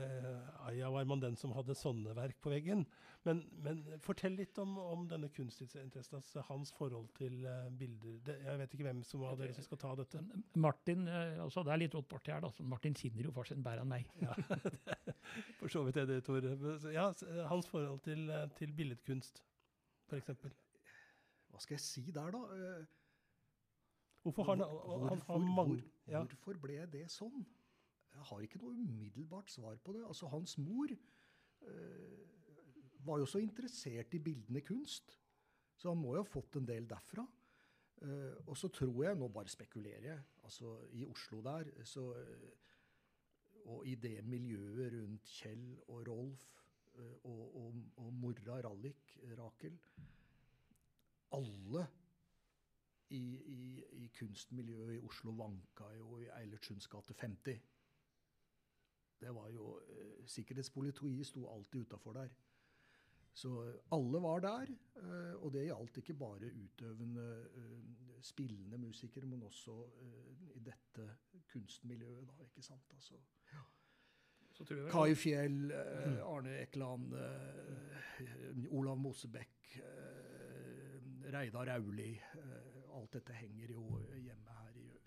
eh, 0.00 0.68
Aya 0.68 0.90
var 0.92 1.04
man 1.04 1.22
den 1.22 1.36
som 1.36 1.52
hadde 1.56 1.76
sånne 1.76 2.14
verk 2.16 2.38
på 2.42 2.52
veggen. 2.52 2.84
Men, 3.26 3.42
men 3.62 3.80
fortell 4.04 4.36
litt 4.38 4.58
om, 4.62 4.76
om 4.78 5.06
denne 5.10 5.28
kunstinteressen, 5.34 6.18
altså 6.20 6.44
hans 6.48 6.72
forhold 6.76 7.08
til 7.18 7.44
eh, 7.44 7.70
bilder. 7.78 8.20
Det, 8.26 8.36
jeg 8.44 8.60
vet 8.62 8.76
ikke 8.76 8.88
hvem 8.88 9.02
som 9.06 9.24
av 9.26 9.40
dere 9.40 9.56
som 9.56 9.66
skal 9.66 9.82
ta 9.82 9.94
dette. 9.98 10.22
Martin, 10.54 11.08
altså 11.08 11.64
Det 11.66 11.74
er 11.74 11.82
litt 11.84 11.96
rått 11.98 12.10
parti 12.12 12.34
her, 12.34 12.44
da. 12.44 12.52
så 12.54 12.66
Martin 12.66 12.96
kjenner 12.96 13.28
jo 13.28 13.34
fortsatt 13.36 13.64
bedre 13.64 13.86
enn 13.86 13.92
meg. 13.92 14.12
Ja, 14.22 14.36
for 15.60 15.72
så 15.72 15.84
vidt 15.86 16.00
er 16.00 16.08
det, 16.10 16.22
Tore. 16.26 16.54
Ja, 16.94 17.10
hans 17.50 17.68
forhold 17.72 18.04
til, 18.06 18.30
til 18.58 18.72
billedkunst, 18.78 19.42
f.eks. 20.06 20.32
Hva 21.50 21.62
skal 21.62 21.78
jeg 21.78 21.82
si 21.82 22.02
der, 22.12 22.34
da? 22.34 22.86
Hvorfor 24.26 24.48
han, 24.50 24.62
han, 24.66 25.20
han 25.28 25.44
hvor, 25.54 25.76
ja. 26.10 26.22
hvorfor 26.24 26.58
ble 26.58 26.80
det 26.90 27.04
sånn? 27.14 27.44
Jeg 28.16 28.24
har 28.30 28.42
ikke 28.42 28.58
noe 28.58 28.74
umiddelbart 28.74 29.52
svar 29.52 29.76
på 29.84 29.94
det. 29.94 30.02
Altså, 30.08 30.26
Hans 30.32 30.56
mor 30.58 30.90
øh, 30.90 32.26
var 33.06 33.20
jo 33.22 33.28
så 33.30 33.38
interessert 33.38 34.14
i 34.16 34.22
bildende 34.22 34.64
kunst, 34.66 35.14
så 35.76 35.92
han 35.92 36.00
må 36.00 36.16
jo 36.16 36.24
ha 36.24 36.28
fått 36.28 36.58
en 36.58 36.66
del 36.66 36.88
derfra. 36.90 37.26
Uh, 37.96 38.34
og 38.44 38.56
så 38.60 38.68
tror 38.68 38.98
jeg, 39.06 39.16
nå 39.16 39.30
bare 39.32 39.48
spekulerer 39.48 40.02
jeg, 40.10 40.24
altså 40.44 40.74
i 40.92 41.04
Oslo 41.08 41.38
der, 41.40 41.70
så, 41.88 42.10
uh, 42.12 43.70
og 43.72 43.86
i 43.88 43.94
det 43.96 44.18
miljøet 44.28 44.92
rundt 44.92 45.30
Kjell 45.32 45.70
og 45.86 46.02
Rolf 46.04 46.42
uh, 46.98 47.14
og, 47.24 47.56
og, 47.62 47.78
og 48.04 48.10
mora 48.12 48.58
Rallik, 48.66 49.14
Rakel 49.38 49.78
Alle 51.38 51.86
i, 53.10 53.24
i, 53.52 53.84
i 54.02 54.08
kunstmiljøet 54.18 54.96
i 54.96 55.02
Oslo 55.06 55.34
vanka 55.38 55.90
jo 55.96 56.18
i 56.18 56.28
Eilertsunds 56.40 56.88
gate 56.90 57.14
50. 57.14 57.60
Det 59.20 59.34
var 59.34 59.48
jo 59.48 59.76
eh, 59.80 60.26
Sikkerhetspolitiet 60.28 61.26
sto 61.26 61.46
alltid 61.48 61.86
utafor 61.86 62.12
der. 62.18 62.34
Så 63.36 63.52
eh, 63.68 63.74
alle 63.92 64.20
var 64.22 64.40
der, 64.40 64.72
eh, 64.96 65.34
og 65.44 65.52
det 65.52 65.66
gjaldt 65.66 65.98
ikke 66.02 66.14
bare 66.16 66.50
utøvende, 66.52 67.26
eh, 67.56 68.20
spillende 68.24 68.78
musikere, 68.80 69.26
men 69.26 69.42
også 69.42 69.74
i 70.56 70.60
dette 70.64 71.08
kunstmiljøet, 71.52 72.28
da, 72.28 72.44
ikke 72.44 72.62
sant. 72.62 72.92
Altså, 72.94 73.20
ja. 73.52 73.64
Kai 74.90 75.14
Fjell, 75.14 75.70
eh, 75.70 76.22
Arne 76.24 76.62
Ekeland, 76.62 77.12
Olav 78.70 78.96
Mosebekk, 78.96 79.76
Reidar 81.32 81.68
Auli. 81.74 82.14
Alt 82.96 83.18
dette 83.18 83.34
henger 83.36 83.72
jo 83.76 83.82
hjemme 84.14 84.56
her 84.60 84.76
i 84.76 84.84
Gjøvik. 84.86 85.02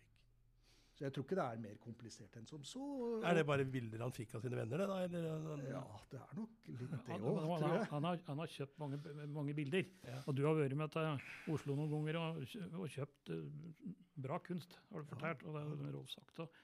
Så 0.99 1.05
jeg 1.05 1.13
tror 1.15 1.23
ikke 1.25 1.37
det 1.39 1.43
er 1.45 1.61
mer 1.63 1.75
komplisert 1.79 2.33
enn 2.35 2.47
som 2.49 2.63
så. 2.67 2.85
Er 3.23 3.37
det 3.37 3.45
bare 3.47 3.63
bilder 3.71 4.01
han 4.03 4.11
fikk 4.15 4.33
av 4.35 4.43
sine 4.43 4.57
venner, 4.59 4.81
det 4.83 4.87
da? 4.89 4.97
Eller, 5.05 5.63
Ja, 5.71 5.83
det 6.11 6.19
er 6.19 6.33
nok 6.35 6.67
litt 6.73 6.91
det 6.91 6.99
han, 7.07 7.23
òg, 7.23 7.39
han, 7.39 7.47
tror 7.47 7.63
han, 7.63 7.77
jeg. 7.77 7.87
han, 7.93 8.07
har, 8.09 8.19
han 8.27 8.43
har 8.43 8.53
kjøpt 8.55 8.81
mange, 8.83 8.99
mange 9.37 9.55
bilder. 9.55 9.87
Ja. 10.09 10.19
Og 10.27 10.35
du 10.35 10.43
har 10.43 10.59
vært 10.59 10.75
med 10.81 10.91
til 10.97 11.55
Oslo 11.55 11.77
noen 11.79 11.93
ganger 11.95 12.19
og, 12.19 12.43
og 12.83 12.91
kjøpt 12.97 13.31
eh, 13.35 13.95
bra 14.27 14.41
kunst, 14.43 14.75
har 14.91 15.05
du 15.05 15.11
fortalt. 15.13 15.47
Og 15.47 15.55
det 15.55 15.63
har 15.87 15.95
Rolf 15.95 16.11
sagt. 16.11 16.43
Og, 16.43 16.59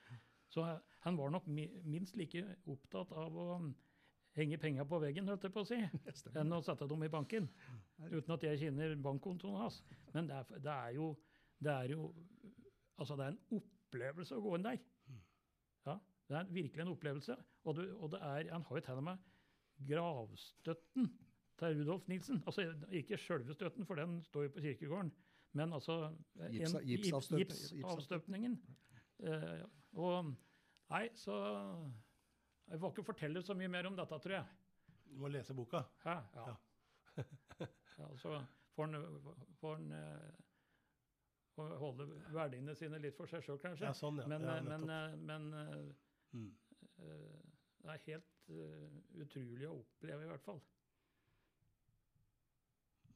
så 0.51 0.67
eh, 0.67 0.83
han 1.07 1.17
var 1.21 1.31
nok 1.31 1.47
minst 1.47 2.19
like 2.19 2.43
opptatt 2.75 3.15
av 3.15 3.39
å 3.39 3.47
henge 4.35 4.57
penga 4.59 4.83
på 4.85 4.99
veggen, 4.99 5.27
holdt 5.31 5.43
jeg 5.47 5.53
på 5.55 5.61
å 5.63 5.67
si, 5.69 5.77
enn 6.41 6.51
å 6.55 6.61
sette 6.65 6.87
dem 6.91 7.03
i 7.03 7.09
banken. 7.11 7.47
Uten 8.11 8.33
at 8.35 8.43
jeg 8.43 8.59
kjenner 8.65 8.95
bankkontoen 8.99 9.55
hans. 9.61 9.81
Men 10.13 10.27
det 10.27 10.35
er, 10.41 10.59
det 10.65 10.73
er 10.75 10.97
jo 10.97 11.11
det 11.63 11.71
er 11.71 11.93
jo 11.95 12.09
Altså, 12.97 13.15
det 13.19 13.25
er 13.25 13.33
en 13.33 13.57
opplevelse 13.59 14.35
å 14.37 14.41
gå 14.43 14.51
inn 14.55 14.63
der. 14.63 14.77
Ja, 15.85 15.97
Det 16.29 16.35
er 16.39 16.51
virkelig 16.55 16.81
en 16.85 16.91
opplevelse. 16.93 17.35
Og, 17.67 17.75
det, 17.75 17.89
og 17.99 18.11
det 18.13 18.19
er, 18.23 18.51
han 18.53 18.63
har 18.69 18.77
jo 18.79 18.83
til 18.85 18.99
og 19.01 19.03
med 19.03 19.25
gravstøtten 19.89 21.09
til 21.59 21.75
Rudolf 21.81 22.07
Nilsen. 22.07 22.39
Altså 22.47 22.65
ikke 22.95 23.17
sjølve 23.19 23.53
støtten, 23.55 23.83
for 23.87 23.99
den 23.99 24.21
står 24.23 24.47
jo 24.47 24.53
på 24.55 24.63
kirkegården. 24.63 25.11
Men 25.59 25.73
altså 25.75 25.97
en- 26.39 26.53
Gipsa- 26.55 26.81
Gips, 26.87 27.11
gips, 27.31 27.59
gipsavstøpningen. 27.75 28.55
Eh, 29.23 29.63
og 29.93 30.33
Nei, 30.89 31.07
så 31.17 31.35
Jeg 32.65 32.79
får 32.81 32.93
ikke 32.93 33.05
fortelle 33.11 33.41
så 33.45 33.53
mye 33.57 33.69
mer 33.71 33.87
om 33.89 33.95
dette, 33.97 34.17
tror 34.23 34.35
jeg. 34.39 34.45
Du 35.11 35.19
må 35.21 35.29
lese 35.31 35.53
boka. 35.57 35.83
Hæ? 36.03 36.15
Ja. 36.35 36.55
ja 37.99 38.07
så 38.19 38.31
får 38.75 39.75
han, 39.75 39.91
eh, 39.95 40.31
holde 41.79 42.07
verdiene 42.33 42.75
sine 42.75 42.99
litt 42.99 43.15
for 43.17 43.29
seg 43.31 43.45
sjøl, 43.45 43.59
kanskje. 43.61 43.85
Ja, 43.87 43.93
sånn, 43.95 44.17
ja. 44.23 44.27
Men, 44.27 44.47
ja, 44.49 44.57
eh, 44.57 44.63
men, 44.71 44.89
eh, 44.89 45.15
men 45.29 45.95
Mm. 46.35 46.49
det 46.97 47.91
er 47.93 48.01
helt 48.09 48.49
utrolig 49.23 49.67
å 49.69 49.77
oppleve, 49.79 50.25
i 50.25 50.27
hvert 50.27 50.43
fall. 50.43 50.59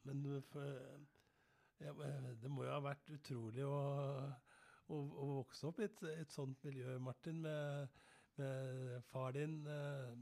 Men 0.08 0.22
det 2.39 2.50
må 2.50 2.64
jo 2.64 2.72
ha 2.72 2.80
vært 2.80 3.12
utrolig 3.12 3.66
å, 3.68 3.76
å, 4.88 4.95
å 4.95 5.28
vokse 5.41 5.68
opp 5.68 5.82
i 5.84 5.88
et, 5.89 6.04
et 6.22 6.32
sånt 6.32 6.64
miljø, 6.64 6.95
Martin, 7.04 7.41
med 7.43 7.89
far 9.12 9.32
din. 9.32 9.66
eh, 9.68 10.14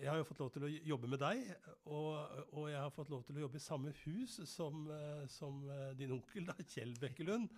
Jeg 0.00 0.10
har 0.10 0.18
jo 0.18 0.26
fått 0.28 0.40
lov 0.42 0.50
til 0.52 0.64
å 0.66 0.68
jobbe 0.68 1.08
med 1.08 1.20
deg, 1.22 1.46
og, 1.86 2.18
og 2.52 2.66
jeg 2.68 2.80
har 2.82 2.92
fått 2.92 3.08
lov 3.08 3.22
til 3.24 3.38
å 3.38 3.44
jobbe 3.46 3.56
i 3.56 3.64
samme 3.64 3.92
hus 4.04 4.34
som, 4.50 4.90
eh, 4.92 5.26
som 5.32 5.62
eh, 5.70 5.94
din 5.96 6.12
onkel, 6.12 6.44
da, 6.46 6.56
Kjell 6.68 6.94
Bekkelund. 7.00 7.48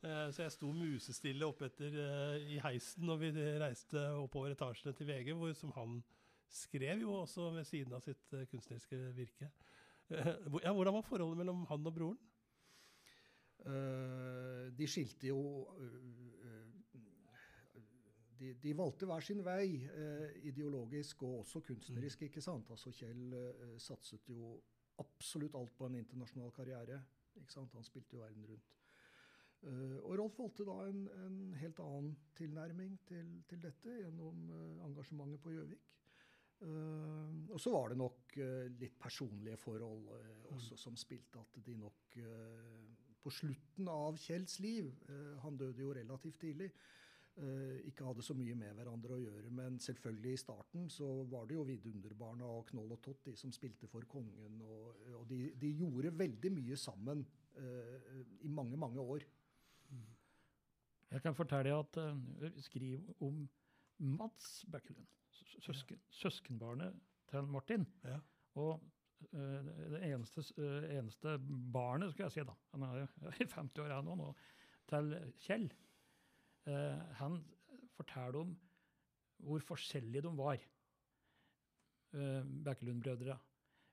Så 0.00 0.40
jeg 0.40 0.52
sto 0.54 0.70
musestille 0.72 1.44
oppetter 1.44 1.92
i 2.48 2.56
heisen 2.64 3.04
når 3.04 3.18
vi 3.20 3.28
reiste 3.60 4.00
oppover 4.16 4.54
etasjene 4.54 4.94
til 4.96 5.10
VG, 5.10 5.34
hvor, 5.36 5.52
som 5.52 5.74
han 5.76 5.98
skrev 6.48 7.02
jo 7.02 7.18
også 7.18 7.50
ved 7.52 7.66
siden 7.68 7.92
av 7.92 8.00
sitt 8.06 8.32
kunstneriske 8.48 8.96
virke. 9.18 9.50
Ja, 10.08 10.72
hvordan 10.72 10.96
var 10.96 11.04
forholdet 11.04 11.42
mellom 11.42 11.66
han 11.68 11.84
og 11.84 11.92
broren? 11.98 12.16
Uh, 13.60 14.72
de 14.72 14.88
skilte 14.88 15.28
jo 15.28 15.68
de, 18.40 18.54
de 18.62 18.74
valgte 18.76 19.08
hver 19.08 19.24
sin 19.24 19.42
vei, 19.44 19.76
eh, 19.84 20.36
ideologisk 20.48 21.22
og 21.28 21.42
også 21.42 21.62
kunstnerisk. 21.66 22.22
ikke 22.26 22.42
sant? 22.44 22.70
Altså 22.72 22.92
Kjell 22.96 23.34
eh, 23.36 23.76
satset 23.78 24.28
jo 24.32 24.54
absolutt 25.00 25.56
alt 25.60 25.76
på 25.76 25.88
en 25.88 26.00
internasjonal 26.00 26.52
karriere. 26.56 27.02
ikke 27.36 27.52
sant? 27.52 27.74
Han 27.76 27.84
spilte 27.84 28.16
jo 28.16 28.24
verden 28.24 28.48
rundt. 28.48 28.76
Eh, 29.68 29.98
og 30.00 30.16
Rolf 30.18 30.40
valgte 30.40 30.64
da 30.64 30.78
en, 30.88 31.06
en 31.26 31.38
helt 31.60 31.80
annen 31.84 32.16
tilnærming 32.36 32.98
til, 33.08 33.38
til 33.48 33.62
dette 33.62 34.00
gjennom 34.00 34.50
eh, 34.56 34.84
engasjementet 34.88 35.44
på 35.44 35.54
Gjøvik. 35.56 35.90
Eh, 36.60 37.36
og 37.48 37.60
så 37.60 37.72
var 37.72 37.88
det 37.88 37.96
nok 37.96 38.34
eh, 38.36 38.66
litt 38.76 38.98
personlige 39.00 39.56
forhold 39.56 40.10
eh, 40.12 40.40
også 40.52 40.76
som 40.76 40.96
spilte 40.98 41.40
at 41.40 41.60
de 41.64 41.76
nok 41.80 42.18
på 43.20 43.30
slutten 43.32 43.88
av 43.92 44.16
Kjells 44.18 44.56
liv, 44.64 44.88
han 45.44 45.56
døde 45.60 45.82
jo 45.82 45.92
relativt 45.94 46.38
tidlig, 46.40 46.70
ikke 47.88 48.04
hadde 48.04 48.24
så 48.24 48.34
mye 48.36 48.54
med 48.58 48.74
hverandre 48.76 49.16
å 49.16 49.20
gjøre. 49.20 49.50
Men 49.56 49.78
selvfølgelig 49.80 50.32
i 50.34 50.40
starten 50.40 50.88
så 50.92 51.08
var 51.30 51.46
det 51.48 51.56
jo 51.56 51.66
Vidunderbarna 51.68 52.48
og 52.48 52.66
Knoll 52.70 52.92
og 52.92 53.00
Tott 53.04 53.24
de 53.26 53.34
som 53.38 53.52
spilte 53.54 53.88
for 53.90 54.04
kongen. 54.10 54.60
Og, 54.60 55.04
og 55.20 55.24
de, 55.30 55.50
de 55.60 55.70
gjorde 55.78 56.12
veldig 56.18 56.52
mye 56.52 56.78
sammen 56.80 57.24
uh, 57.56 58.20
i 58.44 58.50
mange, 58.52 58.76
mange 58.80 59.00
år. 59.00 59.24
Jeg 61.10 61.24
kan 61.24 61.34
fortelle 61.34 61.74
at 61.74 61.96
uh, 61.98 62.60
skriv 62.62 63.08
om 63.24 63.42
Mats 64.00 64.64
Bekkelund, 64.70 65.06
søsken, 65.60 65.96
ja. 65.96 66.16
søskenbarnet 66.22 66.94
til 67.30 67.42
Martin. 67.42 67.86
Ja. 68.04 68.18
Og 68.54 68.80
uh, 69.32 69.66
det 69.92 70.02
eneste, 70.12 70.44
eh, 70.56 70.98
eneste 70.98 71.36
barnet, 71.72 72.12
skal 72.12 72.24
jeg 72.24 72.32
si, 72.32 72.46
da, 72.46 72.56
han 72.72 72.86
er 72.86 73.02
jo 73.02 73.06
i 73.44 73.48
50 73.54 73.84
år 73.84 73.94
han 73.98 74.10
nå, 74.18 74.30
til 74.90 75.12
Kjell, 75.44 75.68
eh, 75.68 75.89
han 77.18 77.38
forteller 77.96 78.36
om 78.42 78.50
hvor 79.40 79.62
forskjellige 79.64 80.22
de 80.26 80.30
var, 80.36 80.60
uh, 82.12 82.42
Bekkelund-brødre. 82.66 83.38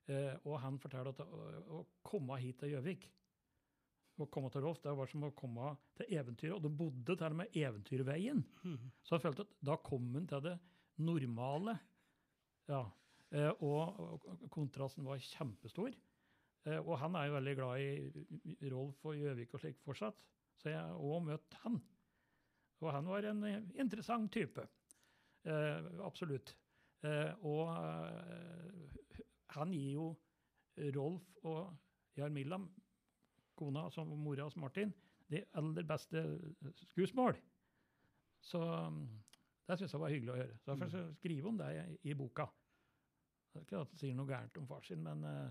Eh, 0.08 0.34
og 0.48 0.56
han 0.62 0.78
forteller 0.80 1.12
at 1.12 1.20
å, 1.20 1.82
komme 2.06 2.38
hit 2.40 2.62
til 2.62 2.72
Gjøvik, 2.72 3.04
å 4.18 4.26
komme 4.32 4.48
til 4.50 4.64
Rolf, 4.64 4.80
det 4.82 4.94
var 4.96 5.10
som 5.10 5.26
å 5.28 5.34
komme 5.36 5.74
til 5.98 6.14
eventyret, 6.16 6.54
og 6.56 6.64
de 6.64 6.70
bodde 6.74 7.14
til 7.14 7.26
og 7.28 7.36
med 7.42 7.58
Eventyrveien. 7.60 8.40
Mhm. 8.64 8.88
Så 9.04 9.16
han 9.16 9.24
følte 9.26 9.44
at 9.44 9.52
da 9.68 9.76
kom 9.84 10.08
han 10.14 10.26
til 10.30 10.42
det 10.46 10.56
normale. 11.04 11.76
Ja. 12.70 12.86
Eh, 13.30 13.52
og, 13.60 14.24
kontrasten 14.50 15.04
var 15.04 15.20
kjempestor. 15.20 15.92
Eh, 16.64 16.80
og 16.80 16.96
han 16.98 17.14
er 17.14 17.28
jo 17.28 17.36
veldig 17.36 17.54
glad 17.60 17.84
i 17.84 18.72
Rolf 18.72 19.04
og 19.04 19.20
Gjøvik 19.20 19.54
og 19.54 19.62
slik 19.62 19.78
fortsatt. 19.84 20.16
Så 20.58 20.72
jeg 20.72 20.80
har 20.80 20.96
òg 20.96 21.28
møtt 21.28 21.60
han. 21.62 21.76
Og 22.80 22.92
han 22.94 23.08
var 23.10 23.26
en 23.26 23.44
eh, 23.48 23.62
interessant 23.80 24.30
type. 24.32 24.64
Eh, 25.48 25.88
absolutt. 26.06 26.54
Eh, 27.02 27.32
og 27.46 27.72
eh, 27.74 29.20
han 29.56 29.74
gir 29.74 29.92
jo 29.96 30.08
Rolf 30.94 31.46
og 31.48 31.72
Jarmilla, 32.18 32.60
kona 33.58 33.88
som 33.90 34.10
mora 34.22 34.46
hos 34.46 34.56
Martin, 34.56 34.92
de 35.28 35.42
aller 35.58 35.86
beste 35.86 36.22
skuesmål. 36.92 37.38
Så 38.40 38.60
mm, 38.62 39.02
det 39.68 39.78
syns 39.78 39.94
jeg 39.94 40.02
var 40.02 40.14
hyggelig 40.14 40.34
å 40.34 40.38
høre. 40.38 40.58
Så 40.62 40.70
Derfor 40.70 40.98
jeg 40.98 41.16
skrive 41.18 41.50
om 41.50 41.58
det 41.58 41.70
i, 41.74 41.96
i 42.12 42.16
boka. 42.18 42.46
Det 43.52 43.60
er 43.60 43.66
ikke 43.66 43.82
at 43.82 43.92
det 43.92 44.00
sier 44.02 44.16
noe 44.16 44.30
gærent 44.30 44.60
om 44.60 44.68
far 44.68 44.84
sin, 44.86 45.02
men 45.02 45.24
eh, 45.26 45.50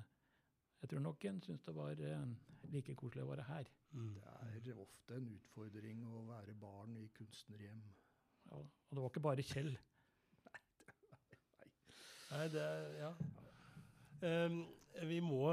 jeg 0.84 0.91
tror 0.91 1.03
nok 1.03 1.28
en 1.30 1.41
syns 1.43 1.65
det 1.65 1.75
var 1.75 2.03
eh, 2.07 2.23
like 2.74 2.95
koselig 2.99 3.24
å 3.26 3.32
være 3.32 3.47
her. 3.47 3.70
Mm. 3.95 4.15
Det 4.63 4.74
er 4.74 4.82
ofte 4.82 5.18
en 5.18 5.28
utfordring 5.36 6.03
å 6.07 6.24
være 6.28 6.55
barn 6.59 6.97
i 6.99 7.07
kunstnerhjem. 7.18 7.84
Ja, 8.47 8.57
og 8.59 8.95
det 8.95 9.03
var 9.03 9.11
ikke 9.11 9.26
bare 9.28 9.45
Kjell. 9.45 9.72
Nei, 12.32 12.47
det, 12.53 12.65
ja. 12.99 13.13
Um, 14.18 14.65
vi 15.05 15.20
må 15.22 15.51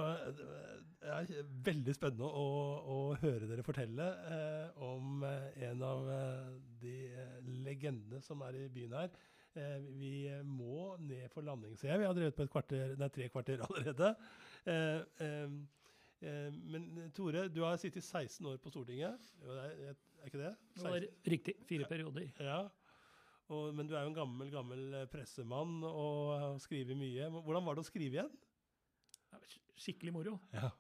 Det 1.03 1.11
er 1.12 1.49
veldig 1.67 1.93
spennende 1.93 2.25
å, 2.25 2.45
å 2.89 2.99
høre 3.21 3.49
dere 3.51 3.65
fortelle 3.67 4.07
uh, 4.25 4.85
om 4.87 5.21
eh, 5.29 5.59
en 5.69 5.83
av 5.85 6.07
eh, 6.09 6.47
de 6.81 6.95
legendene 7.67 8.23
som 8.25 8.41
er 8.47 8.62
i 8.62 8.69
byen 8.73 8.97
her. 8.97 9.12
Uh, 9.55 9.85
vi 10.01 10.15
må 10.49 10.95
ned 11.05 11.29
for 11.35 11.45
landing, 11.47 11.77
ser 11.77 11.93
jeg. 11.93 12.01
Vi 12.01 12.09
har 12.09 12.17
drevet 12.17 12.39
på 12.39 12.47
et 12.47 12.55
kvarter, 12.55 12.97
nei, 12.99 13.11
tre 13.12 13.29
kvarter 13.35 13.61
allerede. 13.69 14.15
Uh, 14.65 15.05
eh, 15.27 15.59
men 16.70 17.11
Tore, 17.16 17.49
du 17.53 17.61
har 17.64 17.77
sittet 17.81 18.05
16 18.05 18.47
år 18.49 18.61
på 18.62 18.72
Stortinget. 18.72 19.29
Er, 19.45 19.97
ikke 20.27 20.41
det? 20.41 20.55
16? 20.77 20.83
Det 20.83 20.93
var 20.95 21.07
riktig. 21.35 21.55
Fire 21.68 21.89
perioder. 21.91 22.31
Ja. 22.41 22.62
Og, 23.53 23.75
men 23.77 23.89
du 23.89 23.93
er 23.93 24.07
jo 24.07 24.12
en 24.12 24.16
gammel, 24.16 24.51
gammel 24.53 24.95
pressemann 25.12 25.83
og 25.85 26.61
skriver 26.64 26.97
mye. 26.97 27.29
Hvordan 27.35 27.66
var 27.66 27.77
det 27.77 27.85
å 27.85 27.89
skrive 27.89 28.18
igjen? 28.18 28.33
Skikkelig 29.85 30.14
moro. 30.14 30.39
Ja. 30.55 30.70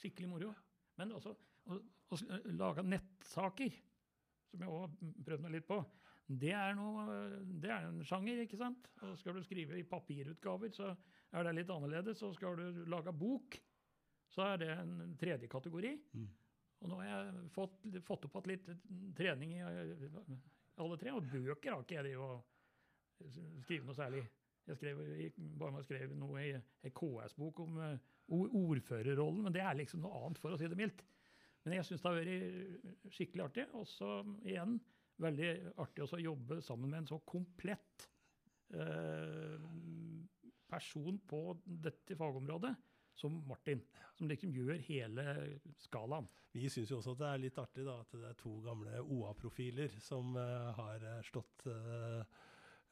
Skikkelig 0.00 0.30
moro. 0.30 0.54
Men 0.96 1.12
også 1.16 1.34
å, 1.34 1.76
å 1.76 2.18
lage 2.56 2.84
nettsaker, 2.86 3.76
som 4.50 4.64
jeg 4.64 4.72
òg 4.72 4.98
prøvde 5.26 5.44
meg 5.44 5.58
litt 5.58 5.68
på, 5.68 5.82
det 6.26 6.50
er, 6.58 6.72
noe, 6.74 7.04
det 7.62 7.70
er 7.70 7.84
en 7.86 8.00
sjanger, 8.06 8.40
ikke 8.42 8.58
sant? 8.58 8.88
Og 9.06 9.14
skal 9.20 9.36
du 9.36 9.44
skrive 9.46 9.76
i 9.78 9.86
papirutgaver, 9.86 10.72
så 10.74 10.90
er 11.36 11.46
det 11.46 11.52
litt 11.60 11.70
annerledes. 11.70 12.22
Og 12.26 12.34
skal 12.34 12.58
du 12.58 12.80
lage 12.90 13.14
bok, 13.14 13.58
så 14.32 14.44
er 14.50 14.60
det 14.62 14.70
en 14.74 15.14
tredje 15.20 15.48
kategori. 15.50 15.92
Mm. 16.16 16.26
Og 16.82 16.90
nå 16.90 16.98
har 17.00 17.08
jeg 17.08 17.50
fått, 17.54 17.86
fått 18.04 18.26
opp 18.28 18.38
igjen 18.40 18.50
litt 18.50 18.66
trening 19.16 19.54
i 19.56 19.62
alle 19.64 20.98
tre, 21.00 21.14
og 21.16 21.28
bøker 21.30 21.72
har 21.72 21.84
ikke 21.84 21.96
jeg 21.98 22.08
det 22.10 22.16
å 22.20 22.30
skrive 23.64 23.86
noe 23.86 23.96
særlig. 23.96 24.24
Jeg 24.66 24.80
skrev, 24.80 25.00
bare 25.56 25.84
skrev 25.86 26.12
noe 26.18 26.42
i 26.42 26.50
en 26.56 26.94
KS-bok 26.96 27.62
om 27.62 27.78
uh, 27.78 27.94
ordførerrollen, 28.34 29.44
men 29.46 29.54
det 29.54 29.62
er 29.62 29.78
liksom 29.78 30.02
noe 30.02 30.24
annet, 30.24 30.40
for 30.42 30.52
å 30.52 30.58
si 30.60 30.68
det 30.68 30.78
mildt. 30.78 31.04
Men 31.64 31.78
jeg 31.78 31.86
syns 31.88 32.02
det 32.02 32.10
har 32.10 32.18
vært 32.18 33.14
skikkelig 33.14 33.44
artig. 33.46 33.64
Og 33.74 33.86
så 33.90 34.10
igjen 34.46 34.76
veldig 35.22 35.48
artig 35.82 36.04
å 36.04 36.20
jobbe 36.20 36.60
sammen 36.62 36.92
med 36.92 37.00
en 37.00 37.08
så 37.10 37.18
komplett 37.26 38.04
eh, 38.74 39.56
person 40.70 41.18
på 41.30 41.40
dette 41.64 42.18
fagområdet 42.18 42.74
som 43.16 43.38
Martin, 43.48 43.80
som 44.18 44.28
liksom 44.30 44.52
gjør 44.54 44.80
hele 44.88 45.24
skalaen. 45.80 46.28
Vi 46.52 46.68
syns 46.72 46.90
jo 46.92 46.98
også 47.00 47.16
at 47.16 47.22
det 47.22 47.30
er 47.30 47.42
litt 47.42 47.60
artig 47.60 47.84
da, 47.84 47.98
at 48.00 48.12
det 48.16 48.28
er 48.30 48.36
to 48.40 48.54
gamle 48.64 49.00
OA-profiler 49.02 49.96
som 50.00 50.36
uh, 50.36 50.70
har 50.76 51.04
slått 51.28 51.66
uh, 51.68 52.22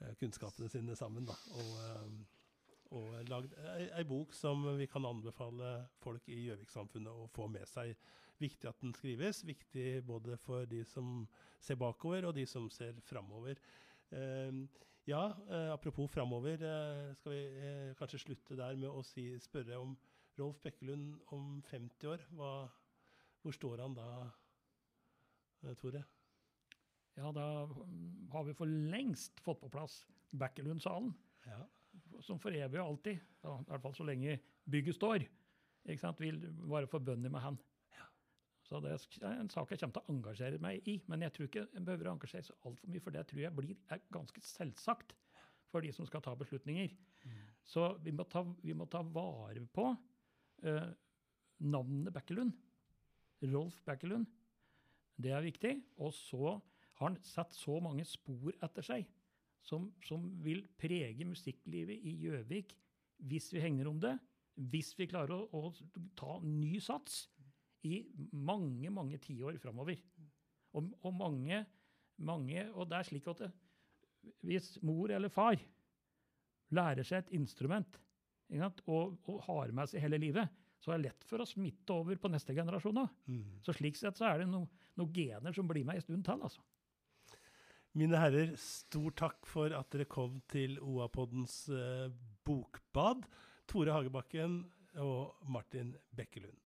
Eh, 0.01 0.15
kunnskapene 0.15 0.69
sine 0.69 0.97
sammen. 0.97 1.27
Da, 1.29 1.37
og, 1.55 1.71
uh, 1.81 2.97
og 2.99 3.15
lagd 3.31 3.55
ei, 3.75 4.05
bok 4.07 4.35
som 4.37 4.65
vi 4.79 4.87
kan 4.91 5.07
anbefale 5.07 5.77
folk 6.03 6.29
i 6.31 6.45
Gjøvik-samfunnet 6.49 7.25
å 7.25 7.29
få 7.35 7.49
med 7.51 7.67
seg. 7.71 7.95
Viktig 8.43 8.69
at 8.69 8.81
den 8.83 8.95
skrives. 8.97 9.45
Viktig 9.47 10.03
både 10.07 10.39
for 10.43 10.67
de 10.71 10.83
som 10.89 11.27
ser 11.63 11.79
bakover, 11.81 12.27
og 12.29 12.35
de 12.37 12.47
som 12.47 12.69
ser 12.71 12.99
framover. 13.07 13.61
Uh, 14.15 14.67
ja, 15.09 15.27
uh, 15.51 15.71
apropos 15.75 16.11
framover, 16.11 16.63
uh, 16.65 17.15
skal 17.19 17.35
vi 17.35 17.95
kanskje 17.99 18.23
slutte 18.23 18.59
der 18.59 18.77
med 18.79 18.91
å 18.91 19.03
si, 19.07 19.31
spørre 19.43 19.81
om 19.81 19.97
Rolf 20.39 20.59
Bekkelund 20.65 21.21
om 21.35 21.61
50 21.71 22.11
år. 22.11 22.25
Hva, 22.35 22.51
hvor 23.43 23.55
står 23.57 23.85
han 23.85 23.97
da, 23.99 24.09
Tore? 25.81 26.05
ja, 27.15 27.31
da 27.33 27.45
har 28.33 28.45
vi 28.45 28.55
for 28.59 28.67
lengst 28.67 29.41
fått 29.45 29.61
på 29.63 29.71
plass 29.73 30.03
Bekkelundsalen. 30.35 31.13
Ja. 31.47 31.61
Som 32.27 32.41
for 32.43 32.55
evig 32.55 32.81
og 32.81 32.89
alltid, 32.89 33.21
ja, 33.45 33.55
i 33.61 33.69
hvert 33.71 33.85
fall 33.85 33.95
så 33.95 34.07
lenge 34.09 34.39
bygget 34.71 34.97
står, 34.97 35.27
ikke 35.85 36.01
sant, 36.01 36.21
vil 36.23 36.41
være 36.65 36.91
forbundet 36.91 37.31
med 37.31 37.45
han. 37.45 37.59
Ja. 37.95 38.09
Så 38.67 38.81
det 38.83 38.97
er 38.97 39.37
en 39.37 39.51
sak 39.53 39.71
jeg 39.71 39.83
kommer 39.83 39.99
til 39.99 40.03
å 40.03 40.17
engasjere 40.17 40.61
meg 40.63 40.89
i. 40.91 40.97
Men 41.11 41.27
jeg 41.27 41.37
tror 41.37 41.51
ikke 41.51 41.67
jeg 41.67 41.85
behøver 41.87 42.09
å 42.09 42.17
engasjere 42.17 42.49
seg 42.49 42.67
altfor 42.67 42.91
mye, 42.91 43.05
for 43.05 43.15
det 43.15 43.27
tror 43.31 43.45
jeg 43.45 43.57
blir 43.59 44.01
ganske 44.17 44.45
selvsagt 44.49 45.15
for 45.71 45.85
de 45.85 45.93
som 45.95 46.09
skal 46.09 46.23
ta 46.25 46.35
beslutninger. 46.39 46.91
Mm. 47.25 47.45
Så 47.67 47.87
vi 48.03 48.15
må, 48.15 48.27
ta, 48.31 48.43
vi 48.63 48.75
må, 48.77 48.89
ta, 48.91 49.05
vare 49.05 49.63
på 49.75 49.87
uh, 50.63 50.93
navnet 51.65 52.15
Bekkelund. 52.15 52.55
Rolf 53.45 53.81
Bekkelund. 53.87 54.29
Det 55.17 55.33
er 55.35 55.45
viktig. 55.45 55.75
Og 55.99 56.15
så 56.17 56.57
har 56.99 57.11
han 57.11 57.19
satt 57.27 57.55
så 57.57 57.81
mange 57.83 58.07
spor 58.09 58.55
etter 58.63 58.87
seg 58.87 59.09
som, 59.65 59.89
som 60.05 60.27
vil 60.45 60.63
prege 60.79 61.27
musikklivet 61.27 62.05
i 62.05 62.15
Gjøvik 62.25 62.75
hvis 63.25 63.49
vi 63.55 63.63
hegner 63.63 63.89
om 63.89 64.01
det. 64.03 64.15
Hvis 64.55 64.93
vi 64.99 65.09
klarer 65.11 65.35
å, 65.35 65.71
å 65.71 66.11
ta 66.19 66.39
ny 66.45 66.77
sats 66.83 67.25
i 67.85 68.05
mange, 68.33 68.91
mange 68.93 69.19
tiår 69.23 69.59
framover. 69.63 69.99
Og, 70.75 70.91
og, 71.03 71.13
mange, 71.17 71.65
mange 72.17 72.67
Og 72.75 72.89
det 72.91 72.99
er 72.99 73.09
slik 73.09 73.27
at 73.31 73.45
det, 73.45 73.51
hvis 74.47 74.75
mor 74.83 75.13
eller 75.13 75.33
far 75.33 75.61
lærer 76.75 77.07
seg 77.07 77.23
et 77.23 77.35
instrument 77.37 77.99
og, 78.63 79.17
og, 79.27 79.41
har 79.49 79.73
med 79.75 79.91
seg 79.91 80.05
hele 80.05 80.21
livet, 80.23 80.53
så 80.83 80.93
er 80.93 81.01
det 81.01 81.09
lett 81.09 81.27
for 81.29 81.41
å 81.41 81.49
smitte 81.49 81.97
over 81.97 82.19
på 82.21 82.31
neste 82.33 82.55
generasjon. 82.57 83.01
Mm. 83.27 83.59
Så 83.65 83.75
slik 83.77 83.97
sett 83.99 84.19
så 84.21 84.29
er 84.29 84.43
det 84.43 84.51
noen 84.51 84.69
no 85.01 85.09
gener 85.11 85.53
som 85.57 85.69
blir 85.69 85.87
med 85.87 85.99
en 85.99 86.05
stund 86.05 86.25
til. 86.27 86.45
altså. 86.45 86.63
Mine 87.95 88.19
herrer, 88.19 88.57
stor 88.59 89.15
takk 89.15 89.47
for 89.47 89.75
at 89.75 89.91
dere 89.95 90.09
kom 90.11 90.41
til 90.51 90.81
OA-poddens 90.83 91.69
eh, 91.71 92.09
bokbad. 92.45 93.23
Tore 93.71 93.95
Hagebakken 93.95 94.65
og 95.01 95.37
Martin 95.49 95.95
Bekkelund. 96.15 96.59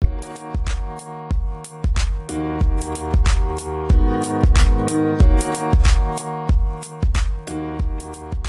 Thank 7.47 8.47